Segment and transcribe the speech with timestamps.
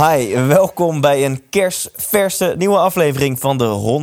[0.00, 4.02] Hi, welkom bij een kerstverse nieuwe aflevering van de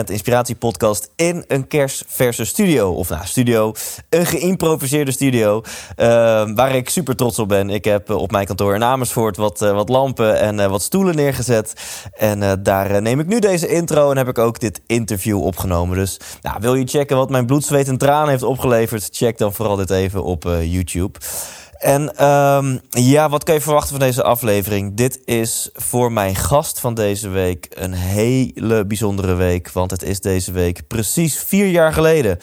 [0.00, 2.92] 100% Inspiratie Podcast in een kerstverse studio.
[2.92, 3.72] Of nou, studio,
[4.08, 5.62] een geïmproviseerde studio
[5.96, 6.06] eh,
[6.54, 7.70] waar ik super trots op ben.
[7.70, 11.16] Ik heb eh, op mijn kantoor in Amersfoort wat, eh, wat lampen en wat stoelen
[11.16, 11.72] neergezet.
[12.12, 15.96] En daar neem ik nu deze intro en heb ik ook dit interview opgenomen.
[15.96, 19.08] Dus nou, wil je checken wat mijn bloed, zweet en tranen heeft opgeleverd?
[19.12, 21.18] Check dan vooral dit even op YouTube.
[21.80, 24.96] En ehm, ja, wat kan je verwachten van deze aflevering?
[24.96, 29.70] Dit is voor mijn gast van deze week een hele bijzondere week.
[29.70, 32.38] Want het is deze week precies vier jaar geleden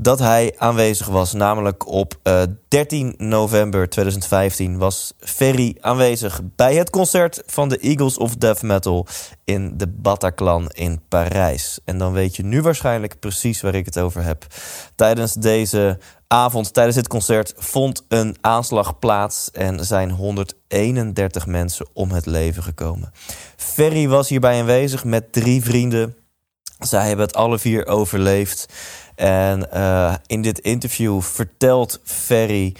[0.00, 1.32] dat hij aanwezig was.
[1.32, 8.18] Namelijk op eh, 13 november 2015 was Ferry aanwezig bij het concert van de Eagles
[8.18, 9.06] of Death Metal
[9.44, 11.78] in de Bataclan in Parijs.
[11.84, 14.46] En dan weet je nu waarschijnlijk precies waar ik het over heb.
[14.94, 22.10] Tijdens deze avond, tijdens dit concert, vond een aanslag plaats en zijn 131 mensen om
[22.10, 23.12] het leven gekomen.
[23.56, 26.16] Ferry was hierbij aanwezig met drie vrienden.
[26.78, 28.66] Zij hebben het alle vier overleefd.
[29.18, 32.74] En eh, in dit interview vertelt Ferry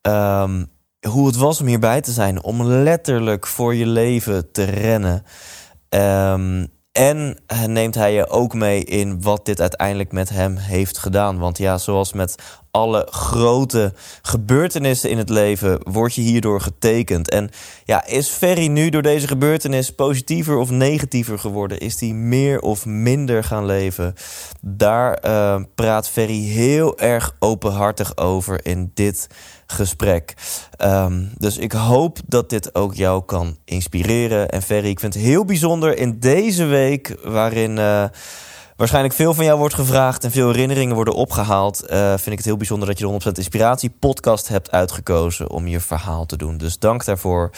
[0.00, 0.64] ehm,
[1.08, 2.42] hoe het was om hierbij te zijn.
[2.42, 5.22] Om letterlijk voor je leven te rennen.
[5.88, 11.38] Ehm, en neemt hij je ook mee in wat dit uiteindelijk met hem heeft gedaan.
[11.38, 12.34] Want ja, zoals met
[12.70, 17.30] alle grote gebeurtenissen in het leven word je hierdoor getekend.
[17.30, 17.50] En
[17.84, 21.78] ja, is Ferry nu door deze gebeurtenis positiever of negatiever geworden?
[21.78, 24.14] Is hij meer of minder gaan leven?
[24.60, 29.26] Daar eh, praat Ferry heel erg openhartig over in dit
[29.66, 30.34] gesprek.
[30.78, 34.48] Ehm, dus ik hoop dat dit ook jou kan inspireren.
[34.48, 37.78] En Ferry, ik vind het heel bijzonder in deze week waarin...
[37.78, 38.04] eh,
[38.76, 41.86] waarschijnlijk veel van jou wordt gevraagd en veel herinneringen worden opgehaald.
[41.86, 45.66] eh, vind ik het heel bijzonder dat je de 100% Inspiratie podcast hebt uitgekozen om
[45.66, 46.58] je verhaal te doen.
[46.58, 47.50] Dus dank daarvoor.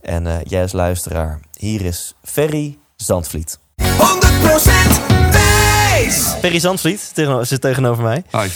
[0.00, 3.58] En eh, jij als luisteraar, hier is Ferry Zandvliet.
[3.82, 3.84] 100%
[5.30, 6.34] Thijs.
[6.40, 7.12] Ferry Zandvliet
[7.42, 8.24] zit tegenover mij.
[8.30, 8.48] Hi.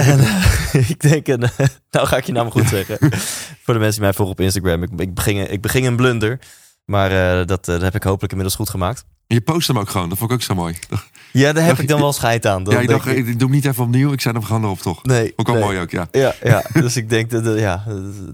[0.00, 1.44] En eh, ik denk, een,
[1.90, 2.98] nou ga ik je naam goed zeggen.
[3.64, 4.82] Voor de mensen die mij volgen op Instagram.
[4.82, 6.38] Ik, ik, beging, ik beging een blunder.
[6.86, 9.04] Maar eh, dat, eh, dat heb ik hopelijk inmiddels goed gemaakt.
[9.26, 10.74] Je post hem ook gewoon, dat vond ik ook zo mooi.
[11.32, 12.64] Ja, daar heb ik dan wel scheid aan.
[12.64, 14.78] Dan ja, ik dacht, ik doe hem niet even opnieuw, ik zet hem gewoon erop
[14.78, 15.04] toch.
[15.04, 15.32] Nee.
[15.36, 15.62] Ook al nee.
[15.62, 16.08] mooi ook, ja.
[16.10, 16.64] Ja, ja.
[16.72, 17.84] dus ik denk dat ja,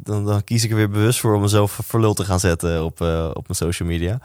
[0.03, 2.85] dan, dan kies ik er weer bewust voor om mezelf voor lul te gaan zetten
[2.85, 4.21] op, eh, op mijn social media.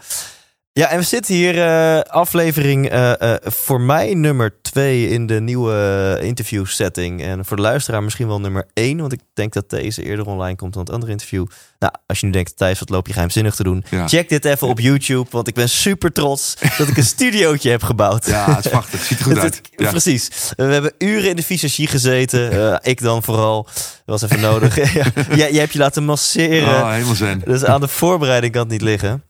[0.78, 5.40] Ja, en we zitten hier, eh, aflevering eh, eh, voor mij nummer twee in de
[5.40, 7.22] nieuwe interview setting.
[7.22, 10.56] En voor de luisteraar misschien wel nummer één, want ik denk dat deze eerder online
[10.56, 11.46] komt dan het andere interview.
[11.78, 13.84] Nou, als je nu denkt, Thijs, wat loop je geheimzinnig te doen?
[13.90, 14.08] Ja.
[14.08, 17.82] Check dit even op YouTube, want ik ben super trots dat ik een studiootje heb
[17.82, 18.26] gebouwd.
[18.26, 19.56] Ja, het is prachtig, ziet er goed Het- uit.
[19.56, 19.90] het- Ja.
[19.90, 20.30] Precies.
[20.56, 22.50] We hebben uren in de visagie gezeten.
[22.82, 23.62] Ik dan vooral.
[23.64, 24.76] Dat was even nodig.
[24.94, 26.82] ja, jij hebt je laten masseren.
[26.82, 27.42] Oh, helemaal zen.
[27.44, 29.22] Dus aan de voorbereiding kan het niet liggen.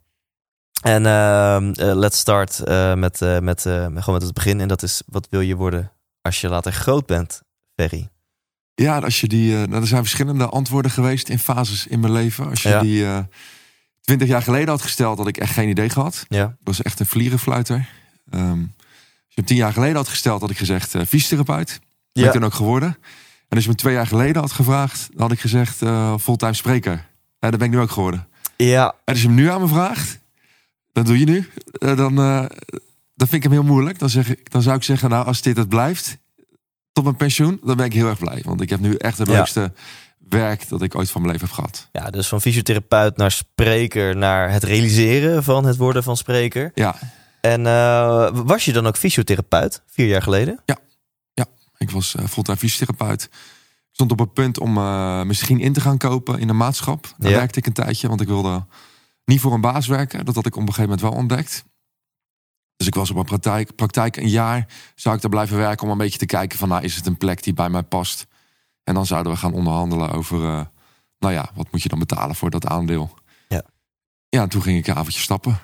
[0.83, 4.61] En ehm, eh, let's start eh, met, eh, met, gewoon met het begin.
[4.61, 7.43] En dat is, wat wil je worden als je later groot bent,
[7.75, 8.09] Ferry?
[8.75, 12.49] Ja, als je die, nou, er zijn verschillende antwoorden geweest in fases in mijn leven.
[12.49, 12.81] Als je Ja.
[12.81, 13.07] die
[14.01, 16.25] twintig jaar geleden had gesteld, had ik echt geen idee gehad.
[16.29, 16.45] Ja.
[16.45, 17.89] Ik was echt een vlierenfluiter.
[18.31, 21.81] Ehm, als je hem tien jaar geleden had gesteld, had ik gezegd uh, fysiotherapeut.
[22.13, 22.89] Ben ik toen ook geworden.
[23.49, 25.77] En als je me twee jaar geleden had gevraagd, dan had ik gezegd
[26.21, 27.07] fulltime spreker.
[27.39, 28.29] Ja, dat ben ik nu ook geworden.
[28.57, 30.19] Ja, En als je hem nu aan me vraagt,
[30.99, 32.45] dat doe je nu, eh, dan, eh,
[33.15, 33.99] dan vind ik hem heel moeilijk.
[33.99, 36.19] Dan, zeg ik, dan zou ik zeggen, nou, als dit het blijft
[36.93, 38.43] tot mijn pensioen, dan ben ik heel erg blij.
[38.45, 39.35] Want ik heb nu echt het Ja.
[39.35, 39.73] leukste
[40.29, 41.89] werk dat ik ooit van mijn leven heb gehad.
[41.93, 46.71] ja, dus van fysiotherapeut naar spreker, naar het realiseren van het worden van spreker.
[46.75, 46.97] Ja,
[47.41, 50.61] En eh, was je dan ook fysiotherapeut, vier jaar geleden?
[51.79, 53.23] ik was eh, fulltime fysiotherapeut.
[53.23, 54.73] Ik stond op het punt om
[55.27, 57.15] misschien in te gaan kopen in een maatschap.
[57.19, 57.37] Daar Ja.
[57.37, 58.65] werkte ik een tijdje, want ik wilde
[59.29, 60.25] niet voor een baas werken.
[60.25, 61.65] Dat had ik op een gegeven moment wel ontdekt.
[62.77, 64.67] Dus ik was op een praktijk, praktijk een jaar.
[64.95, 66.69] Zou ik daar blijven werken om een beetje te kijken van...
[66.69, 68.27] nou, is het een plek die bij mij past?
[68.85, 70.45] En dan zouden we gaan onderhandelen over...
[70.45, 70.65] eh,
[71.19, 73.15] nou ja, wat moet je dan betalen voor dat aandeel?
[73.49, 73.63] Ja.
[74.29, 75.59] Ja, en toen ging ik een avondje stappen.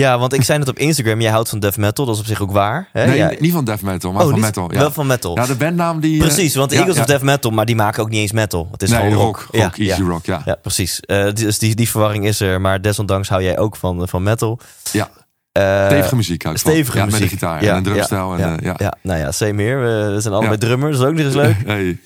[0.00, 2.26] Ja, want ik zei het op Instagram, jij houdt van death metal, dat is op
[2.26, 2.88] zich ook waar.
[2.92, 3.06] Hè?
[3.06, 3.32] Nee, Ja.
[3.38, 4.72] niet van death metal, maar Oh, van metal.
[4.72, 4.78] Ja.
[4.78, 5.36] Wel van metal.
[5.38, 6.12] ja, de bandnaam die...
[6.20, 8.68] eh, Precies, want ja, Eagles of death metal, maar die maken ook niet eens metal.
[8.72, 9.62] Het is Nee, gewoon rock, rock.
[9.62, 10.42] rock, ja, easy rock, ja.
[10.44, 11.00] Ja, precies.
[11.00, 14.58] Eh, dus die, die verwarring is er, maar desondanks hou jij ook van, van metal.
[14.92, 15.08] Ja,
[15.52, 16.60] Eh, stevige muziek hou ik.
[16.60, 17.20] Stevige ja, muziek.
[17.20, 18.36] Met de gitaar en een drumstijl.
[18.38, 18.74] Ja, en, eh, ja.
[18.78, 19.80] ja, nou ja, same hier.
[19.80, 21.56] We zijn allebei drummers, dat is ook nog eens leuk.
[21.76, 21.98] Hey.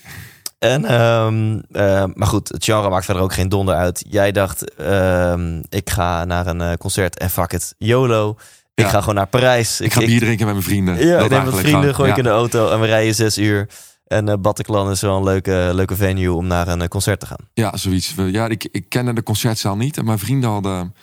[0.59, 4.05] En, eh, maar goed, het genre maakt verder ook geen donder uit.
[4.09, 8.37] Jij dacht, ehm, ik ga naar een eh, concert en fuck it, YOLO.
[8.75, 8.91] Ik Ja.
[8.91, 9.81] ga gewoon naar Parijs.
[9.81, 10.95] Ik ga bier drinken met mijn vrienden.
[10.95, 12.23] Ja, ik neem met eigenlijk vrienden, gooi ik Ja.
[12.23, 13.69] in de auto en we rijden zes uur.
[14.07, 17.49] En eh Bataclan is wel een leuke, leuke venue om naar een concert te gaan.
[17.55, 18.15] Ja, zoiets.
[18.17, 19.97] Ja, ik, ik kende de concertzaal niet.
[19.97, 20.95] En mijn vrienden hadden...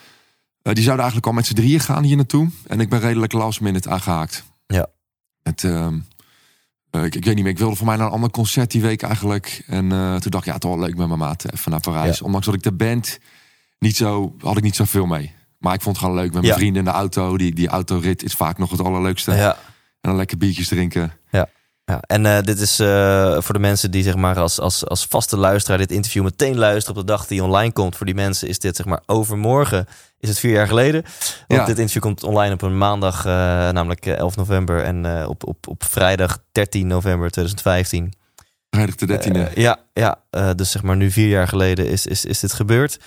[0.62, 2.50] die zouden eigenlijk al met z'n drieën gaan hier naartoe.
[2.68, 4.44] En ik ben redelijk last minute aangehaakt.
[4.68, 4.88] Ja.
[5.44, 5.88] Het, eh,
[7.04, 7.54] ik, ik weet niet meer.
[7.54, 9.64] Ik wilde voor mij naar een ander concert die week eigenlijk.
[9.68, 11.54] En eh, toen dacht ik, ja, toch wel leuk met mijn maat.
[11.54, 12.20] Even naar Parijs.
[12.20, 12.26] Ja.
[12.26, 13.20] Ondanks dat ik de band
[13.80, 14.36] niet zo...
[14.40, 15.34] Had ik niet zoveel mee.
[15.60, 16.60] Maar ik vond het gewoon leuk met mijn Ja.
[16.60, 17.38] vrienden in de auto.
[17.38, 19.32] Die, die autorit is vaak nog het allerleukste.
[19.32, 19.52] Ja.
[20.02, 21.14] En dan lekker biertjes drinken.
[21.88, 25.06] Ja, en eh, dit is eh, voor de mensen die zeg maar als, als, als
[25.06, 27.96] vaste luisteraar dit interview meteen luisteren op de dag die online komt.
[27.96, 29.88] Voor die mensen is dit zeg maar overmorgen,
[30.28, 31.02] is het vier jaar geleden.
[31.48, 31.66] Want Ja.
[31.66, 33.32] dit interview komt online op een maandag, eh,
[33.70, 34.84] namelijk eh, 11 november.
[34.84, 38.14] En eh, op, op, op vrijdag 13 november 2015.
[38.70, 39.32] Vrijdag de 13e.
[39.50, 42.54] Eh, ja, ja eh, dus zeg maar nu vier jaar geleden is, is, is dit
[42.54, 43.00] gebeurd.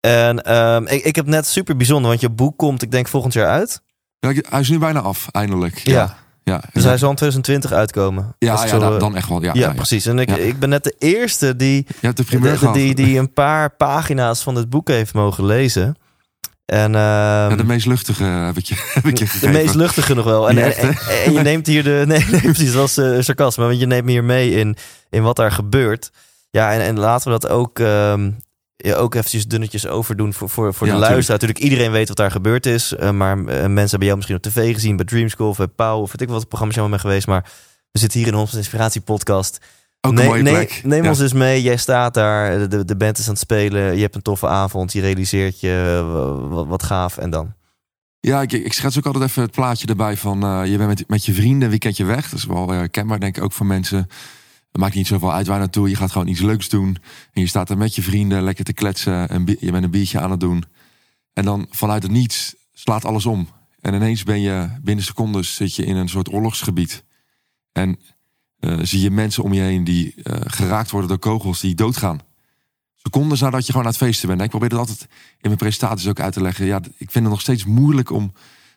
[0.00, 3.32] En ehm, ik, ik heb net super bijzonder, want je boek komt, ik denk volgend
[3.32, 3.82] jaar uit.
[4.18, 5.78] Ja, hij is nu bijna af, eindelijk.
[5.78, 5.92] Ja.
[5.92, 6.16] Ja.
[6.42, 6.62] ja.
[6.72, 8.34] Dus hij zal in 2020 uitkomen.
[8.38, 9.42] Ja, ja, zo, dan, eh, dan echt wel.
[9.42, 10.06] Ja, precies.
[10.06, 14.54] En ik, ik ben net de eerste die, de die, die een paar pagina's van
[14.54, 15.96] het boek heeft mogen lezen.
[16.66, 17.00] En ehm,
[17.50, 20.48] Ja, de meest luchtige heb ik je, heb ik je de meest luchtige nog wel.
[20.48, 22.02] En, en, echt, en, en je neemt hier de.
[22.06, 23.64] Nee, nee precies, dat was eh, sarcasme.
[23.64, 24.76] Want je neemt me hier mee in,
[25.10, 26.10] in wat daar gebeurt.
[26.50, 27.78] Ja, en, en laten we dat ook,
[28.76, 31.38] ja, ook eventjes dunnetjes overdoen voor, voor, voor Ja, de luisteraar.
[31.40, 32.94] Natuurlijk, iedereen weet wat daar gebeurd is.
[32.94, 35.66] eh, maar eh, mensen hebben jou misschien op tv gezien bij Dream School of bij
[35.66, 36.00] Pauw.
[36.00, 37.26] Of weet ik wat programma's allemaal mee geweest.
[37.26, 37.44] Maar
[37.92, 39.58] we zitten hier in onze Inspiratie podcast.
[40.06, 40.68] Ook Nee, een mooie nee.
[40.82, 41.08] Neem Ja.
[41.08, 41.62] ons eens mee.
[41.62, 43.94] Jij staat daar, de, de band is aan het spelen.
[43.94, 44.92] Je hebt een toffe avond.
[44.92, 47.16] Je realiseert je eh, wat, wat gaaf.
[47.18, 47.54] En dan?
[48.20, 50.42] Ja, ik, ik schets ook altijd even het plaatje erbij van...
[50.42, 52.30] eh, je bent met, met je vrienden een weekendje weg.
[52.30, 53.98] Dat is wel eh, herkenbaar, denk ik, ook voor mensen.
[54.72, 55.88] Het maakt niet zoveel uit waar naartoe.
[55.88, 56.96] Je gaat gewoon iets leuks doen.
[57.32, 59.28] En je staat er met je vrienden lekker te kletsen.
[59.28, 60.64] En je bent een biertje aan het doen.
[61.32, 63.48] En dan vanuit het niets slaat alles om.
[63.80, 67.04] En ineens ben je binnen secondes zit je in een soort oorlogsgebied.
[67.72, 67.98] En
[68.58, 72.20] eh, zie je mensen om je heen die eh, geraakt worden door kogels die doodgaan.
[72.94, 74.38] Secondes nadat je gewoon aan het feesten bent.
[74.38, 75.08] En ik probeer het altijd in
[75.40, 76.66] mijn presentaties ook uit te leggen.
[76.66, 78.32] Ja, ik vind het nog steeds moeilijk om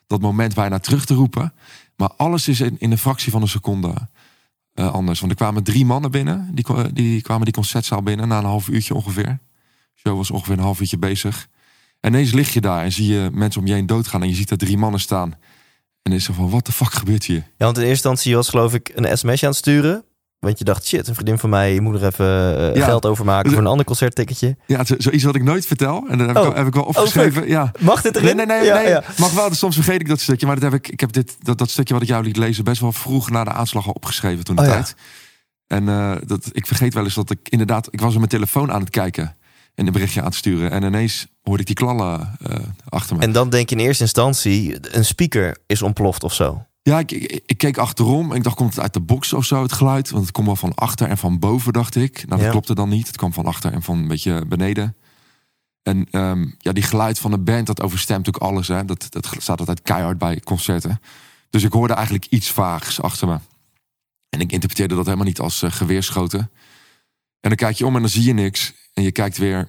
[0.06, 1.52] dat moment bijna terug te roepen.
[1.96, 3.94] Maar alles is in, in een fractie van een seconde
[4.74, 5.20] eh, anders.
[5.20, 6.54] Want er kwamen drie mannen binnen.
[6.54, 9.38] Die, die kwamen die concertzaal binnen na een half uurtje ongeveer.
[9.94, 11.48] De show was ongeveer een half uurtje bezig.
[12.00, 14.22] En ineens lig je daar en zie je mensen om je heen doodgaan.
[14.22, 15.34] En je ziet er drie mannen staan.
[16.02, 17.36] En is zo van, wat de fuck gebeurt hier?
[17.36, 20.04] Ja, want in eerste instantie was geloof ik een sms'je aan het sturen.
[20.38, 22.26] Want je dacht, shit, een vriendin van mij, je moet er even
[22.70, 22.84] eh, Ja.
[22.84, 24.56] geld overmaken voor een ander concertticketje.
[24.66, 26.04] Ja, zoiets wat ik nooit vertel.
[26.08, 26.42] En dat heb, Oh.
[26.42, 27.48] ik, wel, heb ik wel opgeschreven.
[27.48, 27.72] ja.
[27.78, 28.36] Mag dit erin?
[28.36, 28.88] Nee, nee, nee, Ja, nee.
[28.88, 29.02] ja.
[29.18, 29.54] Mag wel.
[29.54, 30.46] Soms vergeet ik dat stukje.
[30.46, 32.64] Maar dat heb ik, ik heb dit, dat, dat stukje wat ik jou liet lezen
[32.64, 34.94] best wel vroeg na de aanslag al opgeschreven toen de Oh, tijd.
[35.66, 37.88] En eh, dat, ik vergeet wel eens dat ik inderdaad...
[37.90, 39.36] Ik was op mijn telefoon aan het kijken
[39.74, 40.70] en een berichtje aan het sturen.
[40.70, 42.56] En ineens hoorde ik die klallen eh,
[42.88, 43.22] achter me.
[43.22, 46.64] En dan denk je in eerste instantie, een speaker is ontploft of zo.
[46.82, 49.44] Ja, ik, ik, ik keek achterom en ik dacht, komt het uit de box of
[49.44, 50.10] zo, het geluid?
[50.10, 52.16] Want het komt wel van achter en van boven, dacht ik.
[52.16, 52.50] Nou, dat Ja.
[52.50, 53.06] klopte dan niet.
[53.06, 54.96] Het kwam van achter en van een beetje beneden.
[55.82, 58.68] En ehm, ja, die geluid van de band, dat overstemt ook alles.
[58.68, 58.84] Hè.
[58.84, 61.00] Dat, dat staat altijd keihard bij concerten.
[61.50, 63.38] Dus ik hoorde eigenlijk iets vaags achter me.
[64.28, 66.40] En ik interpreteerde dat helemaal niet als eh, geweerschoten.
[67.40, 68.72] En dan kijk je om en dan zie je niks.
[68.94, 69.68] En je kijkt weer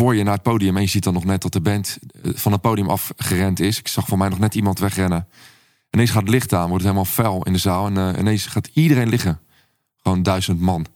[0.00, 0.76] voor je naar het podium.
[0.76, 3.60] En je ziet dan nog net dat de band eh, van het podium af gerend
[3.60, 3.78] is.
[3.78, 5.28] Ik zag voor mij nog net iemand wegrennen.
[5.90, 7.86] Ineens gaat het licht aan, wordt het helemaal fel in de zaal.
[7.86, 9.40] En eh, ineens gaat iedereen liggen.
[10.02, 10.86] Gewoon duizend man.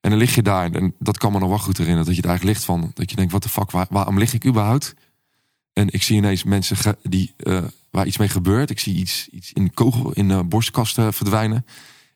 [0.00, 0.72] En dan lig je daar.
[0.72, 2.06] En dat kan me nog wel goed herinneren.
[2.06, 2.90] Dat je daar eigenlijk ligt van.
[2.94, 4.94] Dat je denkt, wat de fuck, waar, waarom lig ik überhaupt?
[5.72, 8.70] En ik zie ineens mensen die, eh, waar iets mee gebeurt.
[8.70, 11.66] Ik zie iets, iets in kogel, in borstkasten verdwijnen.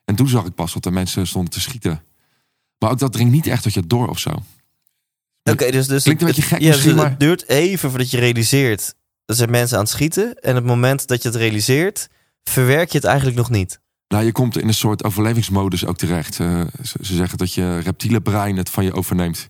[0.05, 2.03] En toen zag ik pas dat er mensen stonden te schieten.
[2.77, 4.31] Maar ook dat dringt niet echt tot je door of zo.
[5.43, 8.19] Oké, dus, dus Klinkt een het- beetje gek ja, dus het duurt even voordat je
[8.19, 8.93] realiseert,
[9.25, 10.33] er zijn mensen aan het schieten.
[10.33, 12.07] En op het moment dat je het realiseert,
[12.43, 13.79] verwerk je het eigenlijk nog niet.
[14.07, 16.39] Nou, je komt in een soort overlevingsmodus ook terecht.
[16.39, 19.49] Eh, ze, ze zeggen dat je reptiele brein het van je overneemt.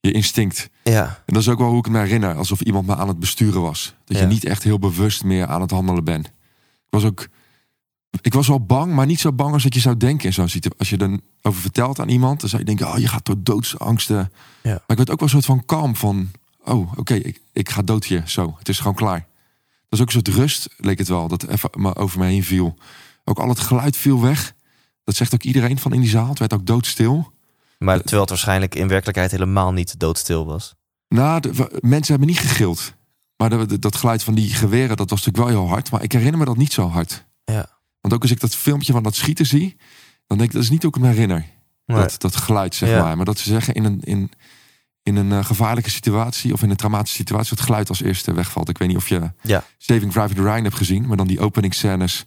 [0.00, 0.68] Je instinct.
[0.82, 2.34] Ja, En dat is ook wel hoe ik me herinner.
[2.34, 3.94] Alsof iemand me aan het besturen was.
[4.04, 4.22] Dat Ja.
[4.22, 6.26] je niet echt heel bewust meer aan het handelen bent.
[6.26, 6.32] Ik
[6.90, 7.26] was ook...
[8.20, 10.48] Ik was wel bang, maar niet zo bang als dat je zou denken in zo'n
[10.48, 10.78] situatie.
[10.78, 12.88] Als je dan over vertelt aan iemand, dan zou je denken...
[12.92, 14.32] oh, je gaat door doodsangsten.
[14.62, 14.70] Ja.
[14.70, 16.30] Maar ik werd ook wel een soort van kalm van...
[16.64, 18.54] oh, oké, ik, ik ga dood hier, zo.
[18.58, 19.26] Het is gewoon klaar.
[19.88, 22.76] Dat is ook een soort rust, leek het wel, dat even over me heen viel.
[23.24, 24.54] Ook al het geluid viel weg.
[25.04, 26.28] Dat zegt ook iedereen van in die zaal.
[26.28, 27.32] Het werd ook doodstil.
[27.78, 30.74] Maar terwijl het waarschijnlijk in werkelijkheid helemaal niet doodstil was.
[31.08, 32.94] Nou, de, mensen hebben niet gegild.
[33.36, 35.90] Maar de- de- dat geluid van die geweren, dat was natuurlijk wel heel hard.
[35.90, 37.24] Maar ik herinner me dat niet zo hard.
[37.44, 37.75] Ja.
[38.06, 39.76] Want ook als ik dat filmpje van dat schieten zie,
[40.26, 41.44] dan denk ik, dat is niet hoe ik me herinner.
[41.86, 41.96] Nee.
[41.98, 43.02] Dat, dat geluid, zeg Ja.
[43.02, 43.16] maar.
[43.16, 44.30] Maar dat ze zeggen in een, in,
[45.02, 48.68] in een eh, gevaarlijke situatie of in een traumatische situatie, dat geluid als eerste wegvalt.
[48.68, 49.64] Ik weet niet of je Ja.
[49.78, 52.24] Saving Private Ryan hebt gezien, maar dan die openingsscènes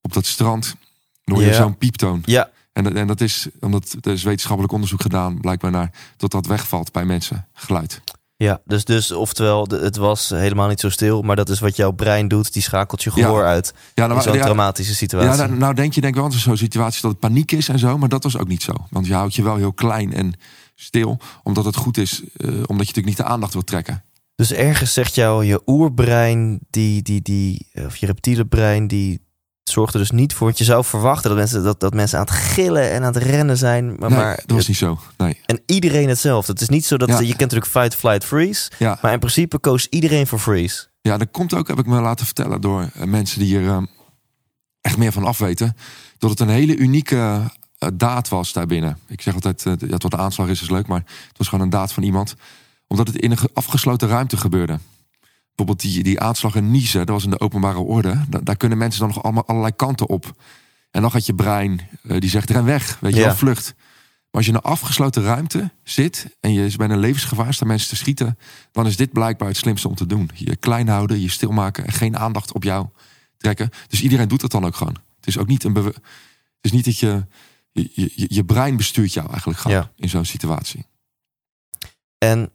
[0.00, 0.76] op dat strand.
[1.24, 1.56] Dan hoor je Ja.
[1.56, 2.22] zo'n pieptoon.
[2.24, 6.30] Ja, En, dat- en dat is, omdat er is wetenschappelijk onderzoek gedaan, blijkbaar naar, dat
[6.30, 8.00] dat wegvalt bij mensen, geluid.
[8.36, 8.60] Ja.
[8.64, 11.22] Dus, dus oftewel, het was helemaal niet zo stil.
[11.22, 12.52] Maar dat is wat jouw brein doet.
[12.52, 15.42] Die schakelt je gehoor uit Ja, in nou, zo'n ja, traumatische ja, situatie.
[15.42, 17.78] nou, nou denk je denk ik wel aan zo'n situatie dat het paniek is en
[17.78, 18.72] zo, maar dat was ook niet zo.
[18.90, 20.34] Want je houdt je wel heel klein en
[20.74, 24.04] stil, omdat het goed is, eh, omdat je natuurlijk niet de aandacht wil trekken.
[24.34, 29.20] Dus ergens zegt jou je oerbrein, die, die, die, of je reptiele brein, die
[29.70, 30.46] zorgt er dus niet voor.
[30.46, 33.22] Want je zou verwachten dat mensen, dat, dat mensen aan het gillen en aan het
[33.22, 33.96] rennen zijn.
[33.98, 34.98] Maar, nee, maar dat was niet zo.
[35.16, 35.40] Nee.
[35.46, 36.52] En iedereen hetzelfde.
[36.52, 37.18] Het is niet zo dat Ja.
[37.20, 38.70] je kent natuurlijk fight, flight, freeze.
[38.78, 38.98] Ja.
[39.02, 40.86] Maar in principe koos iedereen voor freeze.
[41.00, 43.82] Ja, dat komt ook, heb ik me laten vertellen door eh, mensen die hier eh,
[44.80, 45.76] echt meer van af weten.
[46.18, 47.16] Dat het een hele unieke
[47.78, 48.98] eh, daad was daarbinnen.
[49.08, 51.64] Ik zeg altijd, eh, ja, wat de aanslag is, is leuk, maar het was gewoon
[51.64, 52.34] een daad van iemand.
[52.86, 54.78] Omdat het in een ge- afgesloten ruimte gebeurde.
[55.56, 58.24] Bijvoorbeeld die, die aanslag in Nice, dat was in de openbare orde.
[58.28, 60.42] Da- daar kunnen mensen dan nog allemaal allerlei kanten op.
[60.90, 63.26] En dan gaat je brein, eh, die zegt ren weg, weet je Ja.
[63.26, 63.74] wel, vlucht.
[63.76, 63.84] Maar
[64.30, 67.88] als je in een afgesloten ruimte zit en je is bij een levensgevaar, staan mensen
[67.88, 68.38] te schieten,
[68.72, 70.30] dan is dit blijkbaar het slimste om te doen.
[70.34, 72.86] Je klein houden, je stilmaken en geen aandacht op jou
[73.36, 73.70] trekken.
[73.88, 74.96] Dus iedereen doet dat dan ook gewoon.
[75.16, 75.94] Het is ook niet een Het
[76.60, 77.26] is niet dat je
[77.72, 79.90] je, je, je brein bestuurt jou eigenlijk gewoon Ja.
[79.96, 80.84] in zo'n situatie.
[82.18, 82.50] En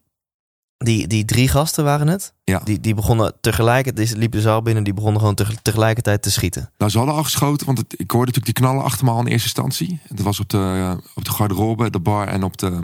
[0.84, 2.34] die, die drie gasten waren het.
[2.44, 2.62] Ja.
[2.64, 6.72] Die, die begonnen tegelijkertijd, liepen de zaal binnen, die begonnen gewoon teg- tegelijkertijd te schieten.
[6.78, 9.20] Nou, ze hadden al geschoten, want het, ik hoorde natuurlijk die knallen achter me al
[9.20, 10.00] in eerste instantie.
[10.10, 12.80] Dat was op de, eh, op de garderobe, de bar en op de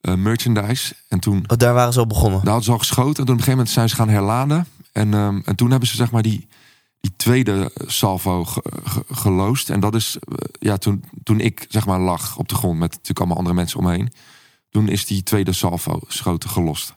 [0.00, 0.94] eh, merchandise.
[1.08, 2.38] En toen Oh, daar waren ze al begonnen.
[2.38, 3.08] Daar hadden ze al geschoten.
[3.18, 4.66] En toen op een gegeven moment zijn ze gaan herladen.
[4.92, 6.48] En, ehm, en toen hebben ze zeg maar die,
[7.00, 9.70] die tweede salvo ge, ge- geloosd.
[9.70, 12.90] En dat is, eh, ja, toen, toen ik zeg maar lag op de grond met
[12.90, 14.12] natuurlijk allemaal andere mensen omheen.
[14.70, 16.94] Toen is die tweede salvo schoten gelost.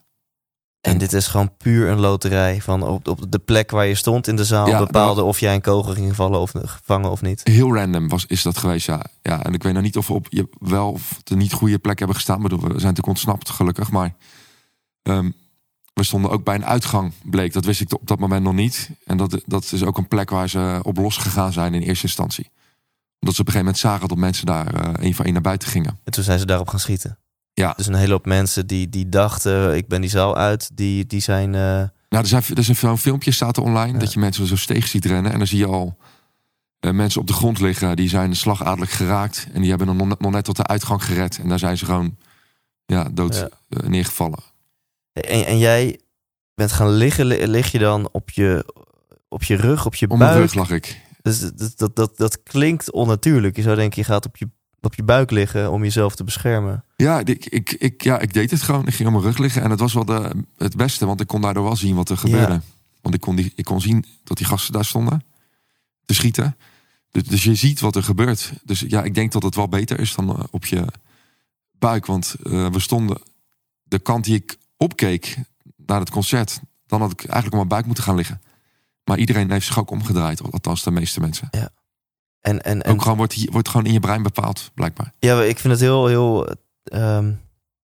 [0.85, 4.27] En dit is gewoon puur een loterij van op, op de plek waar je stond
[4.27, 7.41] in de zaal Ja, bepaalde of jij een kogel ging vallen of gevangen of niet.
[7.43, 9.05] Heel random was, is dat geweest, ja.
[9.21, 9.43] ja.
[9.43, 11.97] En ik weet nou niet of we op je wel of de niet goede plek
[11.97, 12.41] hebben gestaan.
[12.41, 13.91] Maar we zijn natuurlijk ontsnapt, gelukkig.
[13.91, 14.15] Maar
[15.01, 15.29] ehm,
[15.93, 17.53] we stonden ook bij een uitgang, bleek.
[17.53, 18.89] Dat wist ik op dat moment nog niet.
[19.05, 22.49] En dat, dat is ook een plek waar ze op losgegaan zijn in eerste instantie.
[23.19, 25.41] Omdat ze op een gegeven moment zagen dat mensen daar eh één voor één naar
[25.41, 25.99] buiten gingen.
[26.03, 27.17] En toen zijn ze daarop gaan schieten.
[27.57, 27.73] Ja.
[27.77, 31.21] Dus een hele hoop mensen die, die dachten, ik ben die zaal uit, die, die
[31.21, 31.55] zijn...
[31.55, 31.61] eh,
[32.09, 33.99] Nou, er, zijn, er is een filmpje staat er online Ja.
[33.99, 35.31] dat je mensen zo steeg ziet rennen.
[35.31, 35.97] En dan zie je al
[36.79, 37.95] eh, mensen op de grond liggen.
[37.95, 39.47] Die zijn slagadelijk geraakt.
[39.53, 41.37] En die hebben dan nog net- nog net tot de uitgang gered.
[41.37, 42.17] En daar zijn ze gewoon
[42.85, 43.49] ja, dood Ja.
[43.69, 44.39] eh, neergevallen.
[45.13, 45.99] En, en jij
[46.55, 48.73] bent gaan liggen, li- lig je dan op je,
[49.27, 50.41] op je rug, op je Om mijn buik?
[50.43, 51.01] rug lag ik.
[51.21, 53.55] Dus dat, dat, dat, dat klinkt onnatuurlijk.
[53.55, 54.49] Je zou denken, je gaat op je,
[54.85, 56.83] op je buik liggen om jezelf te beschermen.
[56.95, 58.87] Ja ik, ik, ik, ja, ik deed het gewoon.
[58.87, 59.61] Ik ging op mijn rug liggen.
[59.61, 62.17] En het was wel de, het beste, want ik kon daardoor wel zien wat er
[62.17, 62.53] gebeurde.
[62.53, 62.61] Ja.
[63.01, 65.23] Want ik kon, die, ik kon zien dat die gasten daar stonden
[66.05, 66.57] te schieten.
[67.11, 68.53] Dus, dus je ziet wat er gebeurt.
[68.63, 70.85] Dus ja, ik denk dat het wel beter is dan eh, op je
[71.71, 72.05] buik.
[72.05, 73.17] Want eh, we stonden
[73.83, 75.37] de kant die ik opkeek
[75.85, 76.59] naar het concert.
[76.87, 78.41] Dan had ik eigenlijk op mijn buik moeten gaan liggen.
[79.03, 80.51] Maar iedereen heeft zich ook omgedraaid.
[80.51, 81.47] Althans, de meeste mensen.
[82.45, 85.11] En, en, en Ook gewoon wordt, hier- wordt gewoon in je brein bepaald, blijkbaar.
[85.19, 86.47] ja, ik vind het heel, heel
[86.83, 87.31] ehm,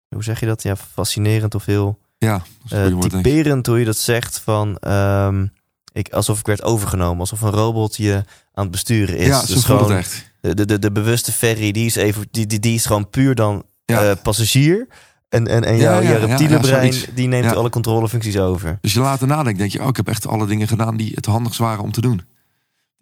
[0.08, 0.62] hoe zeg je dat?
[0.62, 4.76] Ja, fascinerend of heel Ja, goede woord, typerend hoe je dat zegt van...
[4.78, 5.46] ehm,
[5.92, 8.14] ik, alsof ik werd overgenomen, alsof een robot je
[8.54, 9.26] aan het besturen is.
[9.26, 10.30] Ja, zo dus het gewoon echt.
[10.40, 13.64] de, de, de bewuste ferry, die is, even, die, die, die is gewoon puur dan
[13.84, 14.10] Ja.
[14.10, 14.86] eh, passagier.
[15.28, 18.78] En, en, en jouw ja, reptiele brein, die neemt alle controlefuncties over.
[18.80, 21.26] Dus je later nadenkt, denk je, oh, ik heb echt alle dingen gedaan die het
[21.26, 22.22] handigst waren om te doen.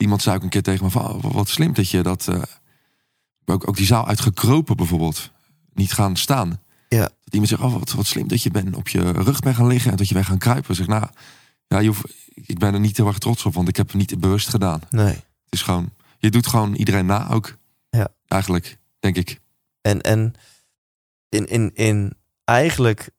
[0.01, 2.29] Iemand zei ook een keer tegen me van, oh, wat slim dat je dat...
[2.29, 2.43] eh,
[3.45, 5.31] ook, ook die zaal uitgekropen bijvoorbeeld.
[5.73, 6.61] Niet gaan staan.
[6.89, 7.01] Ja.
[7.01, 9.67] Dat iemand zegt, oh, wat, wat slim dat je bent op je rug bent gaan
[9.67, 10.75] liggen en dat je bent gaan kruipen.
[10.75, 11.07] Zeg, nou,
[11.67, 12.05] ja, je hoeft,
[12.35, 14.81] ik ben er niet heel erg trots op, want ik heb het niet bewust gedaan.
[14.91, 15.15] Nee.
[15.15, 17.57] Het is gewoon, je doet gewoon iedereen na ook.
[17.91, 18.09] Ja.
[18.27, 19.41] Eigenlijk, denk ik.
[19.81, 20.35] En, en
[21.29, 22.15] in, in, in
[22.45, 23.11] eigenlijk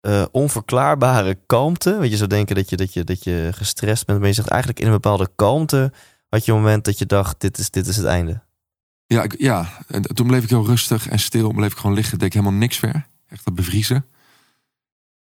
[0.00, 1.96] eh, onverklaarbare kalmte.
[1.98, 4.18] Want je zou denken dat je, dat, je, dat je gestrest bent.
[4.18, 5.92] Maar je zegt eigenlijk in een bepaalde kalmte.
[6.28, 8.42] had je een moment dat je dacht: dit is, dit is het einde.
[9.06, 11.52] Ja, ik, ja, en toen bleef ik heel rustig en stil.
[11.52, 13.06] Bleef ik gewoon liggen, deed ik helemaal niks meer.
[13.28, 14.06] Echt dat bevriezen.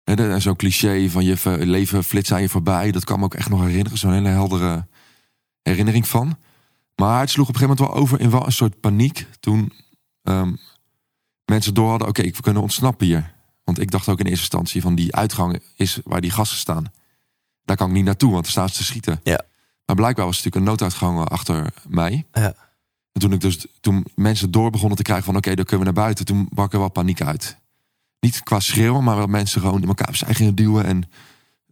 [0.04, 2.92] En zo'n cliché van je ver- leven flitst aan je voorbij.
[2.92, 3.98] Dat kan me ook echt nog herinneren.
[3.98, 4.88] Zo'n hele heldere
[5.62, 6.38] herinnering van.
[6.96, 9.28] Maar het sloeg op een gegeven moment wel over in wel een soort paniek.
[9.40, 9.74] Toen
[10.24, 10.56] ehm,
[11.46, 13.35] mensen door hadden, oké, we kunnen ontsnappen hier.
[13.66, 16.86] Want ik dacht ook in eerste instantie van die uitgang is waar die gasten staan.
[17.64, 19.20] Daar kan ik niet naartoe, want daar staan ze te schieten.
[19.24, 19.42] Ja.
[19.86, 22.26] Maar blijkbaar was het natuurlijk een nooduitgang eh, achter mij.
[22.34, 22.54] Ja.
[23.12, 25.94] En toen, ik dus, toen mensen door begonnen te krijgen van oké, dan kunnen we
[25.94, 26.26] naar buiten.
[26.26, 27.58] Toen brak er wel paniek uit.
[28.20, 30.86] Niet qua schreeuwen, maar wel mensen gewoon in elkaar gingen duwen.
[30.86, 31.04] En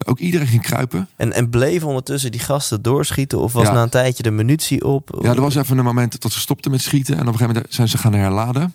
[0.06, 1.10] ook iedereen ging kruipen.
[1.16, 3.40] En, en bleven ondertussen die gasten doorschieten?
[3.40, 3.74] Of was Ja.
[3.74, 5.18] na een tijdje de munitie op?
[5.22, 7.14] Ja, er was even een moment dat ze stopten met schieten.
[7.16, 8.74] En op een gegeven moment zijn ze gaan herladen.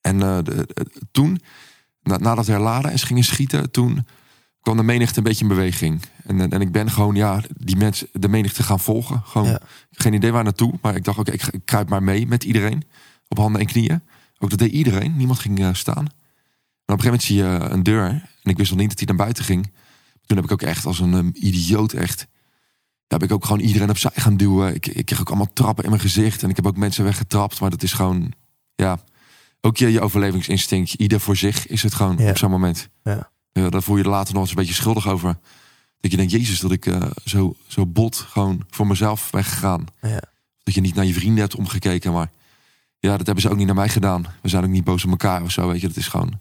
[0.00, 1.40] En eh, de- de- toen,
[2.10, 4.06] na, na dat herladen en ze gingen schieten, toen
[4.60, 6.02] kwam de menigte een beetje in beweging.
[6.26, 9.22] En, en, en ik ben gewoon, ja, die mensen, de menigte gaan volgen.
[9.24, 9.60] Gewoon, Ja.
[9.90, 10.78] geen idee waar naartoe.
[10.82, 12.84] Maar ik dacht, oké, ik, kruip maar mee met iedereen.
[13.28, 14.02] Op handen en knieën.
[14.38, 15.16] Ook dat deed iedereen.
[15.16, 16.06] Niemand ging eh, staan.
[16.84, 18.04] En op een gegeven moment zie je eh, een deur.
[18.42, 19.72] En ik wist nog niet dat hij naar buiten ging.
[20.26, 22.26] Toen heb ik ook echt als een ehm, idioot echt...
[23.06, 24.74] Ja, heb ik ook gewoon iedereen opzij gaan duwen.
[24.74, 26.42] Ik, ik kreeg ook allemaal trappen in mijn gezicht.
[26.42, 27.60] En ik heb ook mensen weggetrapt.
[27.60, 28.32] Maar dat is gewoon,
[28.74, 28.98] ja...
[29.60, 30.92] Ook je, je overlevingsinstinct.
[30.94, 32.30] Ieder voor zich is het gewoon Ja.
[32.30, 32.88] op zo'n moment.
[33.02, 33.30] Ja.
[33.52, 35.38] Ja, daar voel je er later nog eens een beetje schuldig over.
[36.00, 39.84] Dat je denkt, jezus, dat ik eh, zo, zo bot gewoon voor mezelf ben gegaan.
[40.00, 40.20] Ja.
[40.62, 42.12] Dat je niet naar je vrienden hebt omgekeken.
[42.12, 42.30] Maar
[42.98, 44.26] ja, dat hebben ze ook niet naar mij gedaan.
[44.42, 45.68] We zijn ook niet boos op elkaar of zo.
[45.68, 46.40] Weet je, dat is gewoon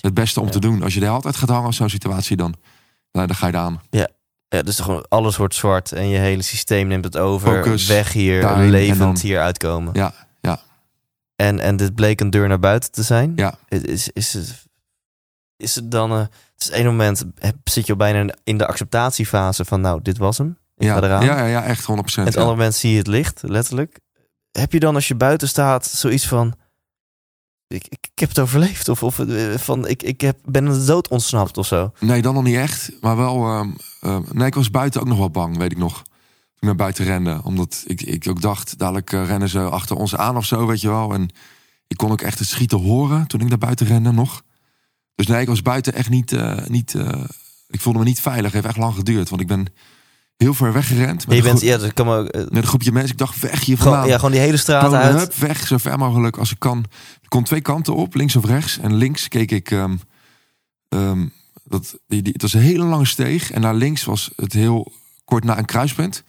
[0.00, 0.52] het beste om Ja.
[0.52, 0.82] te doen.
[0.82, 2.54] Als je de hele tijd gaat hangen op zo'n situatie, dan,
[3.12, 3.80] nou, dan ga je aan.
[3.90, 4.08] Ja,
[4.62, 7.64] dus gewoon alles wordt zwart en je hele systeem neemt het over.
[7.64, 9.92] Focus weg hier, daarin levend dan- hier uitkomen.
[9.94, 10.28] Ja, ja.
[11.40, 13.32] En, en dit bleek een deur naar buiten te zijn.
[13.36, 13.54] Ja.
[13.68, 14.64] Is, is, het,
[15.56, 16.10] is het dan...
[16.10, 19.80] eh, het is één moment heb- zit je al bijna in de acceptatiefase van...
[19.80, 20.58] nou, dit was hem.
[20.76, 21.24] Ik Ja, ga eraan.
[21.24, 21.84] ja, ja, ja, echt 100%.
[21.86, 22.22] en het ja.
[22.24, 24.00] andere moment zie je het licht, letterlijk.
[24.50, 26.54] Heb je dan als je buiten staat zoiets van...
[27.66, 28.88] Ik, ik, ik heb het overleefd.
[28.88, 31.92] Of, of eh, van, ik, ik heb, ben de dood ontsnapt of zo.
[32.00, 32.90] Nee, dan nog niet echt.
[33.00, 33.46] Maar wel,
[34.00, 36.02] ehm, nee, ik was buiten ook nog wel bang, weet ik nog.
[36.60, 37.40] Ik naar buiten rende.
[37.44, 40.80] Omdat ik, ik ook dacht, dadelijk eh, rennen ze achter ons aan of zo, weet
[40.80, 41.12] je wel.
[41.14, 41.28] En
[41.86, 44.42] ik kon ook echt het schieten horen toen ik naar buiten rende nog.
[45.14, 46.32] Dus nee, ik was buiten echt niet...
[46.32, 47.24] eh, niet eh,
[47.68, 48.44] ik voelde me niet veilig.
[48.44, 49.28] Het heeft echt lang geduurd.
[49.28, 49.66] Want ik ben
[50.36, 51.26] heel ver weggerend.
[51.26, 53.12] Met, Je een, bent, ja, dat kan eh, met een groepje mensen.
[53.12, 54.08] Ik dacht, weg hier gewoon, vandaan.
[54.10, 55.18] ja, gewoon die hele straat Gewoon, uit.
[55.18, 56.84] hup, weg, zo ver mogelijk als ik kan.
[57.20, 58.78] Ik kon twee kanten op, links of rechts.
[58.78, 59.70] En links keek ik...
[59.70, 59.96] ehm,
[60.88, 61.26] ehm,
[61.64, 63.50] dat, die, die, het was een hele lange steeg.
[63.50, 64.92] En naar links was het heel
[65.24, 66.24] kort na een kruispunt.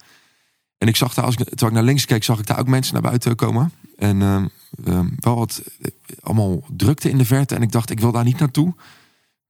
[0.82, 2.66] En ik zag daar, als ik, terwijl ik naar links keek, zag ik daar ook
[2.66, 3.72] mensen naar buiten komen.
[3.96, 4.46] En ehm,
[4.84, 5.90] ehm, wel wat, eh,
[6.20, 7.54] allemaal drukte in de verte.
[7.54, 8.74] En ik dacht, ik wil daar niet naartoe.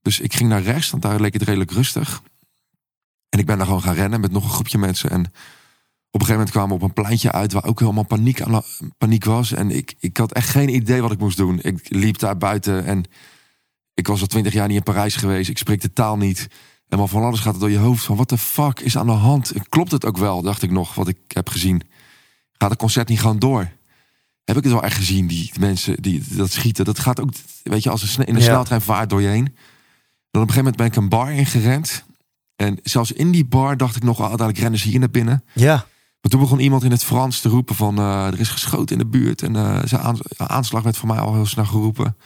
[0.02, 2.22] Dus ik ging naar rechts, want daar leek het redelijk rustig.
[3.28, 5.10] En ik ben daar gewoon gaan rennen met nog een groepje mensen.
[5.10, 8.42] En op een gegeven moment kwamen we op een pleintje uit waar ook helemaal paniek,
[8.98, 9.52] paniek was.
[9.52, 11.58] En ik, ik had echt geen idee wat ik moest doen.
[11.62, 13.04] Ik liep daar buiten en
[13.94, 15.50] ik was al twintig jaar niet in Parijs geweest.
[15.50, 16.48] Ik spreek de taal niet.
[16.92, 19.06] En maar van alles gaat het door je hoofd van wat de fuck is aan
[19.06, 19.50] de hand?
[19.50, 21.82] En Klopt het ook wel, dacht ik nog, wat ik heb gezien.
[22.52, 23.70] Gaat het concert niet gewoon door?
[24.44, 26.84] Heb ik het wel echt gezien, die, die mensen die dat schieten?
[26.84, 27.30] Dat gaat ook,
[27.62, 28.46] weet je, als een sne- in de Ja.
[28.46, 29.44] sneltrein vaart door je heen.
[30.30, 32.04] Dan op een gegeven moment ben ik een bar ingerend.
[32.56, 35.44] En zelfs in die bar dacht ik nog, ah, dadelijk rennen ze hier naar binnen.
[35.54, 35.74] Ja,
[36.20, 37.98] Maar toen begon iemand in het Frans te roepen van...
[37.98, 39.42] eh, er is geschoten in de buurt.
[39.42, 42.16] En eh, zijn aan- aanslag werd voor mij al heel snel geroepen.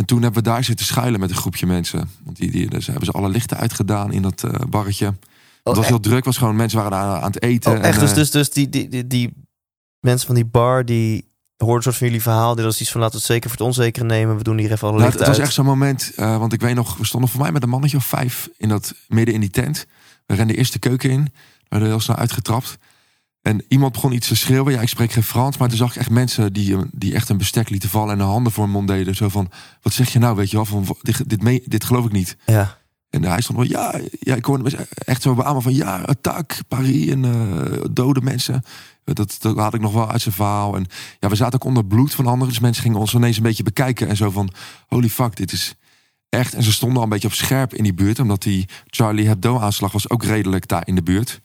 [0.00, 2.10] En toen hebben we daar zitten schuilen met een groepje mensen.
[2.24, 5.06] Want die, die, dus hebben ze alle lichten uitgedaan in dat eh, barretje.
[5.06, 5.16] het
[5.62, 5.88] was echt?
[5.88, 6.24] heel druk.
[6.24, 7.72] was gewoon, mensen waren daar aan het eten.
[7.72, 7.94] Oh, echt?
[7.94, 9.32] en, dus eh, dus, dus die, die, die, die
[10.00, 12.54] mensen van die bar, die hoorden soort van jullie verhaal.
[12.54, 14.36] Die was iets van, laten we het zeker voor het onzekere nemen.
[14.36, 15.46] We doen hier even alle nou, lichten het was uit.
[15.46, 16.12] echt zo'n moment.
[16.16, 18.48] eh, want ik weet nog, we stonden voor mij met een mannetje of vijf...
[18.56, 19.86] in dat, midden in die tent.
[20.26, 21.24] We renden eerst de keuken in.
[21.24, 21.30] We
[21.68, 22.78] werden heel snel uitgetrapt.
[23.42, 24.72] En iemand begon iets te schreeuwen.
[24.72, 25.56] Ja, ik spreek geen Frans.
[25.56, 28.12] Maar toen zag ik echt mensen die, eh, die echt een bestek lieten vallen...
[28.12, 29.14] en de handen voor hun mond deden.
[29.16, 29.50] Zo van,
[29.82, 30.64] wat zeg je nou, weet je wel?
[30.64, 32.36] Van, dit, dit, mee- dit geloof ik niet.
[32.46, 32.78] Ja.
[33.10, 37.06] En hij stond wel, ja, ja, ik hoorde echt zo beamen van, ja, attack, Paris
[37.08, 38.62] en eh, dode mensen.
[39.04, 40.76] Dat, dat had ik nog wel uit zijn verhaal.
[40.76, 40.86] En
[41.18, 42.48] ja, we zaten ook onder bloed van anderen.
[42.48, 44.08] Dus mensen gingen ons ineens een beetje bekijken.
[44.08, 44.50] En zo van,
[44.88, 45.74] holy fuck, dit is
[46.28, 46.54] echt.
[46.54, 48.18] En ze stonden al een beetje op scherp in die buurt.
[48.18, 51.40] Omdat die Charlie Hebdo-aanslag was ook redelijk daar in de buurt.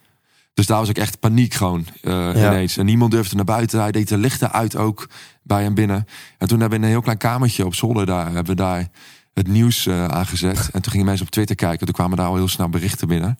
[0.55, 2.33] Dus daar was ik echt paniek gewoon eh, Ja.
[2.51, 2.77] ineens.
[2.77, 3.79] En niemand durfde naar buiten.
[3.79, 5.09] Hij deed de lichten uit ook
[5.43, 6.05] bij hem binnen.
[6.37, 8.25] En toen hebben we in een heel klein kamertje op zolder daar...
[8.25, 8.87] hebben we daar
[9.33, 10.69] het nieuws eh, aangezet.
[10.71, 11.85] En toen gingen mensen op Twitter kijken.
[11.85, 13.39] Toen kwamen daar al heel snel berichten binnen.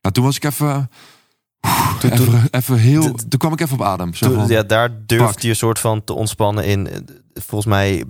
[0.00, 0.90] Ja, toen was ik even...
[2.00, 3.02] Toen- even, even heel...
[3.14, 4.14] toen- kwam ik even op adem.
[4.14, 5.40] Zo Toen- van, ja, daar durfde pak.
[5.40, 6.88] je een soort van te ontspannen in.
[6.88, 6.98] eh,
[7.34, 8.04] Volgens mij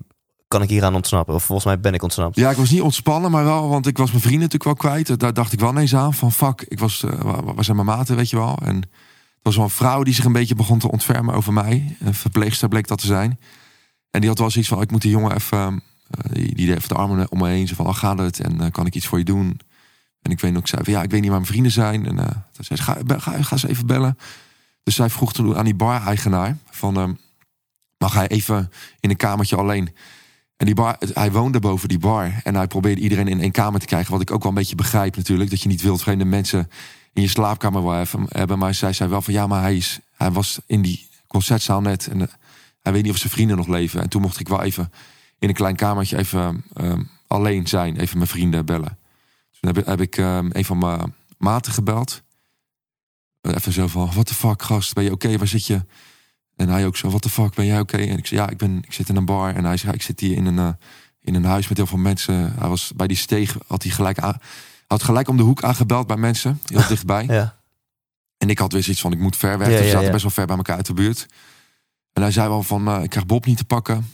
[0.49, 1.35] kan ik hieraan ontsnappen.
[1.35, 2.37] Of volgens mij ben ik ontsnapt.
[2.37, 5.21] Ja, ik was niet ontspannen, maar wel, want ik was mijn vrienden natuurlijk wel kwijt.
[5.21, 8.17] Daar dacht ik wel ineens aan van fuck, ik was, eh, waar, zijn mijn maten,
[8.17, 8.59] weet je wel.
[8.63, 8.89] En er
[9.43, 11.97] was wel een vrouw die zich een beetje begon te ontfermen over mij.
[12.01, 13.39] Een verpleegster bleek dat te zijn.
[14.11, 16.89] En die had wel zoiets van, ik moet die jongen even eh, die, die even
[16.89, 17.69] de armen om me heen.
[17.69, 18.41] Ze van, oh, gaat het?
[18.41, 19.61] En eh, kan ik iets voor je doen?
[20.23, 22.07] En ik weet nog, zei van, ja, ik weet niet waar mijn vrienden zijn.
[22.07, 22.17] En
[22.53, 24.19] toen zei ze, ga, ga, ga ze even bellen.
[24.83, 26.97] Dus zij vroeg toen aan die bar-eigenaar van...
[26.97, 27.13] ehm,
[27.99, 29.95] mag hij even in een kamertje alleen?
[30.65, 32.41] Die bar, hij woonde boven die bar.
[32.45, 34.13] En hij probeerde iedereen in één kamer te krijgen.
[34.13, 35.51] Wat ik ook wel een beetje begrijp natuurlijk.
[35.51, 36.71] Dat je niet wilt vreemde mensen
[37.13, 38.59] in je slaapkamer wil hebben-.
[38.59, 42.07] Maar zij zei wel van ja, maar hij, is, hij was in die concertzaal net.
[42.07, 42.29] En eh,
[42.83, 44.01] hij weet niet of zijn vrienden nog leven.
[44.03, 44.93] En toen mocht ik wel even
[45.39, 47.97] in een klein kamertje even ehm, alleen zijn.
[47.97, 48.99] Even mijn vrienden bellen.
[49.61, 52.23] Toen heb, ik- heb ik ehm, een van mijn maten gebeld.
[53.41, 55.81] Even zo van, what the fuck gast, ben je oké, waar zit je?
[56.57, 57.97] En hij ook zo, what the fuck, ben jij oké?
[57.97, 59.55] En ik zei, ja, ik, ben, ik zit in een bar.
[59.55, 60.69] En hij zei, ik zit hier in een, eh,
[61.21, 62.55] in een huis met heel veel mensen.
[62.59, 64.39] Hij was bij die steeg, had hij gelijk, aan,
[64.87, 66.61] had gelijk om de hoek aangebeld bij mensen.
[66.65, 67.25] Heel dichtbij.
[67.27, 67.57] Ja.
[68.39, 69.69] En ik had weer zoiets van, ik moet ver weg.
[69.69, 70.11] Ja, dus we zaten ja.
[70.11, 71.27] best wel ver bij elkaar uit de buurt.
[72.13, 74.07] En hij zei wel van, eh, ik krijg Bob niet te pakken.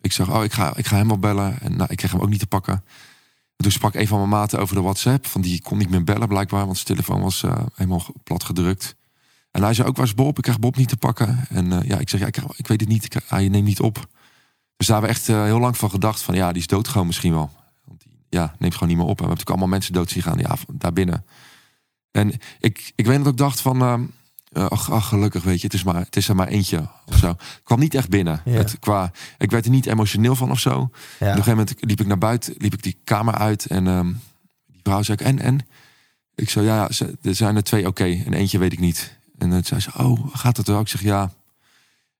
[0.00, 1.60] Ik zeg, oh, ik ga, ik ga hem wel bellen.
[1.60, 2.72] En nou, ik kreeg hem ook niet te pakken.
[2.72, 5.26] En toen sprak een van mijn maten over de WhatsApp.
[5.26, 8.96] Van die kon niet meer bellen blijkbaar, want zijn telefoon was eh, helemaal plat gedrukt.
[9.50, 10.36] En hij zei ook, waar is Bob?
[10.36, 11.46] Ik krijg Bob niet te pakken.
[11.48, 13.16] En eh, ja, ik zeg, ja, ik, krijg- ik weet het niet.
[13.26, 13.94] Hij neemt niet op.
[14.76, 16.88] Dus daar hebben we echt eh, heel lang van gedacht van, ja, die is dood
[16.88, 17.50] gewoon misschien wel.
[17.84, 19.20] Want die ja, neemt gewoon niet meer op.
[19.20, 21.24] En we hebben natuurlijk allemaal mensen dood zien gaan ja, daar binnen.
[22.10, 24.02] En ik, ik weet dat ik dacht van, ehm,
[24.52, 27.16] eh, ach, ach, gelukkig weet je, het is, maar, het is er maar eentje of
[27.16, 27.30] zo.
[27.30, 28.42] Ik kwam niet echt binnen.
[28.44, 28.52] Ja.
[28.52, 30.70] Het, qua, ik werd er niet emotioneel van of zo.
[30.70, 30.80] Ja.
[30.80, 34.06] Op een gegeven moment liep ik naar buiten, liep ik die kamer uit en ehm,
[34.66, 35.58] die vrouw zei ik, en, en?
[36.34, 36.88] Ik zei, ja,
[37.22, 39.18] er zijn er twee oké en eentje weet ik niet.
[39.40, 40.80] En toen zei ze, oh, gaat het wel?
[40.80, 41.32] Ik zeg, ja.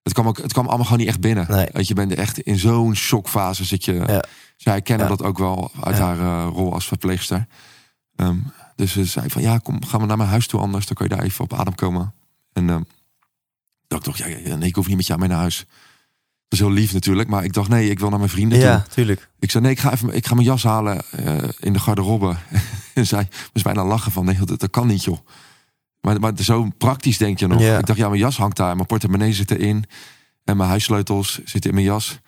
[0.02, 1.46] Het kwam, ook, het kwam allemaal gewoon niet echt binnen.
[1.48, 1.68] Nee.
[1.72, 3.92] Want je bent echt in zo'n shockfase zit je.
[4.06, 4.24] Ja.
[4.56, 5.16] Zij kennen Ja.
[5.16, 6.02] dat ook wel uit Ja.
[6.04, 7.46] haar eh, rol als verpleegster.
[8.16, 8.36] Ehm,
[8.76, 10.86] dus ze zei van, ja, kom, gaan we naar mijn huis toe anders.
[10.86, 12.14] Dan kan je daar even op adem komen.
[12.52, 12.82] En ehm
[13.86, 15.58] dacht ik toch, ja, nee, ik hoef niet met jou mee naar huis.
[16.48, 18.68] Dat is heel lief natuurlijk, maar ik dacht, nee, ik wil naar mijn vrienden toe.
[18.68, 19.28] Ja, tuurlijk.
[19.38, 22.36] Ik zei, nee, ik ga, even, ik ga mijn jas halen eh, in de garderobe.
[22.94, 25.18] en zij was bijna lachen van, nee, dat, dat kan niet, joh.
[26.00, 27.60] Maar, maar zo praktisch denk je nog.
[27.60, 27.78] Ja.
[27.78, 28.74] Ik dacht, ja, mijn jas hangt daar.
[28.74, 29.84] Mijn portemonnee zit erin.
[30.44, 32.18] En mijn huissleutels zitten in mijn jas.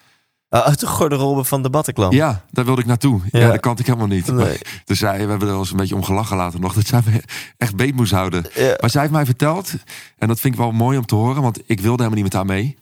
[0.49, 2.11] Ah, uit de garderobe van de Bataclan.
[2.11, 3.21] Ja, daar wilde ik naartoe.
[3.31, 3.51] Ja, Ja.
[3.51, 4.27] dat kan ik helemaal niet.
[4.27, 4.37] Nee.
[4.37, 6.75] Maar- dus zij, we hebben er wel eens een beetje om gelachen later nog.
[6.75, 7.23] Dat zij me
[7.57, 8.45] echt beet moest houden.
[8.55, 8.77] Ja.
[8.81, 9.73] Maar zij heeft mij verteld,
[10.19, 12.33] en dat vind ik wel mooi om te horen, want ik wilde helemaal niet met
[12.33, 12.77] haar mee.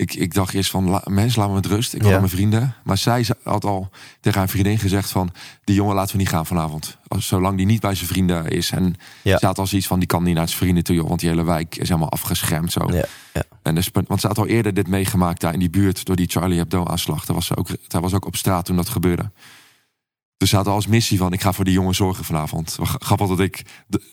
[0.00, 1.94] Ik, ik dacht eerst van, la, mensen, laat me met rust.
[1.94, 2.08] Ik Ja.
[2.08, 2.74] naar mijn vrienden.
[2.84, 5.30] Maar zij had al tegen haar vriendin gezegd van,
[5.64, 6.96] die jongen laten we niet gaan vanavond.
[7.08, 8.70] Als, zolang die niet bij zijn vrienden is.
[8.70, 9.38] En Ja.
[9.38, 11.08] ze had al zoiets van, die kan niet naar zijn vrienden toe, joh.
[11.08, 12.88] Want die hele wijk is helemaal afgeschermd zo.
[12.92, 13.04] Ja.
[13.62, 16.26] En dus, want ze had al eerder dit meegemaakt daar in die buurt door die
[16.30, 17.24] Charlie Hebdo-aanslag.
[17.24, 19.30] Daar was ze ook, daar was ook op straat toen dat gebeurde.
[20.36, 22.76] Dus ze had al als missie van, ik ga voor die jongen zorgen vanavond.
[22.82, 23.62] Grappig dat ik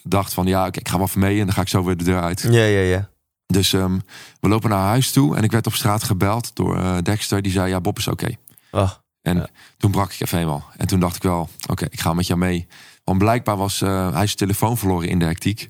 [0.04, 1.98] dacht van, ja, oké, ik ga wel even mee en dan ga ik zo weer
[1.98, 2.42] de deur uit.
[2.42, 3.10] Ja, ja, ja.
[3.48, 4.00] Dus ehm,
[4.40, 7.42] we lopen naar huis toe en ik werd op straat gebeld door eh, Dexter.
[7.42, 8.36] Die zei, ja, Bob is oké.
[8.72, 9.48] Oh, En Ja.
[9.78, 10.70] toen brak ik even helemaal.
[10.78, 12.68] En toen dacht ik wel, oké, ik ga met jou mee.
[13.04, 15.70] Want blijkbaar was eh, hij zijn telefoon verloren in de hectiek.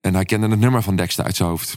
[0.00, 1.70] En hij kende het nummer van Dexter uit zijn hoofd.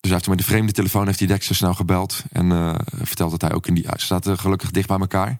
[0.00, 2.22] Dus hij heeft met de vreemde telefoon heeft hij Dexter snel gebeld.
[2.32, 3.86] En verteld dat hij ook in die...
[3.96, 5.38] Ze zaten gelukkig dicht bij elkaar.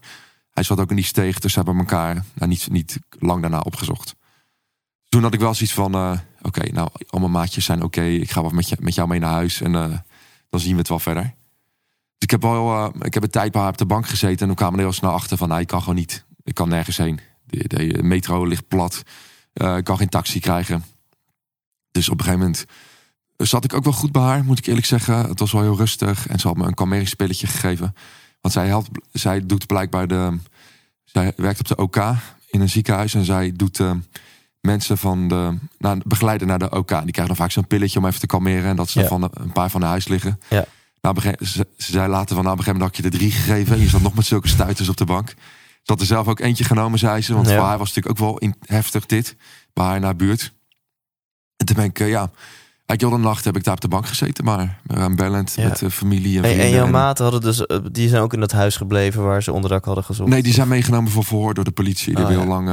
[0.50, 3.60] Hij zat ook in die steeg, dus ze hebben elkaar nou, niet, niet lang daarna
[3.60, 4.14] opgezocht.
[5.08, 8.02] Toen had ik wel zoiets van, oké, nou, al mijn maatjes zijn oké.
[8.02, 9.98] ik ga wel met, je, met jou mee naar huis en eh,
[10.50, 11.22] dan zien we het wel verder.
[11.22, 11.33] Dus
[12.18, 14.46] ik heb wel, eh, ik heb een tijd bij haar op de bank gezeten en
[14.46, 16.24] toen kwamen er heel snel achter van, nou, ik kan gewoon niet.
[16.42, 17.20] Ik kan nergens heen.
[17.44, 19.02] De, de metro ligt plat.
[19.52, 20.85] Eh, ik kan geen taxi krijgen.
[21.90, 22.64] Dus op een gegeven moment
[23.37, 25.28] zat ik ook wel goed bij haar, moet ik eerlijk zeggen.
[25.28, 27.94] Het was wel heel rustig en ze had me een kalmeringspilletje gegeven.
[28.40, 30.38] Want zij, helpt, zij doet blijkbaar de...
[31.04, 31.96] Zij werkt op de OK
[32.50, 33.80] in een ziekenhuis en zij doet
[34.64, 35.55] mensen van de...
[35.79, 36.88] Nou, begeleiden naar de OK.
[36.88, 38.64] Die krijgen dan vaak zo'n pilletje om even te kalmeren.
[38.70, 39.07] En dat ze Ja.
[39.07, 40.40] van de- een paar van de huis liggen.
[40.48, 40.64] Ja.
[41.00, 43.31] Nou, ze, ze zei later van, nou, op een gegeven moment had je er drie
[43.31, 43.74] gegeven.
[43.77, 45.29] En je zat nog met zulke stuiters op de bank.
[45.83, 47.35] Ze had er zelf ook eentje genomen, zei ze.
[47.35, 47.55] Want Ja.
[47.57, 49.37] voor haar was het natuurlijk ook wel in, heftig dit.
[49.72, 50.53] Bij haar naar buurt.
[51.57, 52.31] En toen ben ik, eh, ja...
[52.87, 55.68] Heel de nacht heb ik daar op de bank gezeten, maar aanbellend Ja.
[55.68, 56.64] met de familie en vrienden.
[56.66, 59.53] en jouw maten hadden dus, eh, die zijn ook in dat huis gebleven waar ze
[59.53, 60.29] onderdak hadden gezocht.
[60.31, 62.14] Nee, die zijn meegenomen voor verhoor door de politie.
[62.14, 62.55] Die Oh, hebben ja.
[62.55, 62.68] heel lang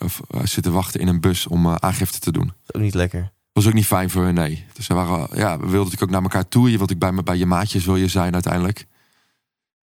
[0.00, 0.08] eh,
[0.40, 2.52] eh, zitten wachten in een bus om eh, aangifte te doen.
[2.66, 3.32] Ook niet lekker.
[3.52, 4.64] Was ook niet fijn voor hun, nee.
[4.72, 6.70] Dus ze waren, ja, we wilden natuurlijk ook naar elkaar toe.
[6.70, 8.86] Je wilt ook bij, me- bij je maatjes wil je zijn uiteindelijk.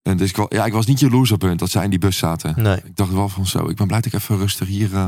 [0.02, 2.18] En dus ik, ja, ik was niet jaloers op hun dat zij in die bus
[2.18, 2.63] zaten.
[2.63, 2.78] Nee.
[2.84, 4.94] Ik dacht wel van zo, ik ben blij dat ik even rustig hier...
[4.96, 5.06] eh,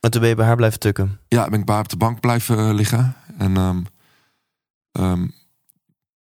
[0.00, 1.18] En toen ben je bij haar blijven tukken.
[1.28, 3.14] ja, ben ik bij haar op de bank blijven eh, liggen.
[3.38, 3.80] En ehm,
[4.92, 5.26] ehm,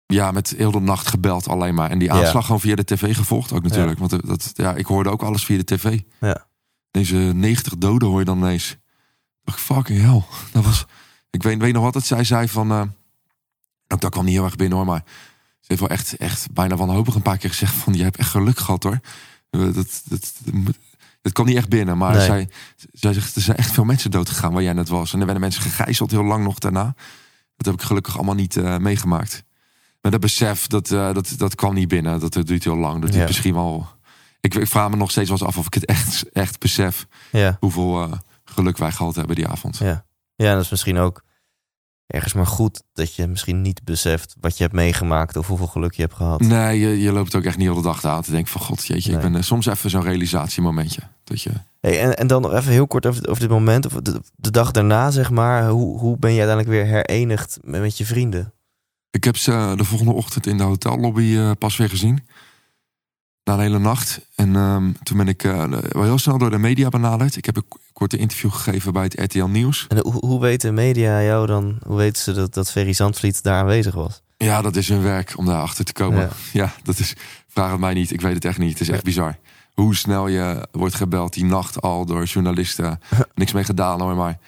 [0.07, 1.91] ja, met heel de nacht gebeld alleen maar.
[1.91, 2.15] En die Ja.
[2.15, 3.99] aanslag gewoon via de tv gevolgd ook natuurlijk.
[3.99, 6.01] Want eh, dat, ja, ik hoorde ook alles via de tv.
[6.21, 6.47] Ja.
[6.91, 8.77] Deze 90 doden hoor je dan ineens.
[9.45, 10.23] Dacht, fucking hell.
[10.53, 10.85] Dat was,
[11.31, 12.71] ik weet, weet nog wat het zij zei van...
[12.71, 12.83] eh,
[13.89, 15.05] ook dat kwam niet heel erg binnen hoor, maar...
[15.61, 17.95] Ze heeft wel echt, echt bijna wanhopig een paar keer gezegd van...
[17.95, 19.01] Je hebt echt geluk gehad hoor.
[19.51, 20.33] Eh, Dat, dat, dat,
[21.23, 21.99] dat kwam niet echt binnen.
[21.99, 22.27] Maar Nee.
[22.27, 22.49] zij,
[22.93, 25.13] zij zegt, er zijn echt veel mensen dood gegaan waar jij net was.
[25.13, 26.95] En er werden mensen gegijzeld heel lang nog daarna.
[27.59, 29.45] Dat heb ik gelukkig allemaal niet eh, meegemaakt.
[30.01, 32.21] Maar dat besef, dat, eh, dat, dat kwam niet binnen.
[32.21, 32.93] Dat, dat duurt heel lang.
[32.95, 33.27] Dat duurt Ja.
[33.27, 33.87] misschien wel...
[34.41, 37.07] Ik, ik vraag me nog steeds wel eens af of ik het echt, echt besef...
[37.33, 37.57] Ja.
[37.61, 38.13] hoeveel eh,
[38.45, 39.77] geluk wij gehad hebben die avond.
[39.79, 40.05] Ja.
[40.37, 41.23] ja, dat is misschien ook
[42.07, 45.93] ergens maar goed dat je misschien niet beseft wat je hebt meegemaakt of hoeveel geluk
[45.93, 46.41] je hebt gehad.
[46.41, 48.61] Nee, je, je loopt ook echt niet heel de dag aan te denken van...
[48.61, 49.31] God, jeetje, ik Nee.
[49.31, 51.01] ben eh, soms even zo'n realisatiemomentje.
[51.25, 51.51] Dat je...
[51.81, 54.51] Hey, en, en dan nog even heel kort over, over dit moment, of de, de
[54.51, 55.69] dag daarna zeg maar.
[55.69, 58.53] Hoe, hoe ben je uiteindelijk weer herenigd met, met je vrienden?
[59.11, 62.27] Ik heb ze eh, de volgende ochtend in de hotellobby eh, pas weer gezien.
[63.45, 64.21] Na een hele nacht.
[64.35, 67.37] En ehm, toen ben ik eh, wel heel snel door de media benaderd.
[67.37, 69.87] Ik heb een korte interview gegeven bij het RTL Nieuws.
[69.89, 73.61] En hoe, hoe weten media jou dan, hoe weten ze dat, dat Ferry Zandvliet daar
[73.61, 74.23] aanwezig was?
[74.37, 76.21] Ja, dat is hun werk om daar achter te komen.
[76.21, 76.31] Ja.
[76.63, 76.75] Ja.
[76.83, 77.15] dat is.
[77.49, 78.11] Vraag het mij niet.
[78.11, 78.71] Ik weet het echt niet.
[78.71, 79.39] Het is echt bizar.
[79.81, 83.01] Hoe snel je wordt gebeld die nacht al door journalisten.
[83.35, 84.39] Niks mee gedaan hoor, maar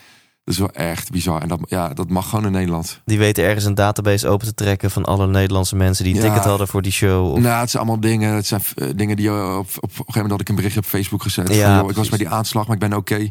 [0.45, 1.43] dat is wel echt bizar.
[1.43, 3.01] En dat, ja, dat mag gewoon in Nederland.
[3.05, 6.27] Die weten ergens een database open te trekken van alle Nederlandse mensen die een Ja.
[6.29, 7.33] ticket hadden voor die show.
[7.33, 8.35] Of, Nou, het zijn allemaal dingen.
[8.35, 10.55] Het zijn eh, dingen die je op, op, op een gegeven moment had ik een
[10.55, 11.55] berichtje op Facebook gezet.
[11.55, 13.31] Ja, van, joh, ik was bij die aanslag, maar ik ben oké.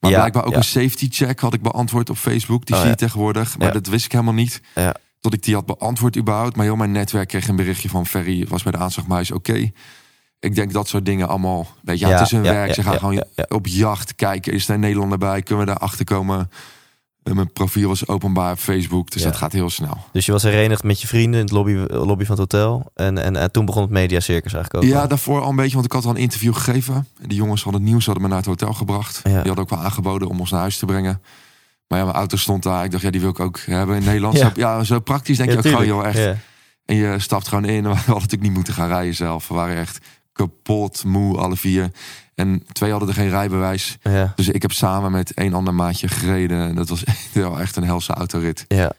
[0.00, 2.66] Maar Ja, blijkbaar ook een safety check had ik beantwoord op Facebook.
[2.66, 3.58] Die Oh, zie je tegenwoordig.
[3.58, 4.60] Maar dat wist ik helemaal niet.
[4.74, 4.94] Ja.
[5.20, 6.56] Tot ik die had beantwoord überhaupt.
[6.56, 9.24] Maar heel mijn netwerk kreeg een berichtje van Ferry was bij de aanslag, maar hij
[9.24, 9.70] is oké.
[10.40, 11.66] Ik denk dat soort dingen allemaal.
[11.82, 12.74] Weet je, ja, Ja, het is hun ja, werk.
[12.74, 14.52] Ze gaan gewoon op jacht kijken.
[14.52, 15.42] Is er Nederlander bij?
[15.42, 16.50] Kunnen we daar achter komen?
[17.22, 19.96] Eh, Mijn profiel was openbaar op Facebook, dus dat gaat heel snel.
[20.12, 22.90] Dus je was herenigd met je vrienden in het lobby, lobby van het hotel.
[22.94, 24.90] En, en, en toen begon het mediacircus eigenlijk ook.
[24.90, 26.94] Ja, daarvoor al een beetje, want ik had al een interview gegeven.
[27.20, 29.20] En die jongens van het nieuws hadden me naar het hotel gebracht.
[29.24, 31.22] Die hadden ook wel aangeboden om ons naar huis te brengen.
[31.86, 32.84] Maar ja, mijn auto stond daar.
[32.84, 34.36] Ik dacht, ja, die wil ik ook hebben in Nederland.
[34.36, 34.46] Ja.
[34.46, 36.14] Zo, ja, zo praktisch denk je ook gewoon, tuurlijk.
[36.14, 36.36] joh, echt.
[36.84, 37.82] En je stapt gewoon in.
[37.88, 39.48] We hadden natuurlijk niet moeten gaan rijden zelf.
[39.48, 39.98] We waren echt
[40.38, 41.90] kapot, moe, alle vier.
[42.34, 43.98] En twee hadden er geen rijbewijs.
[44.02, 44.32] Ja.
[44.36, 46.68] Dus ik heb samen met één ander maatje gereden.
[46.68, 48.64] En dat was echt, wel echt een helse autorit.
[48.68, 48.92] ja.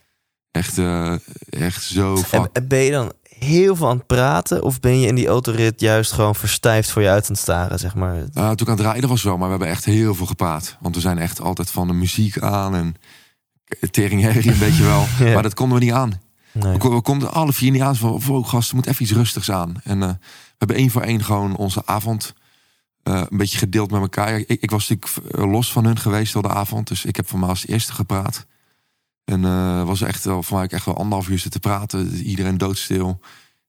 [0.51, 1.13] Echt, eh,
[1.49, 4.63] echt zo En, en ben je dan heel veel aan het praten?
[4.63, 7.79] Of ben je in die autorit juist gewoon verstijfd voor je uit aan het staren,
[7.79, 8.15] zeg maar?
[8.15, 10.77] Uh, toen ik aan het rijden was wel, maar we hebben echt heel veel gepraat.
[10.79, 12.95] Want we zijn echt altijd van de muziek aan en
[13.91, 15.05] tering herrie een beetje wel.
[15.27, 15.33] Ja.
[15.33, 16.21] Maar dat konden we niet aan.
[16.51, 16.77] Nee.
[16.77, 17.95] We, we konden alle vier niet aan.
[17.95, 19.81] Van, wow, gast, er moet even iets rustigs aan.
[19.83, 22.33] En eh, we hebben één voor één gewoon onze avond
[23.03, 24.37] eh, een beetje gedeeld met elkaar.
[24.37, 26.87] Ik, ik was natuurlijk eh, los van hun geweest heel de avond.
[26.87, 28.45] Dus ik heb van mij als eerste gepraat.
[29.25, 32.13] En was echt wel voor mij echt wel anderhalf uur zitten praten.
[32.13, 33.19] Iedereen doodstil.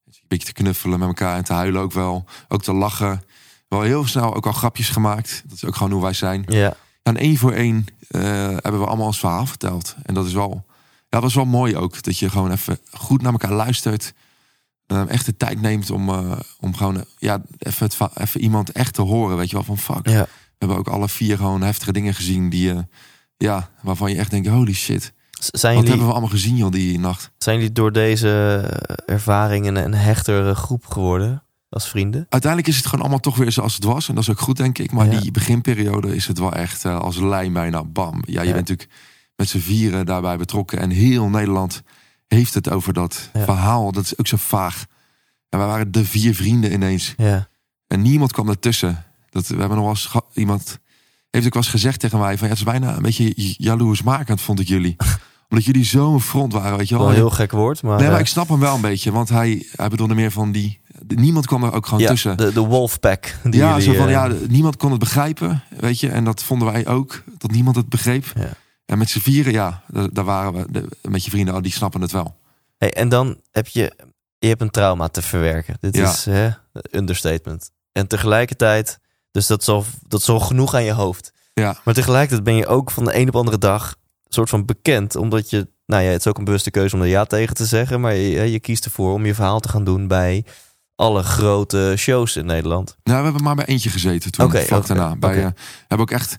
[0.06, 2.24] Een beetje te knuffelen met elkaar en te huilen ook wel.
[2.48, 3.22] Ook te lachen.
[3.68, 5.42] Wel heel snel ook al grapjes gemaakt.
[5.46, 6.44] Dat is ook gewoon hoe wij zijn.
[6.46, 6.76] Ja.
[7.02, 9.96] En één voor één hebben we allemaal ons verhaal verteld.
[10.02, 10.64] En dat is wel,
[11.10, 12.02] dat is wel mooi ook.
[12.02, 14.12] Dat je gewoon even goed naar elkaar luistert.
[14.86, 18.72] Eh, echt de tijd neemt om, eh, om gewoon eh, ja, even, het, even iemand
[18.72, 19.36] echt te horen.
[19.36, 20.08] Weet je wel, van fuck.
[20.08, 20.22] Ja.
[20.22, 22.78] We hebben ook alle vier gewoon heftige dingen gezien die, eh,
[23.36, 25.12] ja, waarvan je echt denkt, holy shit.
[25.30, 27.30] Zijn Wat jullie, hebben we allemaal gezien joh, die nacht.
[27.38, 28.28] zijn jullie door deze
[28.68, 32.26] eh, ervaring een, hechtere groep geworden als vrienden?
[32.28, 34.08] Uiteindelijk is het gewoon allemaal toch weer zoals het was.
[34.08, 34.92] En dat is ook goed, denk ik.
[34.92, 35.20] Maar Ja.
[35.20, 38.22] die beginperiode is het wel echt als lijn bijna bam.
[38.26, 38.54] Ja, je Ja.
[38.54, 38.98] bent natuurlijk
[39.40, 40.78] met z'n vieren daarbij betrokken.
[40.78, 41.82] En heel Nederland
[42.26, 43.44] heeft het over dat Ja.
[43.44, 43.92] verhaal.
[43.92, 44.84] Dat is ook zo vaag.
[45.48, 47.14] En wij waren de vier vrienden ineens.
[47.16, 47.48] Ja.
[47.86, 49.04] En niemand kwam ertussen.
[49.30, 50.78] Dat, we hebben nog wel eens iemand
[51.30, 54.40] heeft ook wel eens gezegd tegen mij van ja, het is bijna een beetje jaloersmakend
[54.40, 54.96] vond ik jullie.
[55.48, 57.04] Omdat jullie zo'n front waren, weet je wel.
[57.04, 57.98] Wel een heel gek woord, maar...
[57.98, 60.52] nee, maar eh, ik snap hem wel een beetje, want hij, hij bedoelde meer van
[60.52, 60.80] die.
[61.06, 62.36] Niemand kwam er ook gewoon ja, tussen.
[62.36, 63.36] de, de Wolfpack.
[63.42, 66.08] Die ja, jullie, zo van eh, ja, niemand kon het begrijpen, weet je.
[66.10, 68.32] En dat vonden wij ook, dat niemand het begreep.
[68.34, 68.52] Ja.
[68.90, 72.00] En met z'n vieren, ja, daar, waren we de- met je vrienden, oh, die snappen
[72.00, 72.36] het wel.
[72.78, 73.92] Hey, en dan heb je,
[74.38, 75.76] je hebt een trauma te verwerken.
[75.80, 76.10] Dit Ja.
[76.10, 76.48] is hè,
[76.90, 77.70] understatement.
[77.92, 78.98] En tegelijkertijd,
[79.30, 81.32] dus dat is, al, dat is al genoeg aan je hoofd.
[81.54, 81.76] Ja.
[81.84, 83.88] Maar tegelijkertijd ben je ook van de een op andere dag
[84.24, 85.16] een soort van bekend.
[85.16, 87.66] Omdat je, nou ja, het is ook een bewuste keuze om er ja tegen te
[87.66, 88.00] zeggen.
[88.00, 90.44] Maar je, je kiest ervoor om je verhaal te gaan doen bij
[90.94, 92.96] alle grote shows in Nederland.
[93.02, 95.16] Nou, we hebben maar bij eentje gezeten toen, Oké, vlak daarna.
[95.16, 95.40] Bij, oké.
[95.40, 95.52] eh,
[95.88, 96.36] hebben ook echt,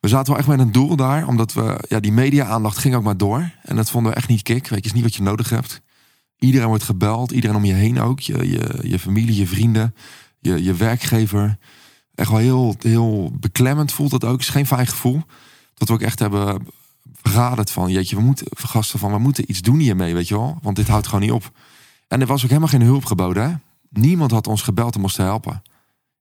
[0.00, 3.02] we zaten wel echt met een doel daar, omdat we, ja, die media-aandacht ging ook
[3.02, 3.50] maar door.
[3.62, 4.68] En dat vonden we echt niet kick.
[4.68, 5.80] Weet je, is niet wat je nodig hebt.
[6.38, 8.20] Iedereen wordt gebeld, iedereen om je heen ook.
[8.20, 9.94] Je, je, je familie, je vrienden,
[10.38, 11.58] je, je werkgever.
[12.14, 14.40] Echt wel heel, heel beklemmend voelt dat ook.
[14.40, 15.22] is geen fijn gevoel.
[15.74, 16.66] Dat we ook echt hebben
[17.22, 20.58] vergaderd van, jeetje, we moeten, gasten van, we moeten iets doen hiermee, weet je wel.
[20.62, 21.50] Want dit houdt gewoon niet op.
[22.08, 23.62] En er was ook helemaal geen hulp geboden.
[23.90, 25.62] Niemand had ons gebeld om ons te helpen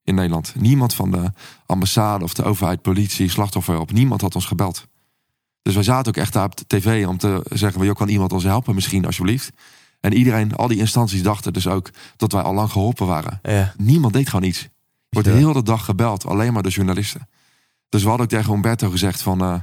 [0.10, 0.54] in Nederland.
[0.58, 1.32] Niemand van de
[1.66, 3.92] ambassade of de overheid, politie, slachtofferhulp.
[3.92, 4.88] Niemand had ons gebeld.
[5.62, 7.86] Dus wij zaten ook echt daar op de tv om te zeggen...
[7.86, 9.52] joh, kan iemand ons helpen misschien, alsjeblieft?
[10.00, 11.90] En iedereen, al die instanties dachten dus ook...
[12.16, 13.40] dat wij al lang geholpen waren.
[13.42, 14.68] Ja, Niemand deed gewoon iets.
[15.10, 17.28] Wordt de dag gebeld, alleen maar door journalisten.
[17.90, 19.42] Dus we hadden ook tegen Umberto gezegd van...
[19.42, 19.56] eh,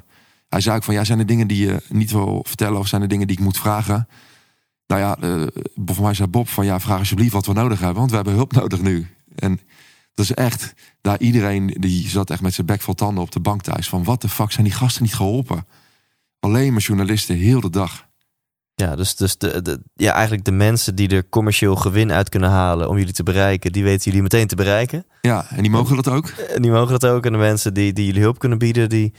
[0.48, 2.78] hij zei ook van, ja, zijn er dingen die je niet wil vertellen...
[2.78, 4.08] of zijn er dingen die ik moet vragen?
[4.86, 5.46] Nou ja, eh,
[5.86, 7.98] voor mij zei Bob van, ja, vraag alsjeblieft wat we nodig hebben...
[7.98, 9.06] want we hebben hulp nodig nu.
[9.34, 9.60] En
[10.16, 13.40] dat is echt, daar iedereen die zat echt met zijn bek vol tanden op de
[13.40, 13.88] bank thuis...
[13.88, 15.66] van, wat de fuck, zijn die gasten niet geholpen?
[16.40, 18.06] Alleen maar journalisten, heel de dag.
[18.74, 22.50] Ja, dus, dus de, de, ja, eigenlijk de mensen die er commercieel gewin uit kunnen
[22.50, 25.06] halen om jullie te bereiken, die weten jullie meteen te bereiken.
[25.20, 26.28] Ja, en die mogen dat ook.
[26.28, 27.26] En die mogen dat ook.
[27.26, 29.12] En de mensen die, die jullie hulp kunnen bieden, die.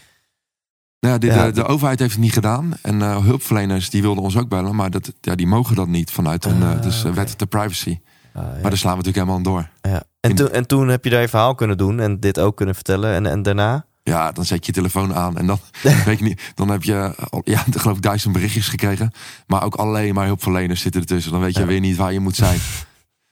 [0.99, 2.73] Nou, ja, de, Ja, de, de overheid heeft het niet gedaan.
[2.81, 4.75] En eh, hulpverleners die wilden ons ook bellen.
[4.75, 7.99] Maar dat, ja, die mogen dat niet vanuit een eh, dus, eh, wet de privacy.
[8.37, 8.51] Ah, ja.
[8.61, 9.91] Maar daar slaan we natuurlijk helemaal aan door.
[9.91, 10.03] ja.
[10.19, 12.57] en, in- toen, en toen heb je daar je verhaal kunnen doen en dit ook
[12.57, 13.13] kunnen vertellen.
[13.13, 13.85] En, en daarna?
[14.03, 15.37] Ja, dan zet je je telefoon aan.
[15.37, 15.59] En dan,
[16.05, 19.11] weet je niet, dan heb je ja, geloof ik duizend berichtjes gekregen.
[19.47, 21.31] Maar ook alleen maar hulpverleners zitten ertussen.
[21.31, 21.65] Dan weet je Ja.
[21.65, 22.59] weer niet waar je moet zijn.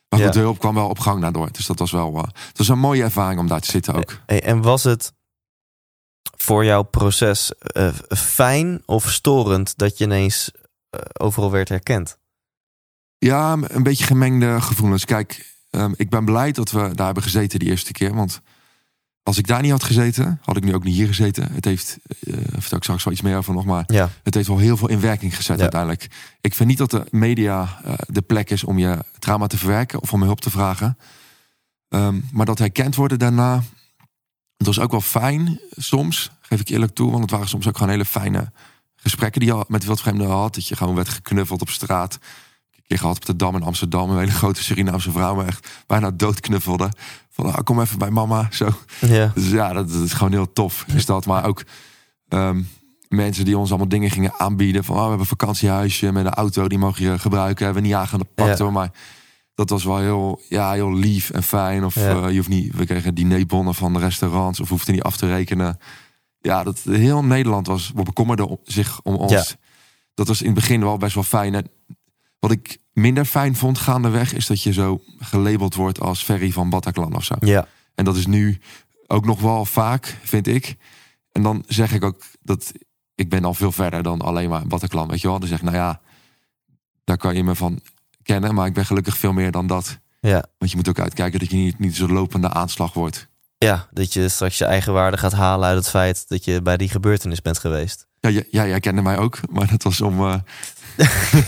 [0.09, 1.51] Maar goed, de hulp kwam wel op gang daardoor.
[1.51, 4.19] Dus dat was wel eh, het was een mooie ervaring om daar te zitten ook.
[4.25, 5.13] Hey, en was het
[6.37, 10.51] voor jouw proces eh, fijn of storend dat je ineens
[10.89, 12.17] eh, overal werd herkend?
[13.17, 15.05] Ja, een beetje gemengde gevoelens.
[15.05, 18.13] Kijk, ehm, ik ben blij dat we daar hebben gezeten die eerste keer.
[18.13, 18.41] Want
[19.23, 21.51] als ik daar niet had gezeten, had ik nu ook niet hier gezeten.
[21.53, 24.47] Het heeft, eh vertel ik straks wel iets meer over nog, maar Ja, het heeft
[24.47, 25.61] wel heel veel in werking gezet Ja.
[25.61, 26.07] uiteindelijk.
[26.41, 30.01] Ik vind niet dat de media eh, de plek is om je trauma te verwerken
[30.01, 30.97] of om hulp te vragen.
[31.89, 33.63] Ehm, maar dat herkend worden daarna,
[34.57, 37.09] het was ook wel fijn soms, geef ik eerlijk toe.
[37.09, 38.51] Want het waren soms ook gewoon hele fijne
[38.95, 40.53] gesprekken die je met wildvreemden had.
[40.55, 42.17] Dat je gewoon werd geknuffeld op straat.
[42.87, 44.09] Keer gehad op de Dam in Amsterdam.
[44.09, 46.89] Een hele grote Surinaamse vrouw me echt bijna doodknuffelde.
[47.29, 48.47] Van ah, kom even bij mama.
[48.51, 48.69] Zo.
[49.01, 50.85] ja, Dus ja, dat, dat is gewoon heel tof.
[50.95, 51.25] Is dat.
[51.25, 51.63] Maar ook
[52.27, 52.61] ehm,
[53.07, 54.83] mensen die ons allemaal dingen gingen aanbieden.
[54.83, 56.67] Van oh, we hebben een vakantiehuisje met een auto.
[56.67, 57.65] Die mag je gebruiken.
[57.65, 58.63] Hebben we niet aangepakt Ja.
[58.63, 58.71] hoor.
[58.73, 58.91] Maar
[59.55, 61.85] dat was wel heel, ja, heel lief en fijn.
[61.85, 62.01] Of Ja.
[62.23, 64.59] eh, je hoeft niet, we kregen dinerbonnen van de restaurants.
[64.59, 65.77] Of hoefde niet af te rekenen.
[66.39, 69.31] Ja, dat heel Nederland was bekommerde om- zich om ons.
[69.31, 69.43] Ja.
[70.13, 71.55] Dat was in het begin wel best wel fijn.
[71.55, 71.67] En
[72.39, 74.33] wat ik minder fijn vond gaandeweg...
[74.33, 77.35] is dat je zo gelabeld wordt als Ferry van Bataclan of zo.
[77.39, 78.59] ja, En dat is nu
[79.07, 80.75] ook nog wel vaak, vind ik.
[81.31, 82.71] En dan zeg ik ook dat
[83.15, 85.39] ik ben al veel verder dan alleen maar Bataclan, weet je wel.
[85.39, 86.01] Dan zeg ik, nou ja,
[87.03, 87.79] daar kan je me van
[88.23, 88.55] kennen.
[88.55, 89.97] Maar ik ben gelukkig veel meer dan dat.
[90.19, 90.45] ja.
[90.57, 93.27] Want je moet ook uitkijken dat je niet, niet zo'n lopende aanslag wordt.
[93.57, 96.77] Ja, dat je straks je eigen waarde gaat halen uit het feit dat je bij
[96.77, 98.07] die gebeurtenis bent geweest.
[98.19, 100.19] Ja, jij, jij, jij kende mij ook, maar dat was om...
[100.19, 100.35] eh,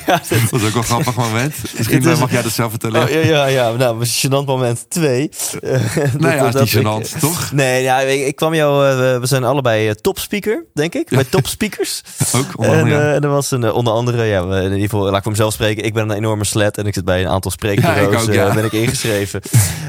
[0.05, 1.55] Ja, dat was ook wel een grappig moment.
[1.77, 3.03] Misschien is- eh, mag jij dat zelf vertellen.
[3.03, 3.71] Oh, ja, ja, ja.
[3.71, 5.29] Nou, gênant moment twee.
[6.17, 7.51] nou ja, is niet gênant, toch?
[7.51, 8.87] Nee, ja, ik, ik kwam jou...
[8.89, 11.09] eh, we- zijn allebei eh, topspeaker, denk ik.
[11.09, 12.01] Bij topspeakers.
[12.35, 14.79] Ook, onder En, andere, eh, en er was een, eh, onder andere, ja, in ieder
[14.79, 15.83] geval, laat ik voor mezelf spreken.
[15.85, 18.25] Ik ben een enorme slet en ik zit bij een aantal spreekbureaus.
[18.25, 19.41] Ja, ik ook, eh, ben ik ingeschreven.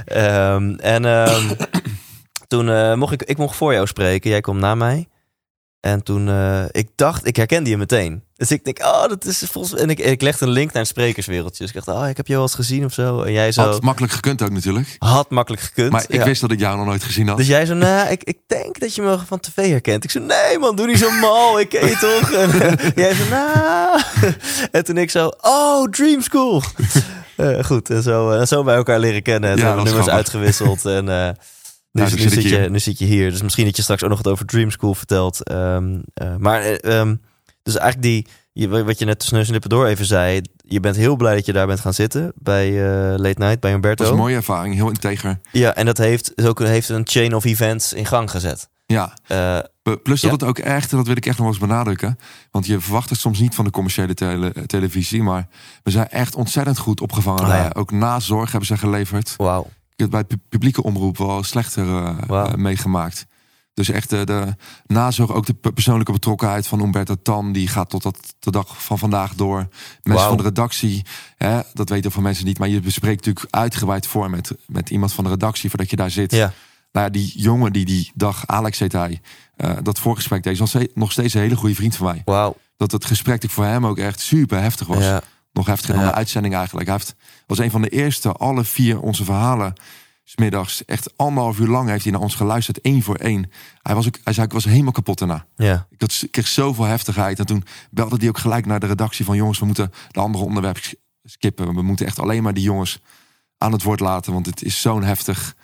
[0.04, 1.42] Ehm, en ehm,
[2.46, 4.30] toen eh, mocht ik, ik mocht voor jou spreken.
[4.30, 5.08] Jij komt na mij.
[5.80, 8.22] En toen, eh, ik dacht, ik herkende je meteen.
[8.36, 10.88] Dus ik denk, oh, dat is volgens En ik, ik legde een link naar een
[10.88, 11.64] sprekerswereldje.
[11.66, 13.22] Dus ik dacht, oh, ik heb je wel eens gezien of zo.
[13.22, 14.96] En jij zo, Had had, makkelijk gekund ook natuurlijk.
[15.28, 15.92] makkelijk gekund.
[15.92, 16.24] Maar ik Ja.
[16.24, 17.36] wist dat ik jou nog nooit gezien had.
[17.36, 20.04] Dus jij zo, nou, ik, ik denk dat je me van tv herkent.
[20.04, 22.32] Ik zo, nee man, doe niet zo mal, ik ken je toch?
[22.32, 24.00] En eh, jij zo, nou.
[24.72, 26.62] En toen ik zo, oh, Dream School.
[27.36, 29.50] Eh, goed, en zo, en zo bij elkaar leren kennen.
[29.50, 30.12] En Ja, nummers grappig.
[30.14, 30.84] uitgewisseld.
[30.84, 31.08] En
[31.92, 32.70] nu, Nou, nu, nu zit je, hier.
[32.70, 33.30] nu zit je hier.
[33.30, 35.44] Dus misschien dat je straks ook nog wat over Dream School vertelt.
[35.44, 37.16] Ehm, eh, maar, eh, ehm,
[37.62, 40.40] dus eigenlijk die, je- wat je net tussen neus en lippen door even zei.
[40.56, 43.70] Je bent heel blij dat je daar bent gaan zitten bij eh, Late Night, bij
[43.70, 43.96] Humberto.
[43.96, 45.40] Dat was een mooie ervaring, heel integer.
[45.52, 48.68] Ja, en dat heeft, is ook, heeft een chain of events in gang gezet.
[48.86, 49.16] Ja,
[50.02, 50.30] Plus Ja.
[50.30, 52.18] dat het ook echt, en dat wil ik echt nog eens benadrukken.
[52.50, 55.22] Want je verwacht het soms niet van de commerciële tele- televisie.
[55.22, 55.46] Maar
[55.82, 57.46] we zijn echt ontzettend goed opgevangen.
[57.48, 57.70] Ja.
[57.72, 59.34] Ook na zorg hebben ze geleverd.
[59.36, 59.66] Wauw.
[59.98, 63.26] Ik heb bij pu- publieke omroep wel slechter eh, eh, meegemaakt.
[63.74, 64.54] Dus echt eh, de
[64.86, 67.52] nazorg, ook de pe- persoonlijke betrokkenheid van Umberto Tan...
[67.52, 69.68] die gaat tot dat, de dag van vandaag door.
[70.02, 71.04] Mensen van de redactie,
[71.36, 72.58] hè, dat weten veel mensen niet...
[72.58, 75.68] maar je bespreekt natuurlijk uitgebreid voor met, met iemand van de redactie...
[75.70, 76.32] voordat je daar zit.
[76.32, 76.52] Ja.
[76.92, 79.20] Nou ja, die jongen die die dag, Alex heet hij...
[79.82, 82.22] dat voorgesprek deed, is nog steeds- nog steeds een hele goede vriend van mij.
[82.24, 82.56] Wauw.
[82.76, 85.04] Dat het gesprek voor hem ook echt super heftig was.
[85.04, 85.22] Ja.
[85.52, 86.86] Nog heftiger dan de uitzending eigenlijk.
[86.88, 87.14] Hij heeft,
[87.46, 89.72] was een van de eerste, alle vier onze verhalen...
[90.24, 93.50] smiddags, echt anderhalf uur lang heeft hij naar ons geluisterd, één voor één.
[93.82, 95.46] Hij, was ook, hij zei, ik was helemaal kapot daarna.
[95.56, 95.86] Ja.
[95.90, 97.38] Ik, had, ik kreeg zoveel heftigheid.
[97.38, 99.36] En toen belde hij ook gelijk naar de redactie van...
[99.36, 100.94] jongens, we moeten de andere onderwerpen sk-
[101.24, 101.74] skippen.
[101.74, 103.00] We moeten echt alleen maar die jongens
[103.58, 104.32] aan het woord laten.
[104.32, 105.54] Want het is zo'n heftig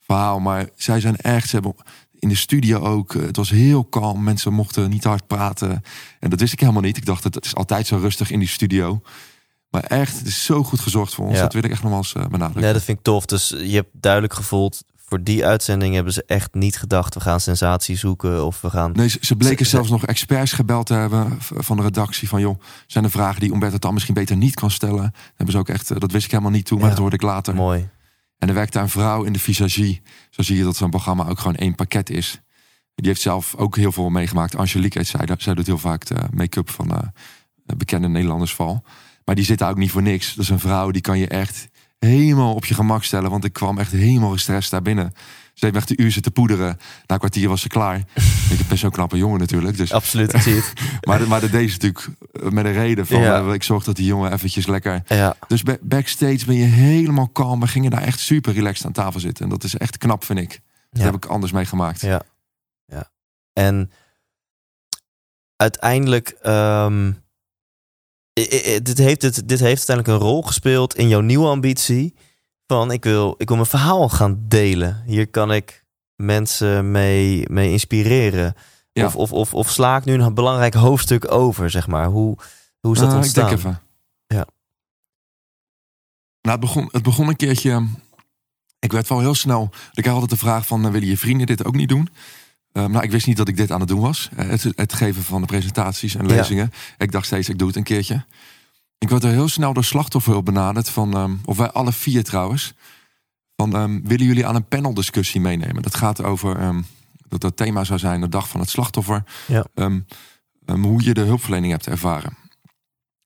[0.00, 0.40] verhaal.
[0.40, 1.48] Maar zij zijn echt...
[1.48, 1.74] Ze hebben
[2.18, 3.14] in de studio ook...
[3.14, 4.22] eh, Het was heel kalm.
[4.22, 5.82] Mensen mochten niet hard praten.
[6.20, 6.96] En dat wist ik helemaal niet.
[6.96, 9.00] Ik dacht, het is altijd zo rustig in die studio.
[9.70, 11.36] Maar echt, het is zo goed gezorgd voor ons.
[11.36, 11.42] Ja.
[11.42, 12.66] Dat wil ik echt nog wel eens eh, benadrukken.
[12.66, 13.26] ja, dat vind ik tof.
[13.26, 17.14] Dus je hebt duidelijk gevoeld voor die uitzending hebben ze echt niet gedacht...
[17.14, 18.92] we gaan sensatie zoeken of we gaan...
[18.92, 22.28] Nee, ze, bleken Ze- zelfs nog experts gebeld te hebben van de redactie.
[22.28, 25.02] Van joh, zijn er vragen die Umberto dan misschien beter niet kan stellen?
[25.02, 26.92] Dat hebben ze ook echt, eh, dat wist ik helemaal niet toe, maar Ja.
[26.92, 27.54] dat hoorde ik later.
[27.54, 27.88] Mooi.
[28.38, 30.02] En er werkt daar een vrouw in de visagie.
[30.30, 32.40] Zo zie je dat zo'n programma ook gewoon één pakket is.
[32.94, 34.56] Die heeft zelf ook heel veel meegemaakt.
[34.56, 35.28] Angelique heet zij.
[35.38, 36.98] Zij doet heel vaak de make-up van eh,
[37.76, 38.82] bekende Nederlanders val.
[39.28, 40.34] Maar die zit daar ook niet voor niks.
[40.34, 41.68] Dat is een vrouw die kan je echt
[41.98, 43.30] helemaal op je gemak stellen.
[43.30, 45.12] Want ik kwam echt helemaal gestrest daar binnen.
[45.54, 46.66] Ze heeft echt een uur zitten poederen.
[46.76, 47.96] Na een kwartier was ze klaar.
[48.50, 49.76] ik ben zo'n knappe jongen natuurlijk.
[49.76, 50.72] Dus Absoluut, ik zie het.
[51.08, 52.08] maar, maar dat deed ze natuurlijk
[52.54, 53.20] met een reden van...
[53.20, 53.40] Ja.
[53.46, 55.02] eh, ik zorg dat die jongen eventjes lekker...
[55.06, 57.60] Ja, Dus ba- backstage ben je helemaal kalm.
[57.60, 59.44] We gingen daar echt super relaxed aan tafel zitten.
[59.44, 60.48] En dat is echt knap, vind ik.
[60.90, 61.04] Dat Ja.
[61.04, 62.00] heb ik anders meegemaakt.
[62.00, 62.22] ja,
[62.86, 63.10] ja.
[63.52, 63.90] En
[65.56, 66.28] uiteindelijk...
[66.42, 67.12] ehm,
[68.82, 72.14] dit, heeft, dit, dit heeft uiteindelijk een rol gespeeld in jouw nieuwe ambitie...
[72.66, 75.02] van ik wil, ik wil mijn verhaal gaan delen.
[75.06, 75.84] Hier kan ik
[76.16, 78.54] mensen mee, mee inspireren.
[78.92, 79.06] Ja.
[79.06, 82.06] Of, of, of, of sla ik nu een belangrijk hoofdstuk over, zeg maar.
[82.06, 82.36] Hoe,
[82.80, 83.44] hoe is dat Ah, ontstaan?
[83.44, 83.80] Ik denk even.
[84.26, 84.46] Ja.
[86.42, 87.86] Nou, het begon, het begon een keertje...
[88.78, 89.70] Ik werd wel heel snel...
[89.92, 90.84] Ik kreeg altijd de vraag van...
[90.84, 92.08] eh, willen je vrienden dit ook niet doen?
[92.78, 94.28] Eh, nou, ik wist niet dat ik dit aan het doen was.
[94.36, 96.34] Eh, het, het geven van de presentaties en Ja.
[96.34, 96.70] lezingen.
[96.98, 98.24] Ik dacht steeds, ik doe het een keertje.
[98.98, 100.88] Ik werd er heel snel door slachtofferhulp benaderd.
[100.88, 102.74] Van, ehm, of wij alle vier trouwens.
[103.56, 105.82] Van, ehm, willen jullie aan een paneldiscussie meenemen?
[105.82, 106.56] Dat gaat over...
[106.56, 106.80] ehm,
[107.28, 109.24] dat dat thema zou zijn de dag van het slachtoffer.
[109.46, 109.64] Ja.
[109.74, 110.00] Ehm,
[110.66, 112.36] ehm, hoe je de hulpverlening hebt ervaren.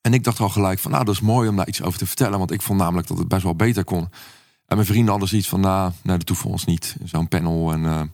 [0.01, 2.07] En ik dacht al gelijk van, nou, dat is mooi om daar iets over te
[2.07, 2.39] vertellen.
[2.39, 4.09] Want ik vond namelijk dat het best wel beter kon.
[4.67, 6.97] En mijn vrienden hadden zoiets van, nou, nou dat voor ons niet.
[7.05, 7.73] Zo'n panel.
[7.73, 8.11] En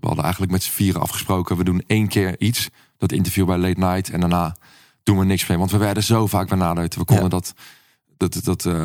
[0.00, 1.56] we hadden eigenlijk met z'n vieren afgesproken.
[1.56, 2.68] We doen één keer iets.
[2.96, 4.10] Dat interview bij Late Night.
[4.10, 4.56] En daarna
[5.02, 5.58] doen we niks mee.
[5.58, 6.94] Want we werden zo vaak benaderd.
[6.96, 7.30] We konden Ja.
[7.30, 7.54] dat...
[8.16, 8.84] Dat, dat, eh,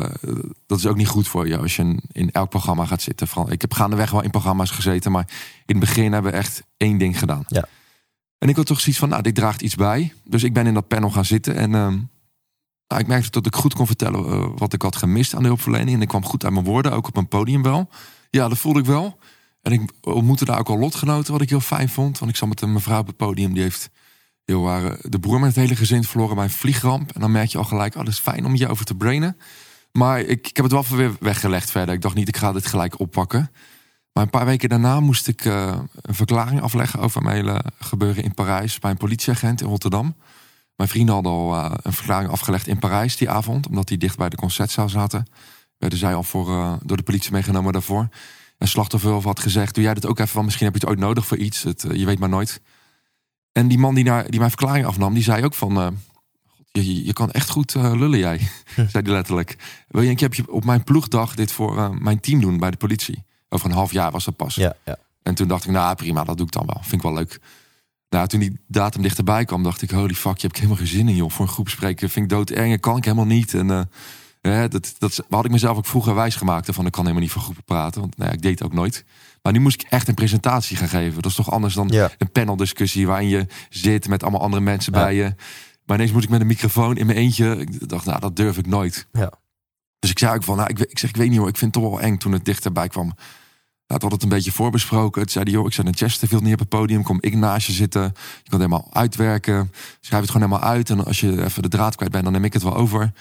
[0.66, 3.28] dat is ook niet goed voor je als je in- in elk programma gaat zitten.
[3.28, 5.24] Van, ik heb gaandeweg wel in programma's gezeten, maar
[5.66, 7.44] in het begin hebben we echt één ding gedaan.
[7.46, 7.64] Ja.
[8.38, 10.12] En ik had toch zoiets van, nou, dit draagt iets bij.
[10.24, 11.98] Dus ik ben in dat panel gaan zitten en ehm,
[12.88, 15.48] nou, ik merkte dat ik goed kon vertellen eh, wat ik had gemist aan de
[15.48, 15.96] hulpverlening.
[15.96, 17.88] En ik kwam goed uit mijn woorden, ook op een podium wel.
[18.30, 19.18] Ja, dat voelde ik wel.
[19.66, 22.18] En ik ontmoette daar ook al lotgenoten, wat ik heel fijn vond.
[22.18, 23.90] Want ik zat met een mevrouw op het podium, die heeft
[24.44, 27.12] heel waren de broer met het hele gezin verloren bij een vliegramp.
[27.12, 29.36] En dan merk je al gelijk, oh, dat is fijn om je over te brainen.
[29.92, 31.94] Maar ik, ik heb het wel weer weggelegd verder.
[31.94, 33.50] Ik dacht niet, ik ga dit gelijk oppakken.
[34.12, 38.24] Maar een paar weken daarna moest ik eh, een verklaring afleggen over mijn hele gebeuren
[38.24, 40.16] in Parijs bij een politieagent in Rotterdam.
[40.76, 44.16] Mijn vrienden hadden al eh, een verklaring afgelegd in Parijs die avond, omdat die dicht
[44.16, 45.26] bij de concertzaal zaten.
[45.78, 48.08] Werden zij al voor, eh, door de politie meegenomen daarvoor.
[48.58, 50.98] En slachtoffer had gezegd: Doe jij dat ook even, want misschien heb je het ooit
[50.98, 51.62] nodig voor iets.
[51.62, 52.60] Het, eh, je weet maar nooit.
[53.52, 55.76] En die man die, naar, die mijn verklaring afnam, die zei ook van...
[55.80, 55.88] eh,
[56.70, 58.38] je, je kan echt goed eh, lullen jij,
[58.74, 59.56] zei hij letterlijk.
[59.88, 63.24] Wil je een keer op mijn ploegdag dit voor mijn team doen bij de politie?
[63.48, 64.54] Over een half jaar was dat pas.
[64.54, 64.96] Ja, ja.
[65.22, 66.78] En toen dacht ik, nou prima, dat doe ik dan wel.
[66.80, 67.40] Vind ik wel leuk.
[68.08, 71.08] Nou, toen die datum dichterbij kwam, dacht ik, holy fuck, je hebt helemaal geen zin
[71.08, 71.30] in, joh.
[71.30, 73.54] Voor een groepspreker vind ik doodeng, dat kan ik helemaal niet.
[73.54, 73.90] En
[74.52, 76.68] hè, dat, dat had ik mezelf ook vroeger wijs gemaakt.
[76.74, 78.74] Van, ik kan helemaal niet voor groepen praten, want nou ja, ik deed het ook
[78.74, 79.04] nooit.
[79.42, 81.22] Maar nu moest ik echt een presentatie gaan geven.
[81.22, 82.10] Dat is toch anders dan Ja.
[82.18, 84.98] een paneldiscussie waarin je zit met allemaal andere mensen Ja.
[85.04, 85.34] bij je.
[85.84, 87.56] Maar ineens moest ik met een microfoon in mijn eentje.
[87.56, 89.06] Ik dacht, nou, dat durf ik nooit.
[89.12, 89.30] Ja.
[89.98, 91.56] Dus ik zei ook van, nou, ik, weet- ik zeg, ik weet niet hoor, ik
[91.56, 93.06] vind het toch wel eng toen het dichterbij kwam.
[93.06, 93.14] Nou,
[93.86, 95.22] het had het een beetje voorbesproken.
[95.22, 97.02] Het zei hij, joh, ik zet een Chesterfield neer op het podium.
[97.02, 98.02] Kom ik naast je zitten.
[98.02, 98.10] Je
[98.50, 99.72] kan het helemaal uitwerken.
[100.00, 100.90] Schrijf het gewoon helemaal uit.
[100.90, 103.12] En als je even de draad kwijt bent, dan neem ik het wel over.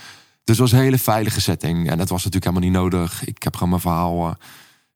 [0.46, 1.90] Dus het was een hele veilige setting.
[1.90, 3.26] En dat was natuurlijk helemaal niet nodig.
[3.26, 4.34] Ik heb gewoon mijn verhaal eh,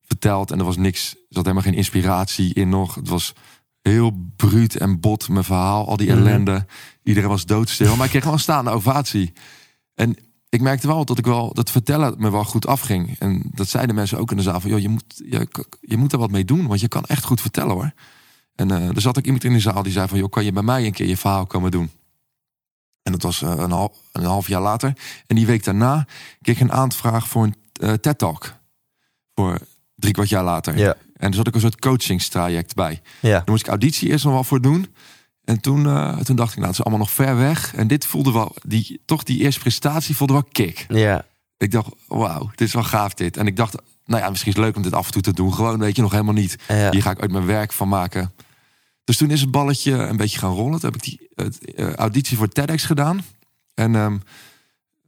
[0.03, 0.51] verteld.
[0.51, 2.95] En er was niks, er zat helemaal geen inspiratie in nog.
[2.95, 3.33] Het was
[3.81, 5.87] heel bruut en bot, mijn verhaal.
[5.87, 6.17] Al die Mhm.
[6.17, 6.65] ellende.
[7.03, 7.95] Iedereen was doodstil.
[7.95, 9.33] Maar ik kreeg wel een staande ovatie.
[9.95, 10.15] En
[10.49, 13.15] ik merkte wel dat ik wel dat vertellen me wel goed afging.
[13.19, 15.47] En dat zeiden mensen ook in de zaal van, joh, je moet, je,
[15.81, 17.91] je moet er wat mee doen, want je kan echt goed vertellen hoor.
[18.55, 20.51] En eh, er zat ook iemand in de zaal die zei van, joh, kan je
[20.51, 21.89] bij mij een keer je verhaal komen doen?
[23.03, 24.93] En dat was eh, een, half, een half jaar later.
[25.27, 26.05] En die week daarna
[26.41, 28.53] kreeg ik een aanvraag voor een eh, TED-talk.
[29.35, 29.59] Voor
[29.95, 30.77] drie kwart jaar later.
[30.77, 30.95] Ja.
[31.13, 33.01] En er zat ook een soort coachingstraject bij.
[33.19, 33.29] Ja.
[33.29, 34.93] Daar moest ik auditie eerst nog wel voor doen.
[35.43, 37.75] En toen, eh, toen dacht ik, nou, het is allemaal nog ver weg.
[37.75, 40.85] En dit voelde wel, die, toch die eerste prestatie voelde wel kick.
[40.87, 41.25] Ja.
[41.57, 43.37] Ik dacht, wauw, dit is wel gaaf dit.
[43.37, 43.75] En ik dacht,
[44.05, 45.53] nou ja, misschien is het leuk om dit af en toe te doen.
[45.53, 46.55] Gewoon, weet je, nog helemaal niet.
[46.67, 46.91] Ja.
[46.91, 48.31] Hier ga ik uit mijn werk van maken.
[49.09, 50.79] Dus toen is het balletje een beetje gaan rollen.
[50.79, 51.29] Toen heb ik die
[51.75, 53.25] eh, auditie voor TEDx gedaan.
[53.73, 54.17] En ehm,